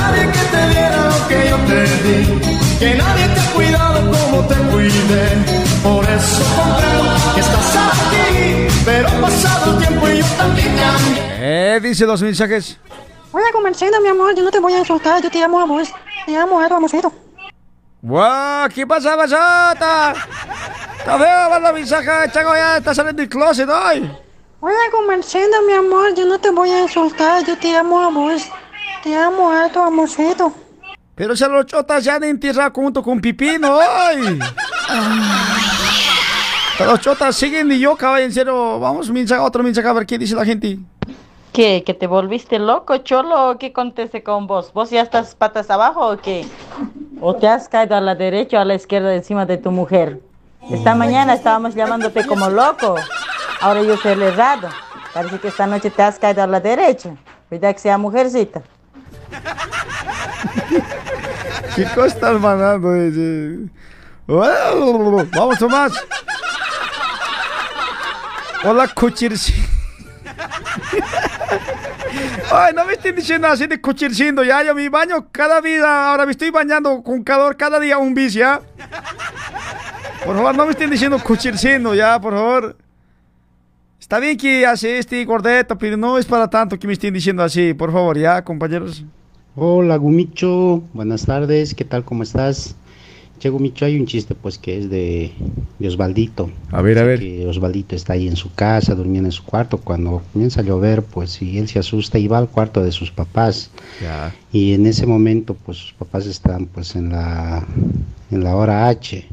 nadie 0.00 0.26
que 0.32 0.38
te 0.38 0.68
diera 0.68 1.04
lo 1.04 1.28
que 1.28 1.48
yo 1.48 1.56
te 1.66 1.82
di, 2.02 2.40
que 2.78 2.94
nadie 2.94 3.28
te 3.28 3.40
ha 3.40 3.52
cuidado 3.54 4.10
como 4.10 4.46
te 4.46 4.54
cuidé. 4.54 5.60
Por 5.82 6.04
eso 6.04 6.42
comprendo 6.56 7.34
que 7.34 7.40
estás 7.40 7.66
aquí, 8.06 8.66
pero 8.84 9.08
ha 9.08 9.20
pasado 9.22 9.72
el 9.72 9.86
tiempo 9.86 10.08
y 10.08 10.18
yo 10.18 10.26
también 10.36 10.76
cambié. 10.76 11.76
Eh, 11.76 11.80
dice 11.82 12.06
los 12.06 12.22
mensajes. 12.22 12.78
Hola, 13.32 13.46
Comercindo, 13.52 14.00
mi 14.00 14.08
amor, 14.08 14.34
yo 14.34 14.42
no 14.42 14.50
te 14.50 14.58
voy 14.58 14.72
a 14.72 14.78
insultar, 14.78 15.22
yo 15.22 15.30
te 15.30 15.42
amo 15.42 15.60
a 15.60 15.64
vos. 15.64 15.88
Te 16.26 16.36
amo 16.36 16.60
a 16.60 16.68
tu 16.68 16.74
amorcito. 16.74 17.12
¡Guau! 18.02 18.68
¿Qué 18.74 18.86
pasa, 18.86 19.14
basota? 19.14 20.14
Está 21.00 21.16
ver 21.16 21.62
la 21.62 21.72
mensaje, 21.72 22.30
Chango, 22.30 22.54
ya 22.54 22.76
está 22.76 22.94
saliendo 22.94 23.22
del 23.22 23.28
closet 23.30 23.66
hoy. 23.68 24.10
Hola, 24.60 24.76
Comercindo, 24.92 25.62
mi 25.66 25.72
amor, 25.72 26.14
yo 26.14 26.26
no 26.26 26.38
te 26.38 26.50
voy 26.50 26.68
a 26.68 26.82
insultar, 26.82 27.42
yo 27.46 27.56
te 27.56 27.74
amo 27.74 27.98
a 27.98 28.10
vos. 28.10 28.42
Te 29.02 29.16
amo 29.16 29.50
a 29.50 29.70
tu 29.70 29.80
amorcito. 29.80 30.52
Pero 31.14 31.34
si 31.34 31.42
a 31.42 31.48
los 31.48 31.64
chotas 31.64 32.04
ya 32.04 32.16
han 32.16 32.24
enterrado 32.24 32.70
junto 32.74 33.02
con 33.02 33.18
Pipino, 33.18 33.78
¡ay! 33.80 34.38
Los 36.78 37.00
chotas 37.00 37.34
siguen 37.34 37.72
y 37.72 37.78
yo, 37.78 37.96
caballo, 37.96 38.26
en 38.26 38.32
serio. 38.32 38.78
Vamos, 38.78 39.10
mensaje, 39.10 39.40
otro 39.40 39.62
mensaje, 39.62 39.88
a 39.88 39.94
ver 39.94 40.04
qué 40.04 40.18
dice 40.18 40.34
la 40.34 40.44
gente. 40.44 40.78
¿Qué? 41.54 41.82
¿Que 41.84 41.94
te 41.94 42.06
volviste 42.06 42.58
loco, 42.58 42.98
cholo? 42.98 43.56
¿Qué 43.58 43.72
conteste 43.72 44.22
con 44.22 44.46
vos? 44.46 44.70
¿Vos 44.74 44.90
ya 44.90 45.00
estás 45.00 45.34
patas 45.34 45.70
abajo 45.70 46.10
o 46.10 46.18
qué? 46.18 46.46
¿O 47.22 47.34
te 47.34 47.48
has 47.48 47.70
caído 47.70 47.96
a 47.96 48.02
la 48.02 48.14
derecha 48.14 48.58
o 48.58 48.60
a 48.60 48.64
la 48.66 48.74
izquierda 48.74 49.14
encima 49.14 49.46
de 49.46 49.56
tu 49.56 49.70
mujer? 49.70 50.20
Esta 50.68 50.94
mañana 50.94 51.34
estábamos 51.34 51.74
llamándote 51.74 52.26
como 52.26 52.50
loco. 52.50 52.96
Ahora 53.60 53.82
yo 53.82 53.96
soy 53.96 54.12
el 54.12 54.22
errado. 54.22 54.68
Parece 55.14 55.38
que 55.38 55.48
esta 55.48 55.66
noche 55.66 55.90
te 55.90 56.02
has 56.02 56.18
caído 56.18 56.42
a 56.42 56.46
la 56.46 56.60
derecha. 56.60 57.16
Cuidado 57.48 57.74
que 57.74 57.80
sea 57.80 57.98
mujercita. 57.98 58.62
¿Qué 61.74 61.84
cosa 61.94 62.06
estás 62.06 62.40
mandando? 62.40 62.90
Vamos, 64.26 65.58
Tomás. 65.58 65.92
Hola, 68.62 68.86
Cuchirci. 68.88 69.54
Ay, 72.52 72.74
no 72.74 72.84
me 72.84 72.94
estén 72.94 73.14
diciendo 73.14 73.48
así 73.48 73.66
de 73.66 73.80
cuchircindo, 73.80 74.42
ya, 74.42 74.62
yo 74.62 74.74
me 74.74 74.88
baño 74.88 75.28
cada 75.30 75.60
día, 75.60 76.10
ahora 76.10 76.26
me 76.26 76.32
estoy 76.32 76.50
bañando 76.50 77.02
con 77.02 77.22
calor 77.22 77.56
cada 77.56 77.78
día 77.78 77.98
un 77.98 78.14
bis, 78.14 78.32
ya. 78.32 78.60
Por 80.24 80.36
favor, 80.36 80.54
no 80.54 80.66
me 80.66 80.72
estén 80.72 80.90
diciendo 80.90 81.18
cuchircindo, 81.22 81.94
ya, 81.94 82.20
por 82.20 82.34
favor. 82.34 82.76
Está 83.98 84.18
bien 84.18 84.36
que 84.36 84.66
hace 84.66 84.98
este 84.98 85.24
gordito, 85.24 85.76
pero 85.78 85.96
no 85.96 86.18
es 86.18 86.26
para 86.26 86.48
tanto 86.48 86.78
que 86.78 86.86
me 86.86 86.92
estén 86.92 87.14
diciendo 87.14 87.42
así, 87.42 87.74
por 87.74 87.92
favor, 87.92 88.18
ya, 88.18 88.42
compañeros. 88.44 89.04
Hola 89.56 89.96
Gumicho, 89.96 90.82
buenas 90.92 91.26
tardes, 91.26 91.74
¿qué 91.74 91.84
tal? 91.84 92.04
¿Cómo 92.04 92.22
estás? 92.22 92.76
Che 93.40 93.48
Gumicho, 93.48 93.86
hay 93.86 93.98
un 93.98 94.06
chiste 94.06 94.34
pues 94.34 94.58
que 94.58 94.78
es 94.78 94.90
de, 94.90 95.32
de 95.78 95.88
Osvaldito. 95.88 96.50
A 96.70 96.82
ver, 96.82 96.98
a 96.98 97.04
ver. 97.04 97.20
Que 97.20 97.46
Osvaldito 97.46 97.96
está 97.96 98.12
ahí 98.12 98.28
en 98.28 98.36
su 98.36 98.52
casa, 98.54 98.94
durmiendo 98.94 99.28
en 99.28 99.32
su 99.32 99.42
cuarto, 99.42 99.78
cuando 99.78 100.22
comienza 100.32 100.60
a 100.60 100.64
llover, 100.64 101.02
pues 101.02 101.40
y 101.40 101.58
él 101.58 101.66
se 101.66 101.78
asusta 101.78 102.18
y 102.18 102.28
va 102.28 102.38
al 102.38 102.48
cuarto 102.48 102.82
de 102.84 102.92
sus 102.92 103.10
papás. 103.10 103.70
Ya. 104.02 104.34
Y 104.52 104.74
en 104.74 104.86
ese 104.86 105.06
momento, 105.06 105.54
pues 105.54 105.78
sus 105.78 105.92
papás 105.94 106.26
están 106.26 106.66
pues 106.66 106.94
en 106.94 107.10
la, 107.10 107.66
en 108.30 108.44
la 108.44 108.54
hora 108.54 108.88
H, 108.88 109.26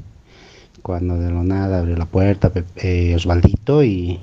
cuando 0.88 1.18
de 1.20 1.30
lo 1.30 1.44
nada 1.44 1.80
abre 1.80 1.98
la 1.98 2.06
puerta 2.06 2.50
eh, 2.78 3.14
Osvaldito 3.14 3.84
y 3.84 4.18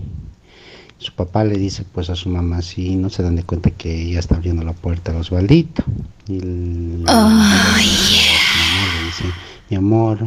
su 0.96 1.12
papá 1.12 1.44
le 1.44 1.58
dice 1.58 1.84
pues 1.92 2.08
a 2.08 2.16
su 2.16 2.30
mamá, 2.30 2.62
sí, 2.62 2.96
no 2.96 3.10
se 3.10 3.22
dan 3.22 3.36
de 3.36 3.42
cuenta 3.42 3.70
que 3.70 4.08
ya 4.10 4.18
está 4.18 4.36
abriendo 4.36 4.64
la 4.64 4.72
puerta 4.72 5.12
a 5.12 5.18
Osvaldito. 5.18 5.84
Y 6.26 6.38
el- 6.38 7.04
la 7.04 7.12
mamá 7.12 7.76
le 7.76 9.04
dice, 9.04 9.24
mi 9.68 9.76
amor, 9.76 10.26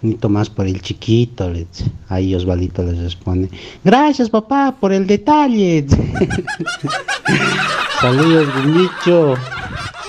un 0.00 0.10
hito 0.12 0.28
más 0.28 0.48
por 0.48 0.68
el 0.68 0.80
chiquito. 0.80 1.50
le 1.50 1.66
dice. 1.70 1.90
Ahí 2.08 2.32
Osvaldito 2.36 2.84
les 2.84 2.98
responde, 2.98 3.48
gracias 3.82 4.30
papá 4.30 4.76
por 4.78 4.92
el 4.92 5.08
detalle. 5.08 5.84
Saludos, 8.00 8.46
Gumicho. 8.62 9.34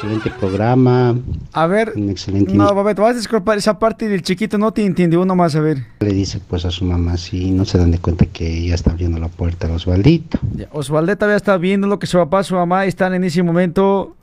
Excelente 0.06 0.30
programa. 0.40 1.16
A 1.52 1.66
ver, 1.66 1.94
Un 1.96 2.12
excelente 2.12 2.54
no, 2.54 2.72
Babette, 2.76 3.02
vas 3.02 3.16
a 3.16 3.18
disculpar 3.18 3.58
esa 3.58 3.80
parte 3.80 4.08
del 4.08 4.22
chiquito, 4.22 4.56
no 4.60 4.72
te 4.72 4.86
entendí, 4.86 5.16
uno 5.16 5.36
más, 5.36 5.56
a 5.56 5.62
ver. 5.62 5.84
Le 6.00 6.14
dice 6.14 6.40
pues 6.48 6.64
a 6.64 6.70
su 6.70 6.86
mamá, 6.86 7.18
sí, 7.18 7.50
no 7.50 7.66
se 7.66 7.80
dan 7.80 7.90
de 7.90 7.98
cuenta 7.98 8.28
que 8.28 8.68
ya 8.68 8.76
está 8.76 8.92
abriendo 8.92 9.18
la 9.18 9.30
puerta 9.30 9.68
a 9.68 9.72
Osvaldito. 9.72 10.38
Ya, 10.56 10.68
Osvaldeta 10.72 11.22
todavía 11.22 11.38
está 11.38 11.58
viendo 11.58 11.88
lo 11.88 11.98
que 11.98 12.06
su 12.06 12.20
papá, 12.20 12.44
su 12.44 12.54
mamá 12.54 12.86
están 12.86 13.16
en 13.16 13.24
ese 13.24 13.42
momento. 13.42 14.16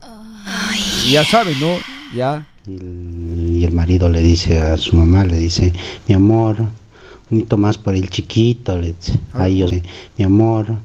Ya 1.11 1.25
saben, 1.25 1.59
¿no? 1.59 1.75
Ya. 2.15 2.47
Y 2.65 3.65
el 3.65 3.73
marido 3.73 4.07
le 4.07 4.21
dice 4.21 4.61
a 4.61 4.77
su 4.77 4.95
mamá, 4.95 5.25
le 5.25 5.37
dice, 5.37 5.73
mi 6.07 6.15
amor, 6.15 6.61
un 7.29 7.39
hito 7.39 7.57
más 7.57 7.77
por 7.77 7.93
el 7.93 8.09
chiquito, 8.09 8.79
le 8.79 8.93
dice. 8.93 9.19
Ahí 9.33 9.57
yo, 9.57 9.67
mi 10.17 10.23
amor, 10.23 10.77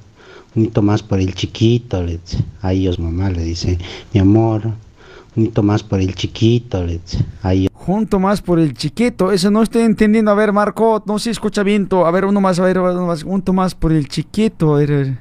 un 0.57 0.65
hito 0.65 0.83
más 0.83 1.05
por 1.05 1.21
el 1.21 1.35
chiquito, 1.37 2.03
le 2.03 2.19
dice. 2.19 2.43
Ahí 2.63 2.83
yo, 2.83 2.93
su 2.93 3.01
mamá 3.01 3.31
le 3.31 3.45
dice, 3.45 3.79
mi 4.13 4.19
amor, 4.19 4.73
un 5.39 5.47
hito 5.47 5.63
más 5.63 5.83
por 5.83 6.01
el 6.01 6.15
chiquito, 6.15 6.85
le 6.85 6.99
dice. 6.99 7.25
Ahí 7.43 7.69
Junto 7.73 8.19
más 8.19 8.43
por 8.43 8.59
el 8.59 8.75
chiquito, 8.75 9.33
eso 9.33 9.51
no 9.51 9.63
estoy 9.63 9.83
entendiendo. 9.83 10.31
A 10.31 10.35
ver, 10.35 10.53
Marco, 10.53 11.03
no 11.07 11.19
se 11.19 11.31
escucha 11.31 11.63
bien. 11.63 11.89
A 11.91 12.11
ver, 12.11 12.27
uno 12.27 12.41
más, 12.41 12.59
a 12.59 12.65
ver, 12.65 12.79
uno 12.79 13.07
más. 13.07 13.23
Junto 13.23 13.53
más 13.53 13.75
por 13.75 13.93
el 13.93 14.09
chiquito. 14.09 14.75
A 14.75 14.79
ver, 14.79 14.93
a 14.93 14.97
ver. 14.97 15.19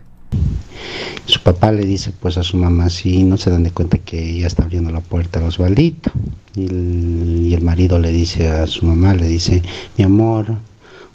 su 1.25 1.39
papá 1.41 1.71
le 1.71 1.85
dice 1.85 2.11
pues 2.19 2.37
a 2.37 2.43
su 2.43 2.57
mamá, 2.57 2.89
sí, 2.89 3.23
no 3.23 3.37
se 3.37 3.51
dan 3.51 3.63
de 3.63 3.71
cuenta 3.71 3.97
que 3.99 4.39
ya 4.39 4.47
está 4.47 4.63
abriendo 4.63 4.91
la 4.91 5.01
puerta 5.01 5.39
a 5.39 5.45
Osvaldito. 5.45 6.11
Y 6.55 6.65
el, 6.65 7.41
y 7.45 7.53
el 7.53 7.61
marido 7.61 7.99
le 7.99 8.11
dice 8.11 8.49
a 8.49 8.67
su 8.67 8.85
mamá, 8.85 9.13
le 9.13 9.27
dice, 9.27 9.61
mi 9.97 10.03
amor, 10.03 10.55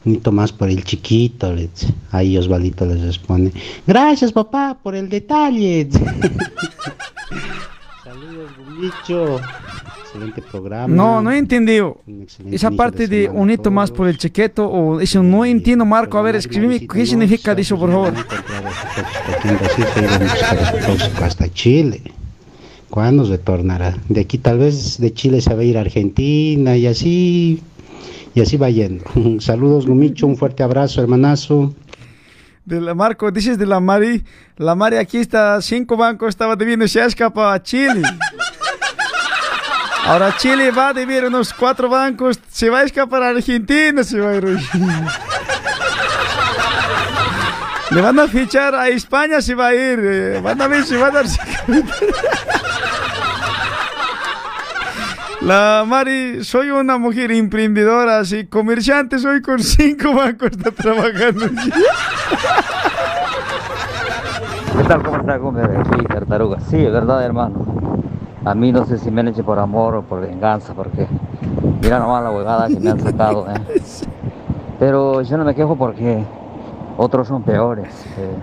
un 0.04 0.14
hito 0.14 0.32
más 0.32 0.52
por 0.52 0.70
el 0.70 0.84
chiquito, 0.84 1.52
le 1.52 1.62
dice. 1.68 1.92
Ahí 2.12 2.38
Osvaldito 2.38 2.86
les 2.86 3.02
responde, 3.02 3.52
gracias 3.86 4.32
papá 4.32 4.78
por 4.80 4.94
el 4.94 5.08
detalle. 5.08 5.88
Saludos, 8.12 8.50
Gumicho. 8.58 9.40
Excelente 10.04 10.42
programa. 10.42 10.94
No, 10.94 11.22
no 11.22 11.30
he 11.30 11.38
entendido. 11.38 11.96
Esa 12.50 12.70
parte 12.70 13.08
de 13.08 13.16
de 13.16 13.22
semana 13.22 13.40
un 13.40 13.50
hito 13.50 13.70
más 13.70 13.90
por 13.90 14.06
el 14.06 14.18
chiquito 14.18 14.68
o 14.68 15.00
eso 15.00 15.22
no 15.22 15.46
entiendo, 15.46 15.86
Marco. 15.86 16.18
A 16.18 16.22
ver, 16.22 16.36
escríbeme 16.36 16.86
qué 16.86 17.06
significa 17.06 17.52
eso, 17.52 17.78
por 17.78 17.90
favor. 17.90 18.12
Hasta 21.22 21.50
Chile. 21.54 22.02
¿Cuándo 22.90 23.24
retornará? 23.24 23.96
De 24.10 24.20
aquí 24.20 24.36
tal 24.36 24.58
vez 24.58 24.98
de 24.98 25.14
Chile 25.14 25.40
se 25.40 25.54
va 25.54 25.62
a 25.62 25.64
ir 25.64 25.78
a 25.78 25.80
Argentina 25.80 26.76
y 26.76 26.86
así, 26.86 27.62
y 28.34 28.42
así 28.42 28.58
va 28.58 28.68
yendo. 28.68 29.04
Saludos, 29.40 29.86
Gumicho, 29.86 30.26
un 30.26 30.36
fuerte 30.36 30.62
abrazo, 30.62 31.00
hermanazo. 31.00 31.72
De 32.64 32.80
la 32.80 32.94
Marco, 32.94 33.30
dices 33.30 33.58
de 33.58 33.66
la 33.66 33.80
Mari. 33.80 34.24
La 34.56 34.74
Mari 34.74 34.96
aquí 34.96 35.18
está, 35.18 35.60
cinco 35.60 35.96
bancos 35.96 36.28
estaba 36.30 36.56
debiendo, 36.56 36.86
se 36.86 37.00
ha 37.00 37.06
escapado 37.06 37.50
a 37.50 37.62
Chile. 37.62 38.02
Ahora 40.04 40.36
Chile 40.36 40.70
va 40.72 40.88
a 40.88 40.92
deber 40.92 41.24
unos 41.26 41.52
cuatro 41.54 41.88
bancos, 41.88 42.38
se 42.50 42.68
va 42.70 42.80
a 42.80 42.82
escapar 42.84 43.22
a 43.22 43.28
Argentina, 43.30 44.02
se 44.04 44.18
va 44.20 44.30
a 44.30 44.34
ir. 44.36 44.44
Le 47.90 48.00
van 48.00 48.18
a 48.18 48.26
fichar 48.26 48.74
a 48.74 48.88
España, 48.88 49.42
se 49.42 49.54
va 49.54 49.66
a 49.68 49.74
ir. 49.74 50.00
eh, 50.02 50.40
Van 50.42 50.60
a 50.62 50.66
ver 50.66 50.82
si 50.84 50.96
va 50.96 51.08
a 51.08 51.10
darse. 51.10 51.38
La 55.44 55.84
Mari, 55.86 56.44
soy 56.44 56.70
una 56.70 56.98
mujer 56.98 57.32
emprendedora, 57.32 58.18
así, 58.20 58.46
comerciante, 58.46 59.18
soy 59.18 59.42
con 59.42 59.58
cinco 59.62 60.14
bancos, 60.14 60.50
está 60.52 60.70
trabajando. 60.70 61.46
¿Qué 64.76 64.84
tal? 64.84 65.02
¿Cómo 65.02 65.16
está, 65.16 65.36
Gómez? 65.38 65.66
Aquí, 65.78 66.04
tartaruga. 66.06 66.60
Sí, 66.60 66.76
es 66.84 66.92
verdad, 66.92 67.24
hermano. 67.24 67.64
A 68.44 68.54
mí 68.54 68.70
no 68.72 68.84
sé 68.86 68.98
si 68.98 69.10
me 69.10 69.20
han 69.20 69.28
hecho 69.28 69.44
por 69.44 69.58
amor 69.58 69.96
o 69.96 70.02
por 70.02 70.20
venganza, 70.20 70.74
porque 70.74 71.06
mira 71.82 71.98
nomás 71.98 72.22
la 72.22 72.30
huevada 72.30 72.68
que 72.68 72.78
me 72.80 72.90
han 72.90 73.00
sacado, 73.00 73.46
¿eh? 73.50 73.80
Pero 74.78 75.22
yo 75.22 75.36
no 75.38 75.44
me 75.44 75.54
quejo 75.54 75.76
porque 75.76 76.24
otros 76.96 77.28
son 77.28 77.42
peores. 77.42 77.92
eh. 78.16 78.36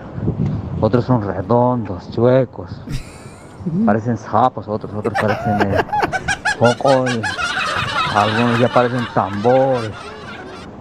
Otros 0.82 1.04
son 1.04 1.22
redondos, 1.22 2.10
chuecos. 2.10 2.70
Parecen 3.84 4.16
sapos, 4.16 4.66
otros, 4.68 4.94
otros 4.94 5.12
parecen 5.20 5.60
eh, 5.74 5.84
cocol. 6.60 7.22
Algunos 8.14 8.58
ya 8.58 8.68
parecen 8.68 9.06
tambores. 9.14 9.90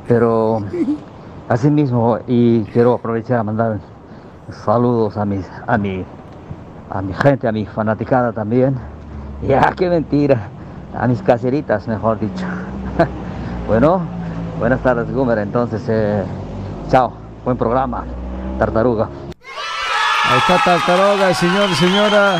Pero 0.07 0.61
así 1.47 1.71
mismo, 1.71 2.19
y 2.27 2.63
quiero 2.65 2.95
aprovechar 2.95 3.39
a 3.39 3.43
mandar 3.43 3.79
saludos 4.65 5.15
a 5.17 5.25
mis, 5.25 5.45
a 5.67 5.77
mi, 5.77 6.03
a 6.89 7.01
mi 7.01 7.13
gente, 7.13 7.47
a 7.47 7.51
mi 7.51 7.65
fanaticada 7.65 8.33
también. 8.33 8.75
Ya, 9.47 9.71
qué 9.77 9.89
mentira. 9.89 10.49
A 10.97 11.07
mis 11.07 11.21
caseritas, 11.21 11.87
mejor 11.87 12.19
dicho. 12.19 12.45
bueno, 13.67 14.01
buenas 14.57 14.81
tardes, 14.81 15.11
Gumer. 15.13 15.37
Entonces, 15.37 15.81
eh, 15.87 16.23
chao. 16.89 17.13
Buen 17.45 17.57
programa. 17.57 18.03
Tartaruga. 18.57 19.05
Ahí 19.05 20.37
está 20.39 20.57
Tartaruga, 20.63 21.33
señor, 21.33 21.69
señora. 21.75 22.39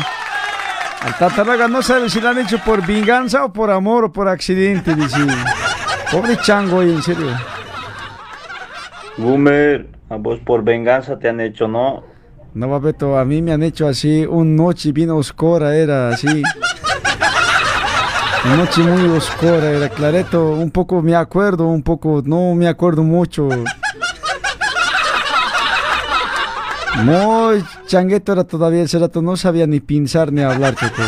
Al 1.02 1.16
Tartaruga 1.16 1.66
no 1.66 1.82
sabe 1.82 2.10
si 2.10 2.20
lo 2.20 2.28
han 2.28 2.38
hecho 2.38 2.58
por 2.58 2.86
venganza 2.86 3.44
o 3.44 3.52
por 3.52 3.70
amor 3.70 4.04
o 4.04 4.12
por 4.12 4.28
accidente, 4.28 4.94
dice. 4.94 5.18
Pobre 6.12 6.36
chango, 6.38 6.82
en 6.82 7.02
serio. 7.02 7.28
Boomer, 9.16 9.88
a 10.08 10.16
vos 10.16 10.38
por 10.40 10.62
venganza 10.62 11.18
te 11.18 11.28
han 11.28 11.40
hecho, 11.40 11.68
¿no? 11.68 12.02
No, 12.52 12.68
Babeto, 12.68 13.16
a 13.18 13.24
mí 13.24 13.42
me 13.42 13.52
han 13.52 13.62
hecho 13.62 13.86
así, 13.86 14.26
una 14.26 14.64
noche 14.64 14.92
bien 14.92 15.10
oscura 15.10 15.74
era 15.76 16.08
así. 16.08 16.42
Una 18.44 18.56
noche 18.56 18.82
muy 18.82 19.08
oscura 19.16 19.70
era, 19.70 19.88
clareto, 19.88 20.50
un 20.52 20.70
poco 20.70 21.00
me 21.02 21.14
acuerdo, 21.14 21.66
un 21.66 21.82
poco 21.82 22.22
no 22.24 22.54
me 22.54 22.66
acuerdo 22.66 23.02
mucho. 23.02 23.48
Muy 26.98 27.64
changueto 27.86 28.32
era 28.32 28.44
todavía 28.44 28.82
el 28.82 28.88
cerato, 28.88 29.22
no 29.22 29.36
sabía 29.36 29.66
ni 29.66 29.80
pensar 29.80 30.32
ni 30.32 30.42
hablar, 30.42 30.74
Choco. 30.74 31.02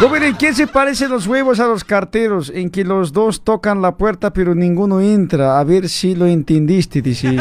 Gober, 0.00 0.22
¿en 0.22 0.36
qué 0.36 0.54
se 0.54 0.68
parecen 0.68 1.10
los 1.10 1.26
huevos 1.26 1.58
a 1.58 1.66
los 1.66 1.82
carteros? 1.82 2.52
En 2.54 2.70
que 2.70 2.84
los 2.84 3.12
dos 3.12 3.42
tocan 3.42 3.82
la 3.82 3.96
puerta 3.96 4.32
pero 4.32 4.54
ninguno 4.54 5.00
entra. 5.00 5.58
A 5.58 5.64
ver 5.64 5.88
si 5.88 6.14
lo 6.14 6.26
entendiste, 6.26 7.02
dice. 7.02 7.36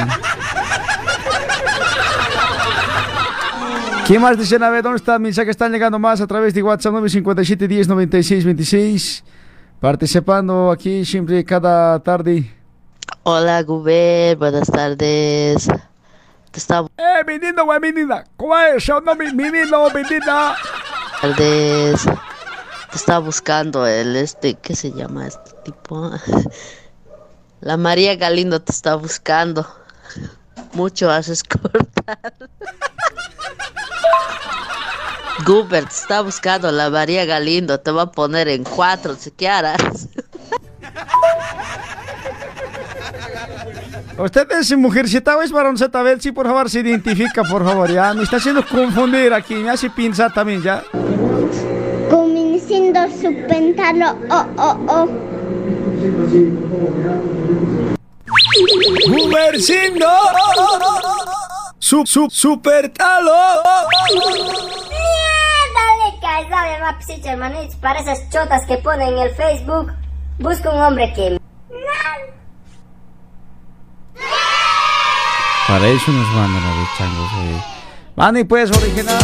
¿Qué 4.08 4.18
más 4.18 4.40
dicen? 4.40 4.64
A 4.64 4.70
ver, 4.70 4.82
¿dónde 4.82 4.98
está 4.98 5.16
el 5.16 5.22
mensaje? 5.22 5.52
Están 5.52 5.72
llegando 5.72 6.00
más 6.00 6.22
a 6.22 6.28
través 6.28 6.54
de 6.54 6.64
WhatsApp 6.64 6.94
957 6.94 7.68
10 7.68 7.88
96 7.90 8.46
26. 8.46 9.24
Participando 9.80 10.72
aquí 10.72 11.06
siempre 11.06 11.44
cada 11.44 12.00
tarde. 12.00 12.50
Hola, 13.24 13.62
Guber, 13.62 14.38
buenas 14.38 14.68
tardes. 14.72 15.68
Estaba 16.58 16.90
¡Eh, 16.98 17.24
menino, 17.24 17.66
güey, 17.66 17.80
menina! 17.80 18.24
¿Cómo 18.36 18.58
es? 18.58 18.90
¿O 18.90 19.00
no, 19.00 19.14
mi 19.14 19.32
menino, 19.32 19.92
menina? 19.92 20.56
Te 21.38 21.94
estaba 22.96 23.20
buscando 23.20 23.86
el 23.86 24.16
este, 24.16 24.56
¿qué 24.56 24.76
se 24.76 24.92
llama 24.92 25.28
este 25.28 25.52
tipo? 25.64 26.10
La 27.62 27.78
María 27.78 28.16
Galindo 28.16 28.60
te 28.60 28.72
está 28.72 28.96
buscando. 28.96 29.68
Mucho 30.74 31.12
haces 31.12 31.44
cortar. 31.44 32.18
Guber 35.46 35.86
te 35.86 35.94
está 35.94 36.22
buscando 36.22 36.72
la 36.72 36.90
María 36.90 37.26
Galindo, 37.26 37.80
te 37.80 37.92
va 37.92 38.02
a 38.04 38.12
poner 38.12 38.48
en 38.48 38.64
cuatro, 38.64 39.16
si 39.16 39.30
quieras. 39.30 39.78
¿Usted 44.18 44.52
es 44.52 44.76
mujercita 44.76 45.38
o 45.38 45.44
es 45.44 45.52
varoncita? 45.52 46.00
A 46.00 46.04
ver 46.04 46.20
si 46.20 46.32
por 46.32 46.48
favor 46.48 46.70
se 46.70 46.80
identifica, 46.80 47.44
por 47.44 47.64
favor, 47.64 47.92
ya. 47.92 48.14
Me 48.16 48.24
está 48.24 48.38
haciendo 48.38 48.66
confundir 48.66 49.32
aquí, 49.32 49.54
me 49.56 49.70
hace 49.70 49.92
pensar 49.92 50.34
también, 50.34 50.64
ya. 50.64 50.84
Convenciendo 52.10 53.00
su 53.10 53.32
pentalo, 53.48 54.18
oh, 54.32 54.46
oh, 54.58 54.78
oh. 54.88 55.08
¡Gumercindo! 59.08 60.08
¡Su, 61.78 62.04
su, 62.06 62.28
super 62.32 62.90
talo! 62.90 63.32
Dale, 65.74 66.20
cae, 66.20 66.50
sabe, 66.50 66.82
va, 66.82 67.00
psiche, 67.00 67.30
hermanito. 67.30 67.78
Para 67.80 68.00
esas 68.00 68.28
chotas 68.32 68.66
que 68.66 68.78
ponen 68.78 69.10
en 69.10 69.18
el 69.20 69.36
Facebook, 69.36 69.94
busca 70.40 70.72
un 70.72 70.82
hombre 70.82 71.14
que... 71.14 71.38
Para 75.68 75.88
eso 75.88 76.12
nos 76.12 76.28
mandan 76.34 76.64
a 76.64 76.76
los 76.76 76.98
changos. 76.98 77.32
Eh. 77.40 77.64
Mani, 78.16 78.44
pues, 78.46 78.72
original. 78.72 79.22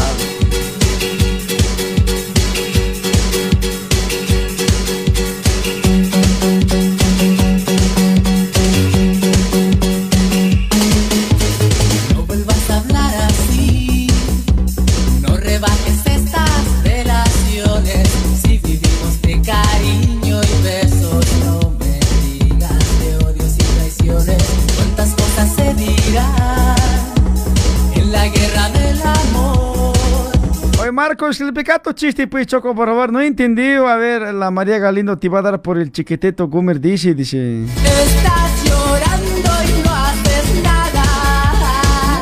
Marcos, 31.13 31.39
el 31.41 31.53
pecado 31.53 31.91
chiste, 31.91 32.25
pues, 32.25 32.47
Choco, 32.47 32.73
por 32.73 32.87
favor. 32.87 33.11
No 33.11 33.21
he 33.21 33.27
entendido. 33.27 33.87
A 33.87 33.97
ver, 33.97 34.33
la 34.33 34.49
María 34.49 34.79
Galindo 34.79 35.15
te 35.15 35.29
va 35.29 35.39
a 35.39 35.41
dar 35.43 35.61
por 35.61 35.77
el 35.77 35.91
chiquiteto. 35.91 36.47
Gumer 36.47 36.79
dice, 36.79 37.13
dice. 37.13 37.65
Estás 37.65 38.63
llorando 38.65 39.51
y 39.63 39.83
no 39.83 39.93
haces 39.93 40.63
nada. 40.63 41.03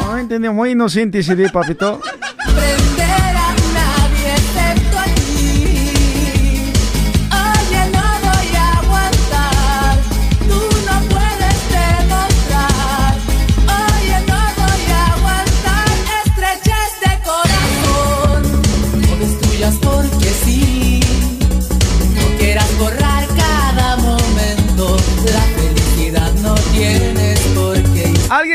No 0.04 0.18
entendí. 0.18 0.50
Muy 0.50 0.72
inocente 0.72 1.20
ese 1.20 1.38
día, 1.38 1.48
papito. 1.54 2.02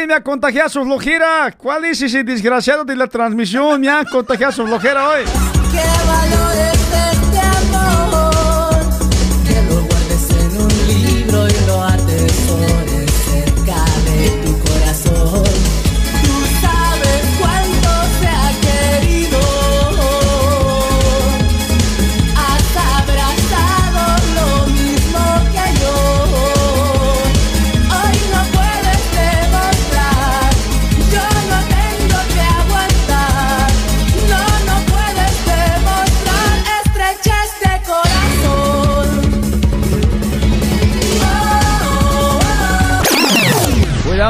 Qué. 0.06 0.14
Ha 0.14 0.20
contagiado 0.22 0.68
su 0.68 0.82
flojera. 0.84 1.52
¿Cuál 1.56 1.84
es 1.84 2.00
ese 2.02 2.24
desgraciado 2.24 2.84
de 2.84 2.96
la 2.96 3.06
transmisión? 3.06 3.80
Me 3.80 3.88
ha 3.88 4.04
contagiado 4.04 4.52
su 4.52 4.66
flojera 4.66 5.08
hoy. 5.08 5.24
Que 5.70 5.82
valores 6.06 6.75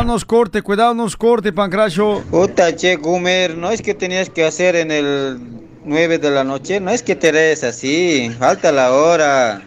nos 0.07 0.24
corte, 0.24 0.62
cuidado, 0.62 0.95
nos 0.95 1.16
corte, 1.16 1.53
Pancracio. 1.53 2.23
Puta, 2.31 2.74
che, 2.74 2.97
Gumer, 2.97 3.57
no 3.59 3.70
es 3.70 3.83
que 3.83 3.95
tenías 3.95 4.31
que 4.31 4.47
hacer 4.47 4.77
en 4.77 4.91
el 4.91 5.39
9 5.85 6.19
de 6.19 6.31
la 6.31 6.45
noche, 6.45 6.81
no 6.81 6.91
es 6.91 7.03
que 7.03 7.15
te 7.15 7.28
eres 7.28 7.65
así, 7.65 8.31
falta 8.39 8.73
la 8.73 8.93
hora. 8.93 9.62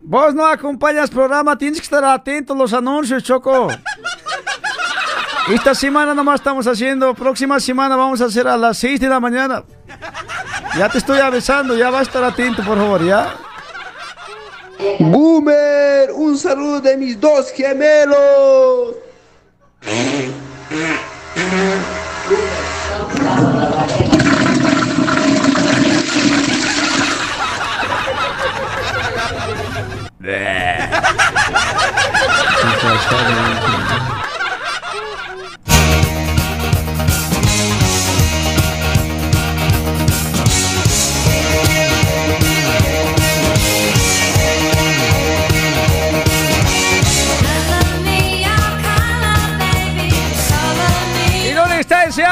Vos 0.00 0.34
no 0.34 0.46
acompañas 0.46 1.10
programa, 1.10 1.56
tienes 1.56 1.78
que 1.80 1.84
estar 1.84 2.04
atento 2.04 2.54
a 2.54 2.56
los 2.56 2.72
anuncios, 2.72 3.22
Choco. 3.22 3.68
Esta 5.48 5.74
semana 5.74 6.14
nomás 6.14 6.40
estamos 6.40 6.66
haciendo, 6.66 7.14
próxima 7.14 7.58
semana 7.60 7.96
vamos 7.96 8.20
a 8.20 8.26
hacer 8.26 8.46
a 8.46 8.56
las 8.56 8.76
6 8.78 9.00
de 9.00 9.08
la 9.08 9.20
mañana. 9.20 9.64
Ya 10.76 10.88
te 10.88 10.98
estoy 10.98 11.20
avisando, 11.20 11.76
ya 11.76 11.90
va 11.90 12.00
a 12.00 12.02
estar 12.02 12.22
atento, 12.22 12.62
por 12.62 12.76
favor, 12.76 13.02
¿ya? 13.04 13.34
Boomer, 15.00 16.12
un 16.12 16.38
saludo 16.38 16.80
de 16.80 16.96
mis 16.96 17.18
dos 17.18 17.50
gemelos. 17.52 18.96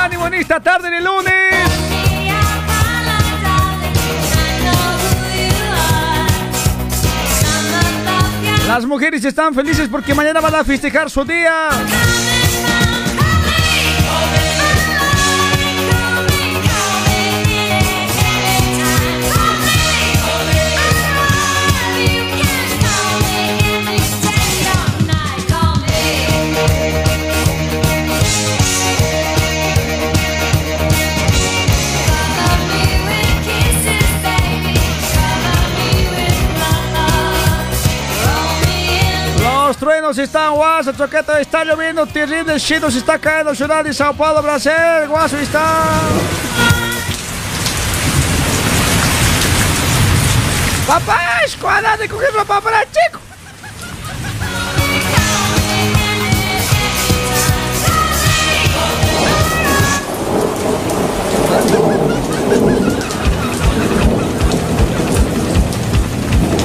Ánimo 0.06 0.26
en 0.28 0.46
tarde 0.46 0.88
de 0.88 1.00
lunes? 1.00 1.34
Las 8.68 8.84
mujeres 8.84 9.24
están 9.24 9.52
felices 9.52 9.88
porque 9.90 10.14
mañana 10.14 10.40
van 10.40 10.54
a 10.54 10.64
festejar 10.64 11.10
su 11.10 11.24
día. 11.24 11.70
Andinos 40.16 40.18
está 40.18 40.46
en 40.46 40.54
Guaso, 40.54 40.92
Choqueta, 40.92 41.40
está 41.40 41.64
lloviendo 41.64 42.06
terrible, 42.06 42.58
Chino 42.58 42.90
se 42.90 42.98
está 42.98 43.18
cayendo, 43.18 43.54
ciudad 43.54 43.84
de 43.84 43.92
Sao 43.92 44.14
Paulo, 44.14 44.42
Brasil, 44.42 44.72
Guaso 45.08 45.36
está. 45.36 45.84
Papá, 50.86 51.40
escuadra 51.44 51.96
de 51.98 52.08
coger 52.08 52.32
ropa 52.32 52.60
para 52.60 52.82
el 52.82 52.88
chico. 52.88 53.20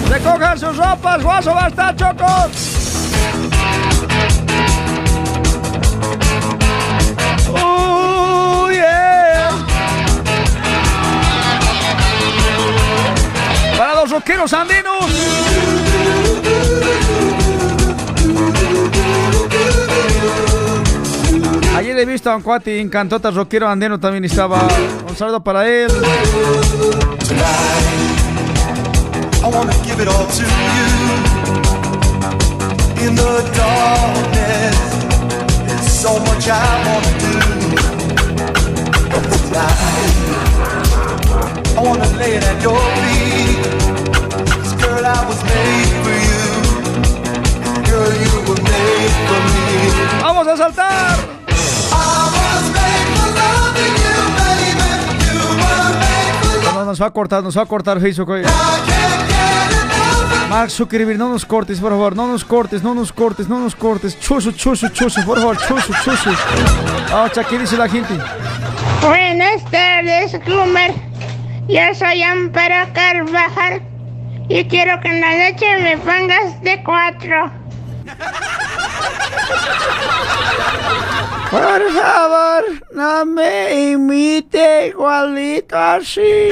Recojan 0.09 0.59
sus 0.59 0.77
ropas, 0.77 1.23
Guaso 1.23 1.53
va 1.53 1.65
a 1.65 1.67
estar, 1.67 1.95
chocos. 1.95 2.80
Los 14.01 14.09
rockeros 14.09 14.51
andinos. 14.53 15.05
Ayer 21.75 21.99
he 21.99 22.05
visto 22.05 22.31
a 22.31 22.35
un 22.35 22.41
cuate 22.41 22.79
en 22.79 22.89
Cantota 22.89 23.29
Rockero 23.29 23.69
Andino 23.69 23.99
también 23.99 24.25
estaba. 24.25 24.67
Un 25.07 25.15
saludo 25.15 25.43
para 25.43 25.67
él. 25.67 25.91
I 41.81 41.83
wanna 41.83 42.05
lay 42.17 42.35
it 42.35 42.43
at 42.43 42.61
your 42.61 42.77
feet. 42.77 43.80
¡Vamos 50.21 50.47
a 50.47 50.57
saltar! 50.57 51.17
No, 56.73 56.85
nos 56.85 57.01
va 57.01 57.05
a 57.05 57.11
cortar, 57.11 57.43
nos 57.43 57.57
va 57.57 57.61
a 57.61 57.65
cortar 57.65 57.99
Facebook 57.99 58.29
hoy. 58.29 58.43
Mark 60.49 60.69
Zuckerberg, 60.69 61.17
no 61.17 61.29
nos 61.29 61.45
cortes, 61.45 61.79
por 61.79 61.91
favor, 61.91 62.15
no 62.15 62.27
nos 62.27 62.43
cortes, 62.43 62.83
no 62.83 62.93
nos 62.93 63.11
cortes, 63.13 63.47
no 63.47 63.59
nos 63.59 63.75
cortes. 63.75 64.19
Chuso, 64.19 64.51
chuso, 64.51 64.89
chuso, 64.89 65.23
por 65.25 65.39
favor, 65.39 65.57
chuso, 65.57 65.93
chuso. 66.03 66.31
Ah, 67.13 67.29
¿qué 67.49 67.57
dice 67.57 67.77
la 67.77 67.87
gente? 67.87 68.13
Buenas 69.01 69.63
tardes, 69.71 70.33
Gumer. 70.45 70.93
Yo 71.67 71.95
soy 71.95 72.23
Amparo 72.23 72.91
Carvajal 72.93 73.90
y 74.53 74.65
quiero 74.67 74.99
que 74.99 75.07
en 75.07 75.21
la 75.21 75.49
noche 75.49 75.77
me 75.79 75.97
pongas 75.97 76.61
de 76.61 76.83
cuatro. 76.83 77.51
Por 81.49 81.93
favor, 81.93 82.63
no 82.91 83.25
me 83.25 83.91
imite 83.91 84.87
igualito 84.87 85.77
así. 85.77 86.49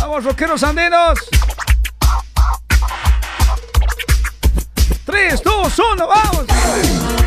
Vamos, 0.00 0.24
rockeros 0.24 0.62
andinos. 0.62 1.18
3, 5.04 5.42
2, 5.42 5.78
1, 5.94 6.06
vamos. 6.06 7.19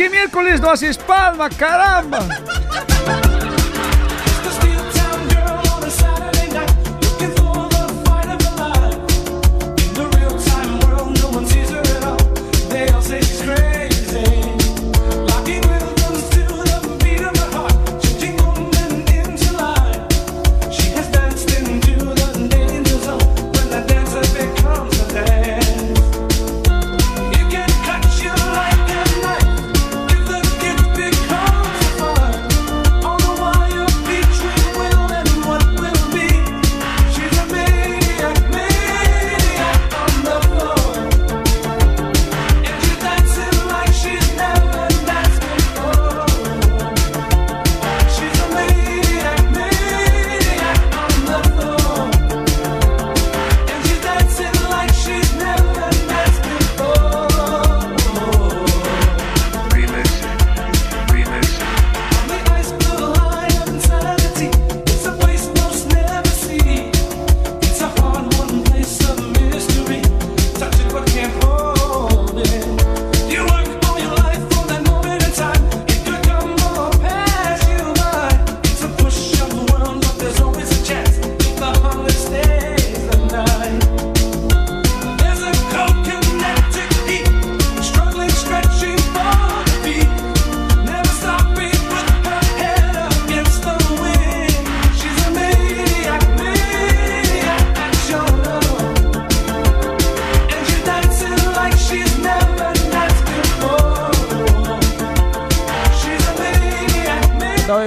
¿Por 0.00 0.08
qué 0.08 0.16
miércoles 0.16 0.62
no 0.62 0.70
haces 0.70 0.96
palma, 0.96 1.50
caramba? 1.50 2.20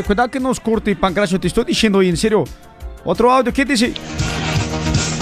Cuidado, 0.04 0.30
que 0.30 0.40
nos 0.40 0.60
corte, 0.60 0.96
Pancracio, 0.96 1.40
te 1.40 1.48
estoy 1.48 1.66
diciendo 1.66 2.02
en 2.02 2.18
serio. 2.18 2.44
Otro 3.06 3.32
audio, 3.32 3.54
¿qué 3.54 3.66
dice? 3.66 3.94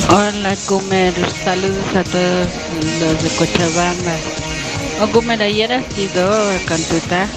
Hola, 0.09 0.55
Gumer. 0.67 1.13
Saludos 1.43 1.95
a 1.95 2.03
todos 2.03 2.47
los 2.99 3.23
de 3.23 3.29
Cochabamba. 3.37 4.15
Oh, 5.01 5.07
Gumer, 5.07 5.41
ayer 5.41 5.71
has 5.71 5.97
ido 5.97 6.31
a 6.31 6.57
Cantuta 6.65 7.27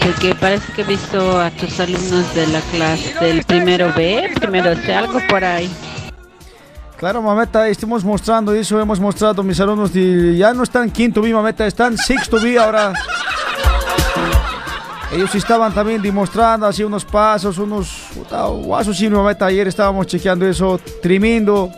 porque 0.00 0.34
parece 0.34 0.72
que 0.72 0.82
he 0.82 0.84
visto 0.84 1.40
a 1.40 1.50
tus 1.50 1.80
alumnos 1.80 2.34
de 2.34 2.46
la 2.46 2.60
clase 2.60 3.14
del 3.20 3.42
primero 3.44 3.92
B, 3.94 4.30
primero 4.40 4.74
C, 4.76 4.94
algo 4.94 5.18
por 5.28 5.44
ahí. 5.44 5.70
Claro, 6.96 7.20
mameta, 7.20 7.68
estamos 7.68 8.04
mostrando 8.04 8.54
eso, 8.54 8.80
hemos 8.80 9.00
mostrado 9.00 9.42
mis 9.42 9.58
alumnos 9.60 9.92
de, 9.92 10.36
ya 10.36 10.54
no 10.54 10.62
están 10.62 10.90
quinto 10.90 11.20
B, 11.20 11.32
mameta, 11.32 11.66
están 11.66 11.98
sexto 11.98 12.40
B 12.40 12.58
ahora. 12.58 12.92
Ellos 15.16 15.34
estaban 15.34 15.72
también 15.72 16.02
demostrando 16.02 16.66
así 16.66 16.84
unos 16.84 17.02
pasos, 17.02 17.56
unos 17.56 17.88
guasos, 18.62 18.98
sí, 18.98 19.08
mameta, 19.08 19.46
ayer 19.46 19.66
estábamos 19.66 20.06
chequeando 20.06 20.46
eso, 20.46 20.78
tremendo. 21.00 21.72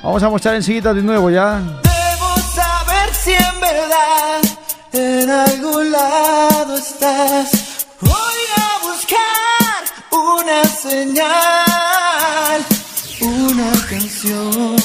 Vamos 0.00 0.22
a 0.22 0.28
mostrar 0.28 0.54
enseguida 0.54 0.94
de 0.94 1.02
nuevo, 1.02 1.30
¿ya? 1.30 1.58
Debo 1.58 2.36
saber 2.54 3.12
si 3.12 3.32
en 3.32 3.60
verdad 3.60 4.40
en 4.92 5.30
algún 5.30 5.90
lado 5.90 6.76
estás. 6.76 7.88
Voy 8.02 8.12
a 8.56 8.78
buscar 8.86 9.82
una 10.12 10.64
señal, 10.64 12.64
una 13.20 13.72
canción. 13.90 14.79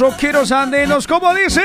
Rockeros 0.00 0.50
andenos, 0.50 1.06
como 1.06 1.34
dice. 1.34 1.60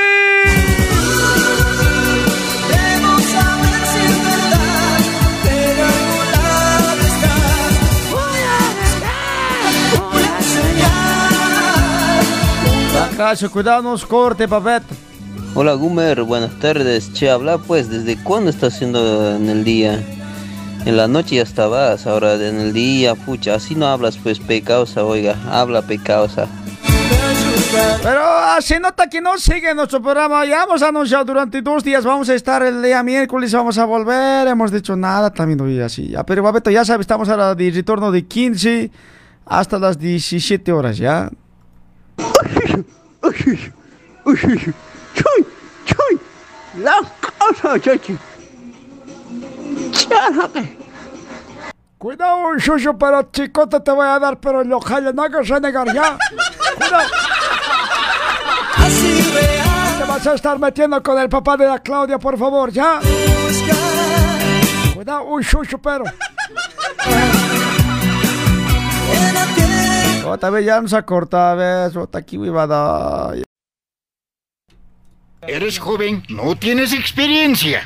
Cacho, 13.16 13.50
cuidado, 13.50 13.82
nos 13.82 14.06
corte, 14.06 14.46
papete. 14.50 14.94
Hola 15.54 15.74
Gumer, 15.76 16.24
buenas 16.24 16.60
tardes. 16.60 17.14
Che, 17.14 17.30
habla 17.30 17.58
pues, 17.58 17.90
¿desde 17.90 18.22
cuándo 18.22 18.50
estás 18.50 18.76
haciendo 18.76 19.34
en 19.38 19.48
el 19.50 19.64
día? 19.64 20.04
En 20.86 20.98
la 20.98 21.08
noche 21.08 21.38
ya 21.38 21.44
estabas, 21.44 22.06
ahora 22.06 22.34
en 22.34 22.60
el 22.60 22.74
día, 22.74 23.16
pucha, 23.16 23.56
así 23.56 23.76
no 23.76 23.88
hablas 23.88 24.18
pues 24.18 24.40
pecausa, 24.40 25.06
oiga, 25.06 25.38
habla 25.50 25.82
pecausa. 25.82 26.50
Pero 28.02 28.22
ah, 28.24 28.58
se 28.62 28.80
nota 28.80 29.10
que 29.10 29.20
no 29.20 29.38
sigue 29.38 29.74
nuestro 29.74 30.02
programa. 30.02 30.46
Ya 30.46 30.64
hemos 30.64 30.82
anunciado 30.82 31.26
durante 31.26 31.62
dos 31.62 31.84
días. 31.84 32.06
Vamos 32.06 32.30
a 32.30 32.36
estar 32.36 32.62
el 32.64 32.82
día 32.82 33.02
miércoles, 33.04 33.52
vamos 33.52 33.78
a 33.78 33.86
volver. 33.86 34.48
Hemos 34.48 34.72
dicho 34.72 34.96
nada 34.96 35.32
también 35.32 35.60
hoy 35.62 35.80
así. 35.80 36.10
Ya, 36.10 36.24
pero 36.24 36.44
Babeto, 36.44 36.70
ya 36.70 36.86
sabes, 36.86 37.06
estamos 37.06 37.28
ahora 37.30 37.56
de 37.56 37.72
retorno 37.72 38.12
de 38.12 38.26
15 38.26 38.92
hasta 39.46 39.80
las 39.80 39.98
17 39.98 40.72
horas, 40.72 40.98
¿ya? 40.98 41.30
Cuidado, 51.98 52.56
Shushu, 52.58 52.98
pero 52.98 53.24
chicota 53.32 53.84
te 53.84 53.92
voy 53.92 54.06
a 54.06 54.20
dar, 54.20 54.40
pero 54.40 54.64
lo 54.64 54.80
jale, 54.80 55.12
no 55.14 55.24
hagas 55.24 55.48
renegar 55.48 55.92
ya. 55.94 56.18
Cuidado. 56.78 57.25
Te 59.98 60.04
vas 60.04 60.28
a 60.28 60.34
estar 60.34 60.60
metiendo 60.60 61.02
con 61.02 61.20
el 61.20 61.30
papá 61.30 61.58
de 61.58 61.68
la 61.68 61.80
Claudia, 61.80 62.20
por 62.20 62.38
favor, 62.38 62.72
ya. 62.72 63.00
Cuidado, 64.94 65.24
uy, 65.26 65.44
Shushu, 65.44 65.80
pero. 65.80 66.04
Otra 70.28 70.50
vez 70.50 70.66
ya 70.66 70.82
nos 70.82 70.94
ha 70.94 71.04
cortado, 71.04 71.58
ves, 71.58 71.96
otra 71.96 72.22
aquí 72.22 72.36
iba 72.36 72.64
a 72.64 72.68
dar. 72.68 73.36
Eres 75.42 75.78
joven, 75.80 76.24
no 76.30 76.56
tienes 76.56 76.92
experiencia. 76.94 77.84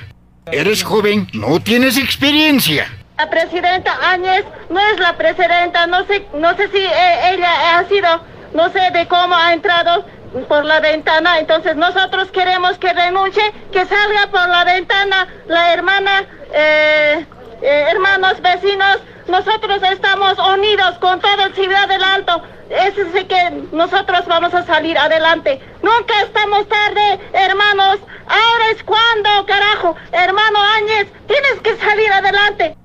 Eres 0.51 0.83
joven, 0.83 1.27
no 1.33 1.59
tienes 1.59 1.97
experiencia. 1.97 2.87
La 3.17 3.29
presidenta 3.29 3.97
Áñez 4.11 4.45
no 4.69 4.79
es 4.79 4.99
la 4.99 5.17
presidenta, 5.17 5.85
no 5.87 6.05
sé, 6.05 6.25
no 6.33 6.55
sé 6.55 6.69
si 6.69 6.77
eh, 6.77 7.33
ella 7.33 7.77
ha 7.77 7.87
sido, 7.89 8.07
no 8.53 8.69
sé 8.71 8.79
de 8.93 9.05
cómo 9.07 9.35
ha 9.35 9.53
entrado 9.53 10.05
por 10.47 10.65
la 10.65 10.79
ventana, 10.79 11.39
entonces 11.39 11.75
nosotros 11.75 12.29
queremos 12.31 12.77
que 12.77 12.93
renuncie, 12.93 13.43
que 13.71 13.85
salga 13.85 14.27
por 14.31 14.47
la 14.47 14.63
ventana 14.63 15.27
la 15.47 15.73
hermana, 15.73 16.25
eh, 16.53 17.25
eh, 17.61 17.85
hermanos 17.89 18.41
vecinos, 18.41 18.99
nosotros 19.27 19.81
estamos 19.91 20.37
unidos 20.39 20.97
con 20.99 21.19
toda 21.19 21.49
Ciudad 21.53 21.87
del 21.87 22.03
Alto, 22.03 22.43
ese 22.69 23.11
sí 23.11 23.25
que 23.25 23.67
nosotros 23.71 24.25
vamos 24.27 24.53
a 24.53 24.63
salir 24.63 24.97
adelante. 24.97 25.59
Nunca 25.81 26.21
estamos 26.21 26.67
tarde, 26.67 27.19
hermanos, 27.33 27.99
ahora 28.27 28.65
es 28.71 28.83
cuando, 28.83 29.45
carajo, 29.47 29.95
hermano 30.11 30.59
Áñez, 30.77 31.07
tienes 31.27 31.61
que 31.63 31.75
salir 31.77 32.11
adelante. 32.11 32.75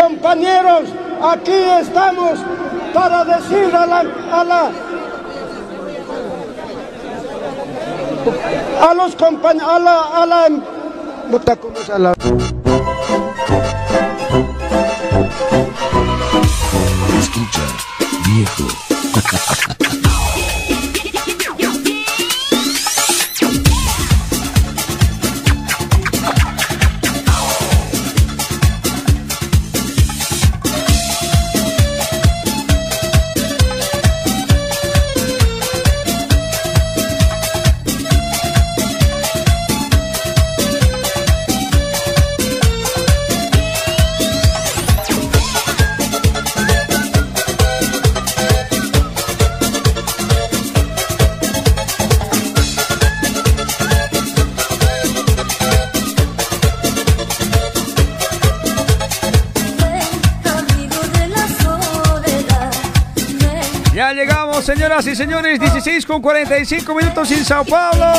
Compañeros, 0.00 0.84
aquí 1.22 1.52
estamos 1.80 2.38
para 2.92 3.24
decir 3.24 3.74
a 3.74 3.86
la 4.44 4.70
a 8.80 8.94
los 8.94 9.14
compañeros, 9.16 9.68
a 9.68 9.78
la, 9.78 10.22
a 10.22 10.26
la, 10.26 10.48
puta, 11.30 11.56
¿cómo 11.56 11.74
es 11.78 11.90
a 11.90 11.98
la? 11.98 12.12
Escucha, 17.20 17.62
viejo. 18.26 18.64
Señoras 64.62 65.06
y 65.06 65.14
señores, 65.14 65.60
16 65.60 66.06
con 66.06 66.22
45 66.22 66.94
minutos 66.94 67.30
en 67.32 67.44
Sao 67.44 67.64
Paulo. 67.64 68.12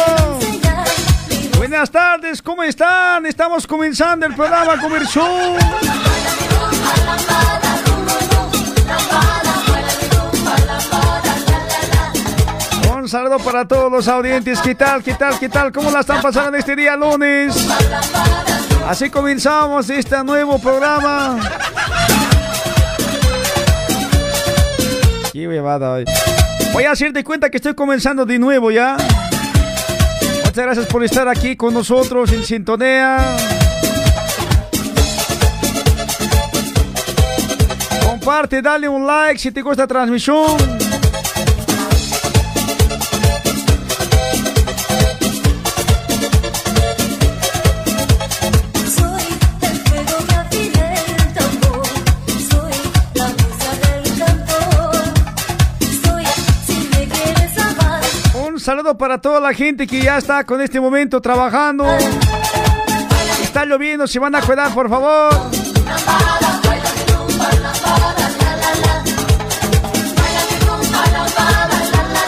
Buenas 1.57 1.89
tardes, 1.89 2.41
¿cómo 2.41 2.61
están? 2.61 3.25
Estamos 3.25 3.65
comenzando 3.65 4.25
el 4.25 4.35
programa 4.35 4.79
comercial. 4.79 5.57
Un 12.95 13.09
saludo 13.09 13.39
para 13.39 13.67
todos 13.67 13.91
los 13.91 14.07
audientes. 14.07 14.59
¿Qué 14.61 14.75
tal? 14.75 15.01
¿Qué 15.03 15.13
tal? 15.15 15.39
¿Qué 15.39 15.49
tal? 15.49 15.71
¿Cómo 15.71 15.89
la 15.89 16.01
están 16.01 16.21
pasando 16.21 16.57
este 16.57 16.75
día 16.75 16.95
lunes? 16.95 17.55
Así 18.87 19.09
comenzamos 19.09 19.89
este 19.89 20.23
nuevo 20.23 20.59
programa. 20.59 21.39
Voy 26.71 26.85
a 26.85 26.91
hacerte 26.91 27.21
cuenta 27.21 27.49
que 27.49 27.57
estoy 27.57 27.73
comenzando 27.73 28.25
de 28.25 28.39
nuevo 28.39 28.71
ya. 28.71 28.95
Muchas 30.45 30.55
gracias 30.55 30.85
por 30.85 31.03
estar 31.03 31.27
aquí 31.27 31.57
con 31.57 31.73
nosotros 31.73 32.31
en 32.31 32.41
Sintonía. 32.45 33.17
Comparte, 38.05 38.61
dale 38.61 38.87
un 38.87 39.05
like 39.05 39.37
si 39.37 39.51
te 39.51 39.61
gusta 39.61 39.83
la 39.83 39.87
transmisión. 39.87 40.84
Saludo 58.75 58.97
para 58.97 59.21
toda 59.21 59.39
la 59.39 59.53
gente 59.53 59.87
que 59.87 60.01
ya 60.01 60.17
está 60.17 60.43
con 60.43 60.59
este 60.59 60.81
momento 60.81 61.21
trabajando. 61.21 61.85
Está 63.41 63.63
lloviendo, 63.63 64.05
se 64.05 64.19
van 64.19 64.35
a 64.35 64.41
cuidar, 64.41 64.73
por 64.73 64.89
favor. 64.89 65.31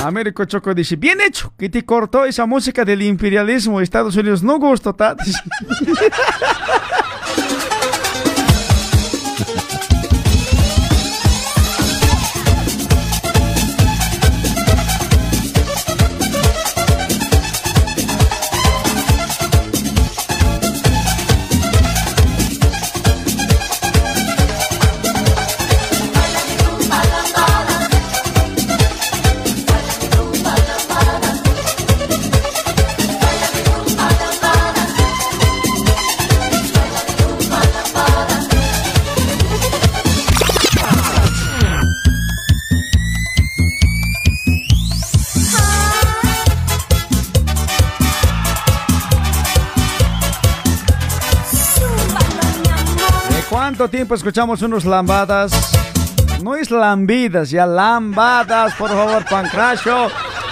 Américo 0.06 0.46
Choco 0.46 0.74
dice, 0.74 0.96
bien 0.96 1.20
hecho, 1.20 1.52
que 1.58 1.68
te 1.68 1.84
cortó 1.84 2.24
esa 2.24 2.46
música 2.46 2.86
del 2.86 3.02
imperialismo 3.02 3.82
Estados 3.82 4.16
Unidos. 4.16 4.42
No 4.42 4.58
gusto, 4.58 4.96
tiempo 54.08 54.16
escuchamos 54.16 54.62
unos 54.62 54.86
lambadas? 54.86 55.52
No 56.42 56.56
es 56.56 56.72
lambidas, 56.72 57.50
ya 57.50 57.66
lambadas, 57.66 58.74
por 58.76 58.90
favor, 58.90 59.26
Pancracio. 59.26 60.10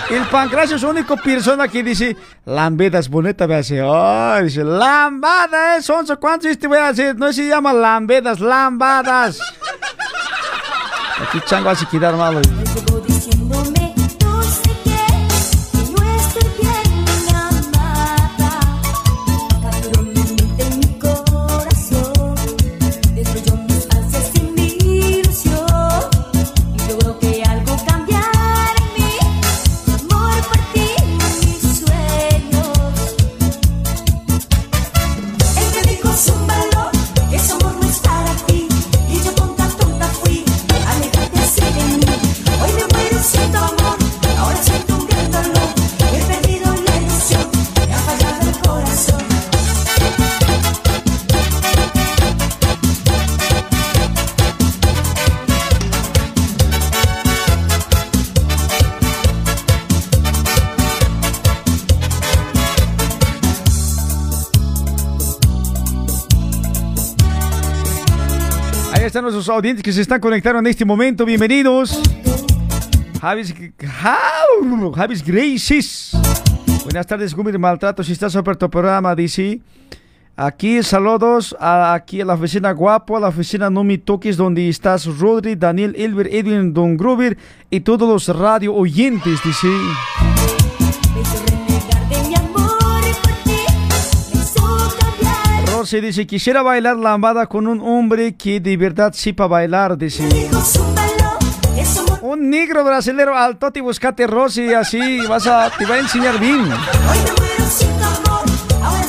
El 0.10 0.24
Pancracio 0.24 0.76
es 0.76 0.82
la 0.82 0.90
única 0.90 1.16
persona 1.16 1.66
que 1.70 1.82
dice 1.82 2.18
lambidas 2.44 3.08
bonita, 3.08 3.48
me 3.48 3.56
hace, 3.56 3.82
oh, 3.82 4.42
dice, 4.44 4.62
lambada, 4.62 5.78
es 5.78 5.90
once, 5.90 6.18
¿cuántos 6.18 6.58
te 6.60 6.68
voy 6.68 6.80
a 6.80 6.92
decir? 6.92 7.16
No 7.16 7.32
se 7.32 7.48
llama 7.48 7.72
lambidas, 7.72 8.42
lambadas. 8.42 9.40
Aquí 11.22 11.40
chango 11.46 11.70
hace 11.70 11.86
quedar 11.86 12.18
malo. 12.18 12.42
Están 69.16 69.24
nuestros 69.24 69.48
audientes 69.48 69.82
que 69.82 69.94
se 69.94 70.02
están 70.02 70.20
conectando 70.20 70.60
en 70.60 70.68
este 70.68 70.84
momento. 70.84 71.24
Bienvenidos. 71.24 71.98
Javis, 73.22 73.56
Jau- 73.56 74.94
Javis 74.94 75.24
Graces. 75.24 76.12
Buenas 76.84 77.08
tardes, 77.08 77.34
Gumir 77.34 77.58
Maltrato. 77.58 78.04
Si 78.04 78.12
estás 78.12 78.34
sobre 78.34 78.58
tu 78.58 78.70
programa, 78.70 79.16
dice. 79.16 79.62
Aquí 80.36 80.84
saludos 80.84 81.56
a, 81.62 81.94
aquí 81.94 82.20
a 82.20 82.26
la 82.26 82.34
oficina 82.34 82.74
Guapo, 82.74 83.16
a 83.16 83.22
la 83.22 83.30
oficina 83.30 83.70
Numi 83.70 84.00
Toques, 84.00 84.36
donde 84.36 84.68
estás 84.68 85.06
Rodri, 85.06 85.56
Daniel, 85.56 85.96
Elber, 85.98 86.28
Edwin, 86.30 86.74
Don 86.74 86.98
Gruber 86.98 87.38
y 87.70 87.80
todos 87.80 88.10
los 88.10 88.38
radio 88.38 88.74
oyentes, 88.76 89.40
dice. 89.46 89.70
Rosy 95.86 96.02
dice, 96.02 96.26
quisiera 96.26 96.64
bailar 96.64 96.98
lambada 96.98 97.46
con 97.46 97.68
un 97.68 97.80
hombre 97.80 98.36
que 98.36 98.60
de 98.60 98.76
verdad 98.76 99.14
sepa 99.14 99.46
bailar, 99.46 99.96
dice. 99.96 100.28
Un 102.24 102.50
negro 102.50 102.84
brasilero 102.84 103.38
alto, 103.38 103.70
te 103.72 103.82
buscate 103.82 104.26
Rosy, 104.26 104.74
así 104.74 105.22
vas 105.28 105.46
a, 105.46 105.70
te 105.70 105.86
va 105.86 105.94
a 105.94 106.00
enseñar 106.00 106.40
bien. 106.40 106.68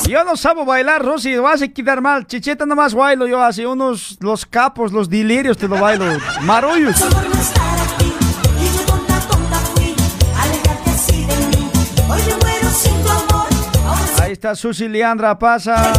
Yo 0.06 0.22
no 0.22 0.36
sabo 0.36 0.66
bailar, 0.66 1.02
Rosy, 1.02 1.36
vas 1.36 1.62
a 1.62 1.68
quedar 1.68 2.02
mal. 2.02 2.26
Chicheta 2.26 2.66
nomás 2.66 2.92
bailo 2.92 3.26
yo, 3.26 3.42
así 3.42 3.64
unos, 3.64 4.18
los 4.20 4.44
capos, 4.44 4.92
los 4.92 5.08
delirios 5.08 5.56
te 5.56 5.68
lo 5.68 5.80
bailo. 5.80 6.04
Marullos. 6.42 7.02
Ahí 14.20 14.32
está 14.32 14.54
Susi 14.54 14.88
Leandra 14.88 15.38
Pasa. 15.38 15.94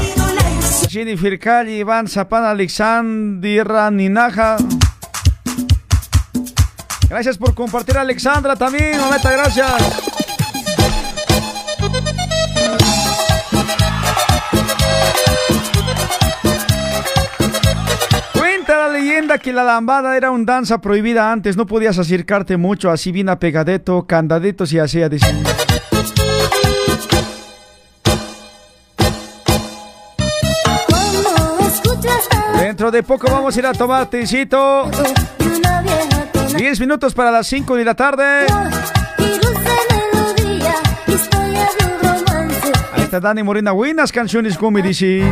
Jennifer 0.90 1.38
Cali, 1.38 1.80
Iván 1.80 2.08
Zapana, 2.08 2.52
Alexandra 2.52 3.92
Ninaja. 3.92 4.58
Gracias 7.10 7.38
por 7.38 7.54
compartir, 7.54 7.98
Alexandra, 7.98 8.56
también, 8.56 9.00
mameta, 9.00 9.32
gracias. 9.32 9.72
Cuenta 18.34 18.78
la 18.78 18.90
leyenda 18.90 19.38
que 19.38 19.54
la 19.54 19.64
lambada 19.64 20.16
era 20.16 20.32
una 20.32 20.46
danza 20.46 20.80
prohibida 20.80 21.32
antes, 21.32 21.58
no 21.58 21.66
podías 21.66 21.98
acercarte 21.98 22.58
mucho, 22.58 22.92
así 22.92 23.12
bien 23.12 23.30
apegadeto, 23.30 24.06
candaditos 24.06 24.72
y 24.74 24.80
así, 24.80 25.00
dice. 25.10 25.28
De 32.92 33.04
poco 33.04 33.30
vamos 33.30 33.54
a 33.54 33.60
ir 33.60 33.66
a 33.66 33.74
tomar 33.74 34.06
tecito. 34.06 34.86
una 34.86 35.82
vieja 35.82 36.32
con 36.32 36.54
10 36.56 36.80
minutos 36.80 37.14
para 37.14 37.32
las 37.32 37.46
5 37.48 37.76
de 37.76 37.84
la 37.84 37.96
tarde. 37.96 38.46
Ahí 42.94 43.02
está 43.04 43.20
Dani 43.20 43.44
Morena. 43.44 43.74
Buenas 43.74 44.14
canciones, 44.14 44.58
como 44.58 44.80
dice. 44.80 45.30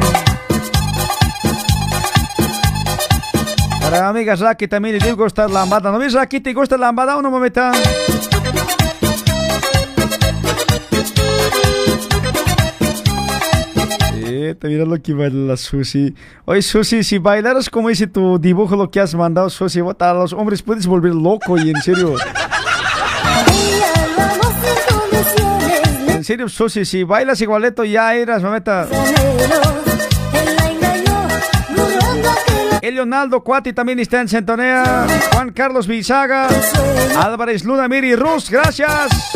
Para 3.80 4.00
la 4.00 4.10
amiga 4.10 4.36
Raki 4.36 4.68
también 4.68 4.98
le 4.98 5.14
gusta 5.14 5.48
la 5.48 5.62
lambada. 5.62 5.92
¿No 5.92 5.98
ves, 5.98 6.12
Raki? 6.12 6.42
¿Te 6.42 6.54
gusta 6.54 6.78
la 6.78 6.88
lambada 6.88 7.16
o 7.16 7.22
no? 7.22 7.32
Te 14.54 14.68
mira 14.68 14.86
lo 14.86 15.02
que 15.02 15.14
baila 15.14 15.54
la 15.54 15.58
Susi. 15.58 16.14
Oye, 16.46 16.62
Susi, 16.62 17.04
si 17.04 17.18
bailaras 17.18 17.70
como 17.70 17.90
dice 17.90 18.06
tu 18.06 18.38
dibujo, 18.38 18.76
lo 18.76 18.92
que 18.92 19.00
has 19.00 19.16
mandado, 19.16 19.50
Susi, 19.50 19.80
a 19.80 20.14
los 20.14 20.34
hombres 20.34 20.62
puedes 20.62 20.86
volver 20.86 21.16
loco 21.16 21.58
y 21.58 21.72
en 21.72 21.82
serio. 21.82 22.16
En 26.08 26.24
serio, 26.24 26.50
Susi, 26.50 26.86
si 26.86 27.04
bailas 27.04 27.42
igualeto 27.42 27.84
ya 27.84 28.14
eras, 28.14 28.44
mameta. 28.44 28.88
Leonardo 32.96 33.44
Cuati 33.44 33.74
también 33.74 34.00
está 34.00 34.22
en 34.22 34.30
sintonía. 34.30 35.06
Juan 35.34 35.52
Carlos 35.52 35.86
Bizaga. 35.86 36.48
Álvarez 37.18 37.64
Luna 37.66 37.88
Miri 37.88 38.16
Rus, 38.16 38.50
gracias. 38.50 39.35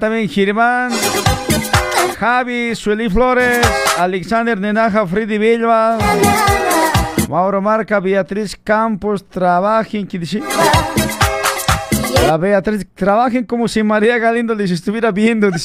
También 0.00 0.28
Girmán. 0.28 0.90
Javi, 2.18 2.74
Sueli 2.74 3.08
Flores, 3.08 3.60
Alexander 3.98 4.58
Nenaja, 4.58 5.06
Freddy 5.06 5.38
Belva, 5.38 5.96
Mauro 7.28 7.62
Marca, 7.62 8.00
Beatriz 8.00 8.58
Campos, 8.62 9.26
trabajen. 9.28 10.08
La 12.26 12.36
Beatriz, 12.36 12.86
trabajen 12.94 13.44
como 13.44 13.68
si 13.68 13.82
María 13.82 14.18
Galindo 14.18 14.54
les 14.54 14.70
estuviera 14.70 15.12
viendo. 15.12 15.48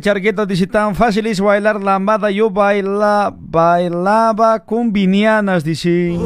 Rechargueto 0.00 0.46
dice 0.46 0.66
tan 0.66 0.94
fácil 0.94 1.26
es 1.26 1.42
bailar 1.42 1.78
lambada. 1.78 2.30
Yo 2.30 2.48
baila, 2.48 3.34
bailaba 3.38 4.60
con 4.60 4.94
vinianas, 4.94 5.62
dice. 5.62 6.18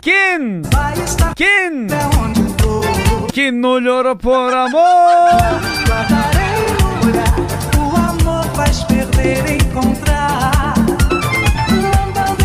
¿Quién? 0.00 0.62
¿Quién? 1.34 1.88
¿Quién 3.32 3.60
no 3.60 3.80
llora 3.80 4.14
por 4.14 4.54
amor? 4.54 5.32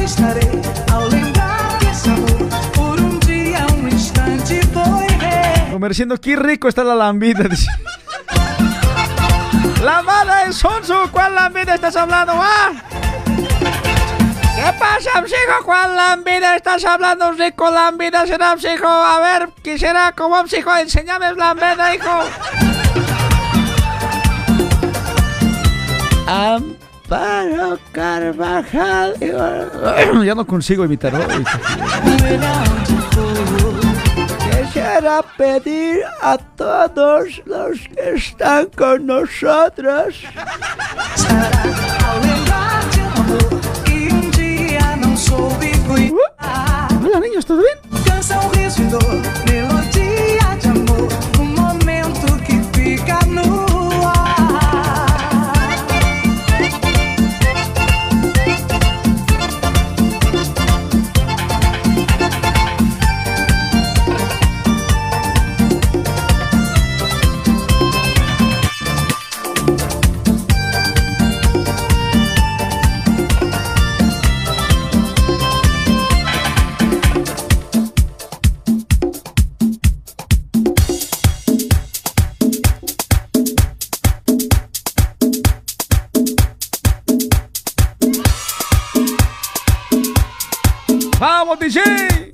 Estarei 0.04 0.62
ao. 0.92 1.08
Comerciando, 5.72 6.18
qué 6.18 6.36
rico 6.36 6.68
está 6.68 6.84
la 6.84 6.96
lambida. 6.96 7.44
dice. 7.44 7.68
Lambada 9.84 10.46
es 10.46 10.56
Sonso. 10.58 11.10
¿Cuál 11.12 11.36
lambida 11.36 11.76
estás 11.76 11.96
hablando, 11.96 12.34
ah? 12.36 12.72
¿Qué 14.56 14.74
pasa, 14.80 15.24
psijo? 15.26 15.64
¿Cuál 15.66 15.96
lambida 15.96 16.56
estás 16.56 16.84
hablando? 16.84 17.32
Rico 17.34 17.70
lambida 17.70 18.26
será, 18.26 18.58
psijo. 18.58 18.88
A 18.88 19.20
ver, 19.20 19.50
quisiera 19.62 20.12
como 20.14 20.48
psijo, 20.48 20.76
enséñame 20.76 21.34
lambida, 21.34 21.94
hijo. 21.94 22.24
Amparo 26.28 27.80
Carvajal. 27.92 29.16
Ya 30.26 30.36
no 30.36 30.46
consigo 30.46 30.84
imitar. 30.84 31.14
¿no? 31.14 31.20
Quisiera 34.88 35.22
pedir 35.38 36.04
a 36.22 36.38
todos 36.38 37.42
los 37.46 37.78
que 37.90 38.14
están 38.16 38.68
con 38.68 39.06
nosotros. 39.06 40.24
Hola 47.04 47.20
niños, 47.20 47.46
¿todo 47.46 47.60
bien? 47.60 47.78
¡Vamos, 91.28 91.60
DJ! 91.60 92.27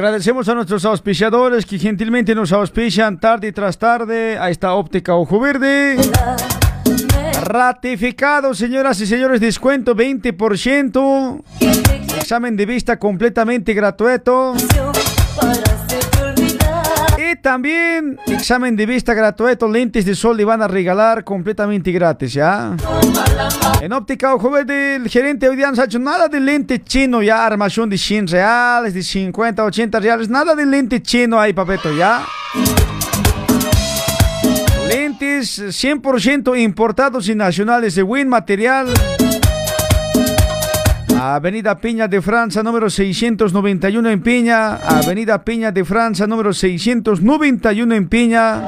Agradecemos 0.00 0.48
a 0.48 0.54
nuestros 0.54 0.86
auspiciadores 0.86 1.66
que 1.66 1.78
gentilmente 1.78 2.34
nos 2.34 2.54
auspician 2.54 3.20
tarde 3.20 3.52
tras 3.52 3.76
tarde 3.76 4.38
a 4.38 4.48
esta 4.48 4.72
óptica 4.72 5.14
Ojo 5.14 5.38
Verde. 5.38 5.98
Ratificado, 7.42 8.54
señoras 8.54 8.98
y 9.02 9.06
señores, 9.06 9.42
descuento 9.42 9.94
20%. 9.94 11.42
Examen 12.16 12.56
de 12.56 12.64
vista 12.64 12.98
completamente 12.98 13.74
gratuito. 13.74 14.54
También 17.42 18.18
examen 18.26 18.76
de 18.76 18.84
vista 18.84 19.14
gratuito, 19.14 19.66
lentes 19.66 20.04
de 20.04 20.14
sol 20.14 20.36
le 20.36 20.44
van 20.44 20.60
a 20.60 20.68
regalar 20.68 21.24
completamente 21.24 21.90
gratis, 21.90 22.34
¿ya? 22.34 22.76
En 23.80 23.92
óptica 23.94 24.34
Ojo 24.34 24.50
Verde, 24.50 24.96
el 24.96 25.08
gerente 25.08 25.48
hoy 25.48 25.56
día 25.56 25.70
nos 25.70 25.78
ha 25.78 25.86
nada 25.98 26.28
de 26.28 26.38
lente 26.38 26.82
chino, 26.82 27.22
ya, 27.22 27.46
armación 27.46 27.88
de 27.88 27.96
100 27.96 28.28
reales, 28.28 28.92
de 28.92 29.02
50, 29.02 29.64
80 29.64 30.00
reales, 30.00 30.28
nada 30.28 30.54
de 30.54 30.66
lente 30.66 31.02
chino 31.02 31.40
ahí, 31.40 31.54
papeto, 31.54 31.90
¿ya? 31.94 32.26
Lentes 34.88 35.60
100% 35.60 36.60
importados 36.60 37.28
y 37.28 37.34
nacionales 37.34 37.94
de 37.94 38.02
buen 38.02 38.28
material. 38.28 38.86
Avenida 41.22 41.76
Piña 41.76 42.08
de 42.08 42.22
Francia, 42.22 42.62
número 42.62 42.88
691 42.88 44.08
en 44.08 44.22
Piña. 44.22 44.76
Avenida 44.76 45.44
Piña 45.44 45.70
de 45.70 45.84
Francia, 45.84 46.26
número 46.26 46.54
691 46.54 47.94
en 47.94 48.08
Piña. 48.08 48.66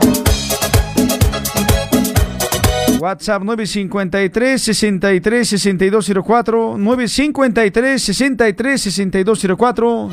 WhatsApp 3.01 3.43
953 3.43 4.63
63 4.63 5.49
6204 5.49 6.77
953 6.77 8.03
63 8.03 8.83
6204 8.83 10.11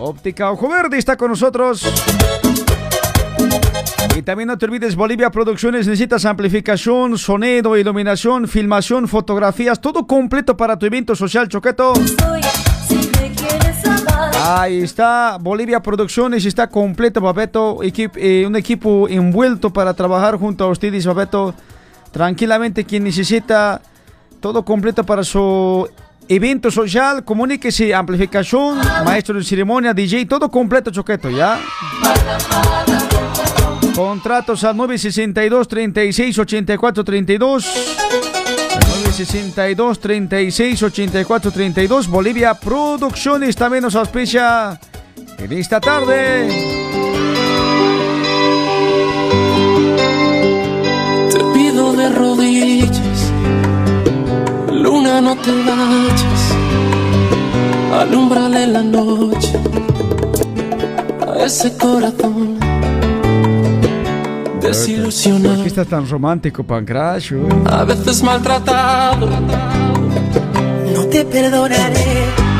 Óptica 0.00 0.50
Ojo 0.50 0.68
Verde 0.68 0.98
está 0.98 1.16
con 1.16 1.30
nosotros. 1.30 1.86
Y 4.16 4.22
también 4.22 4.46
no 4.48 4.58
te 4.58 4.66
olvides, 4.66 4.94
Bolivia 4.94 5.30
Producciones, 5.30 5.86
necesitas 5.86 6.24
amplificación, 6.26 7.16
sonido, 7.16 7.76
iluminación, 7.76 8.46
filmación, 8.46 9.08
fotografías, 9.08 9.80
todo 9.80 10.06
completo 10.06 10.56
para 10.56 10.78
tu 10.78 10.86
evento 10.86 11.16
social, 11.16 11.48
Choqueto. 11.48 11.94
Ahí 14.44 14.82
está, 14.82 15.38
Bolivia 15.40 15.80
Producciones 15.80 16.44
está 16.44 16.68
completo. 16.68 17.20
Equip- 17.82 18.16
eh, 18.16 18.44
un 18.46 18.54
equipo 18.56 19.08
envuelto 19.08 19.72
para 19.72 19.94
trabajar 19.94 20.36
junto 20.36 20.64
a 20.64 20.68
ustedes, 20.68 21.06
Papeto. 21.06 21.54
Tranquilamente, 22.10 22.84
quien 22.84 23.04
necesita 23.04 23.80
todo 24.40 24.62
completo 24.64 25.04
para 25.04 25.24
su 25.24 25.88
evento 26.28 26.70
social, 26.70 27.24
comuníquese, 27.24 27.94
amplificación, 27.94 28.78
maestro 29.04 29.36
de 29.38 29.44
ceremonia, 29.44 29.94
DJ, 29.94 30.26
todo 30.26 30.50
completo, 30.50 30.90
Choqueto, 30.90 31.30
¿ya? 31.30 31.58
Contratos 33.94 34.64
a 34.64 34.72
962 34.72 35.68
36 35.68 36.38
84 36.38 37.04
32 37.04 37.64
962 39.04 40.00
36 40.00 40.82
84 40.82 41.50
32 41.50 42.08
Bolivia 42.08 42.54
Producciones 42.54 43.54
también 43.54 43.82
nos 43.82 43.94
auspicia 43.94 44.80
en 45.38 45.52
esta 45.52 45.78
tarde. 45.78 46.48
Te 51.30 51.44
pido 51.52 51.92
de 51.92 52.08
rodillas, 52.08 53.32
luna 54.72 55.20
no 55.20 55.36
te 55.36 55.52
vayas, 55.52 56.54
alumbrale 57.92 58.66
la 58.68 58.82
noche 58.82 59.52
a 61.28 61.44
ese 61.44 61.76
corazón 61.76 62.71
¿Por 64.62 64.70
desilusionado, 64.70 65.62
qué 65.62 65.68
estás 65.68 65.88
tan 65.88 66.08
romántico, 66.08 66.62
Pancracio? 66.62 67.48
a 67.66 67.84
veces 67.84 68.22
maltratado. 68.22 69.28
No 70.94 71.04
te 71.06 71.24
perdonaré 71.24 72.51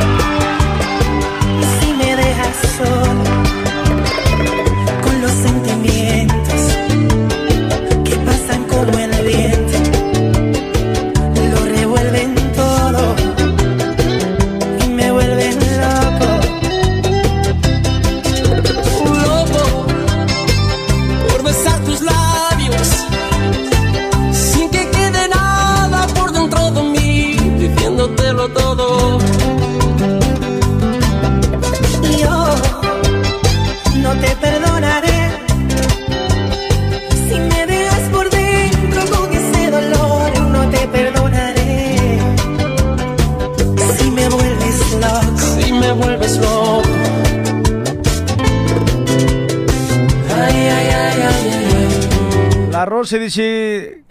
14 53.02 53.18
dice, 53.18 54.04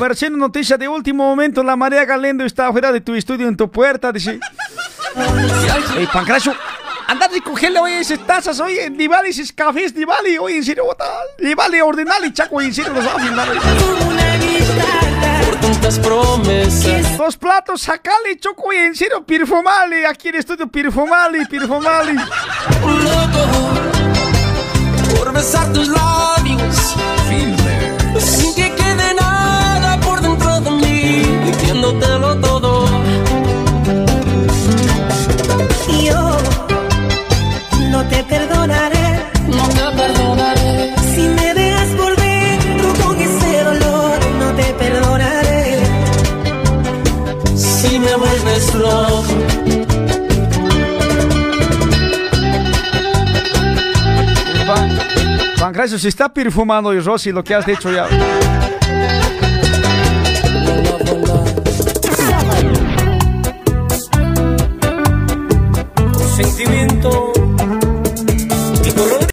versión 0.00 0.38
noticia 0.38 0.78
de 0.78 0.88
último 0.88 1.22
momento, 1.22 1.62
la 1.62 1.76
María 1.76 2.06
Galendo 2.06 2.46
está 2.46 2.68
afuera 2.68 2.90
de 2.90 3.02
tu 3.02 3.14
estudio 3.14 3.46
en 3.46 3.54
tu 3.54 3.70
puerta, 3.70 4.10
dice. 4.10 4.40
Ey, 5.94 6.06
Pancracio, 6.06 6.54
anda 7.08 7.26
a 7.26 7.28
recogerle 7.28 7.78
hoy 7.78 7.92
esas 7.92 8.26
tazas, 8.26 8.58
oye, 8.60 8.88
ni 8.88 9.06
vale 9.06 9.28
esos 9.28 9.52
cafés, 9.52 9.94
ni 9.94 10.06
vale, 10.06 10.38
oye, 10.38 10.56
en 10.56 10.64
serio, 10.64 10.84
ni 11.40 11.52
vale 11.54 11.82
ordenarle, 11.82 12.32
chaco, 12.32 12.58
en 12.62 12.72
serio, 12.72 12.94
los 12.94 13.04
vamos 13.04 13.22
tantas 15.60 15.98
promesas. 15.98 17.18
Los 17.18 17.36
platos, 17.36 17.82
sacale, 17.82 18.38
choco, 18.40 18.72
en 18.72 18.94
serio, 18.94 19.26
perfumale. 19.26 20.06
Aquí 20.06 20.28
en 20.28 20.36
el 20.36 20.40
estudio, 20.40 20.68
perfumale, 20.68 21.44
perfumale. 21.46 22.12
Un 22.82 23.04
loco 23.04 23.46
por 25.18 25.32
besar 25.34 25.70
tus 25.72 25.88
labios. 25.88 26.94
Pancracio, 55.58 55.98
se 55.98 56.08
está 56.08 56.28
perfumando, 56.28 56.94
y 56.94 57.00
Rosy, 57.00 57.32
lo 57.32 57.42
que 57.42 57.54
has 57.54 57.66
dicho 57.66 57.90
ya. 57.90 58.06
Sentimiento 66.36 67.37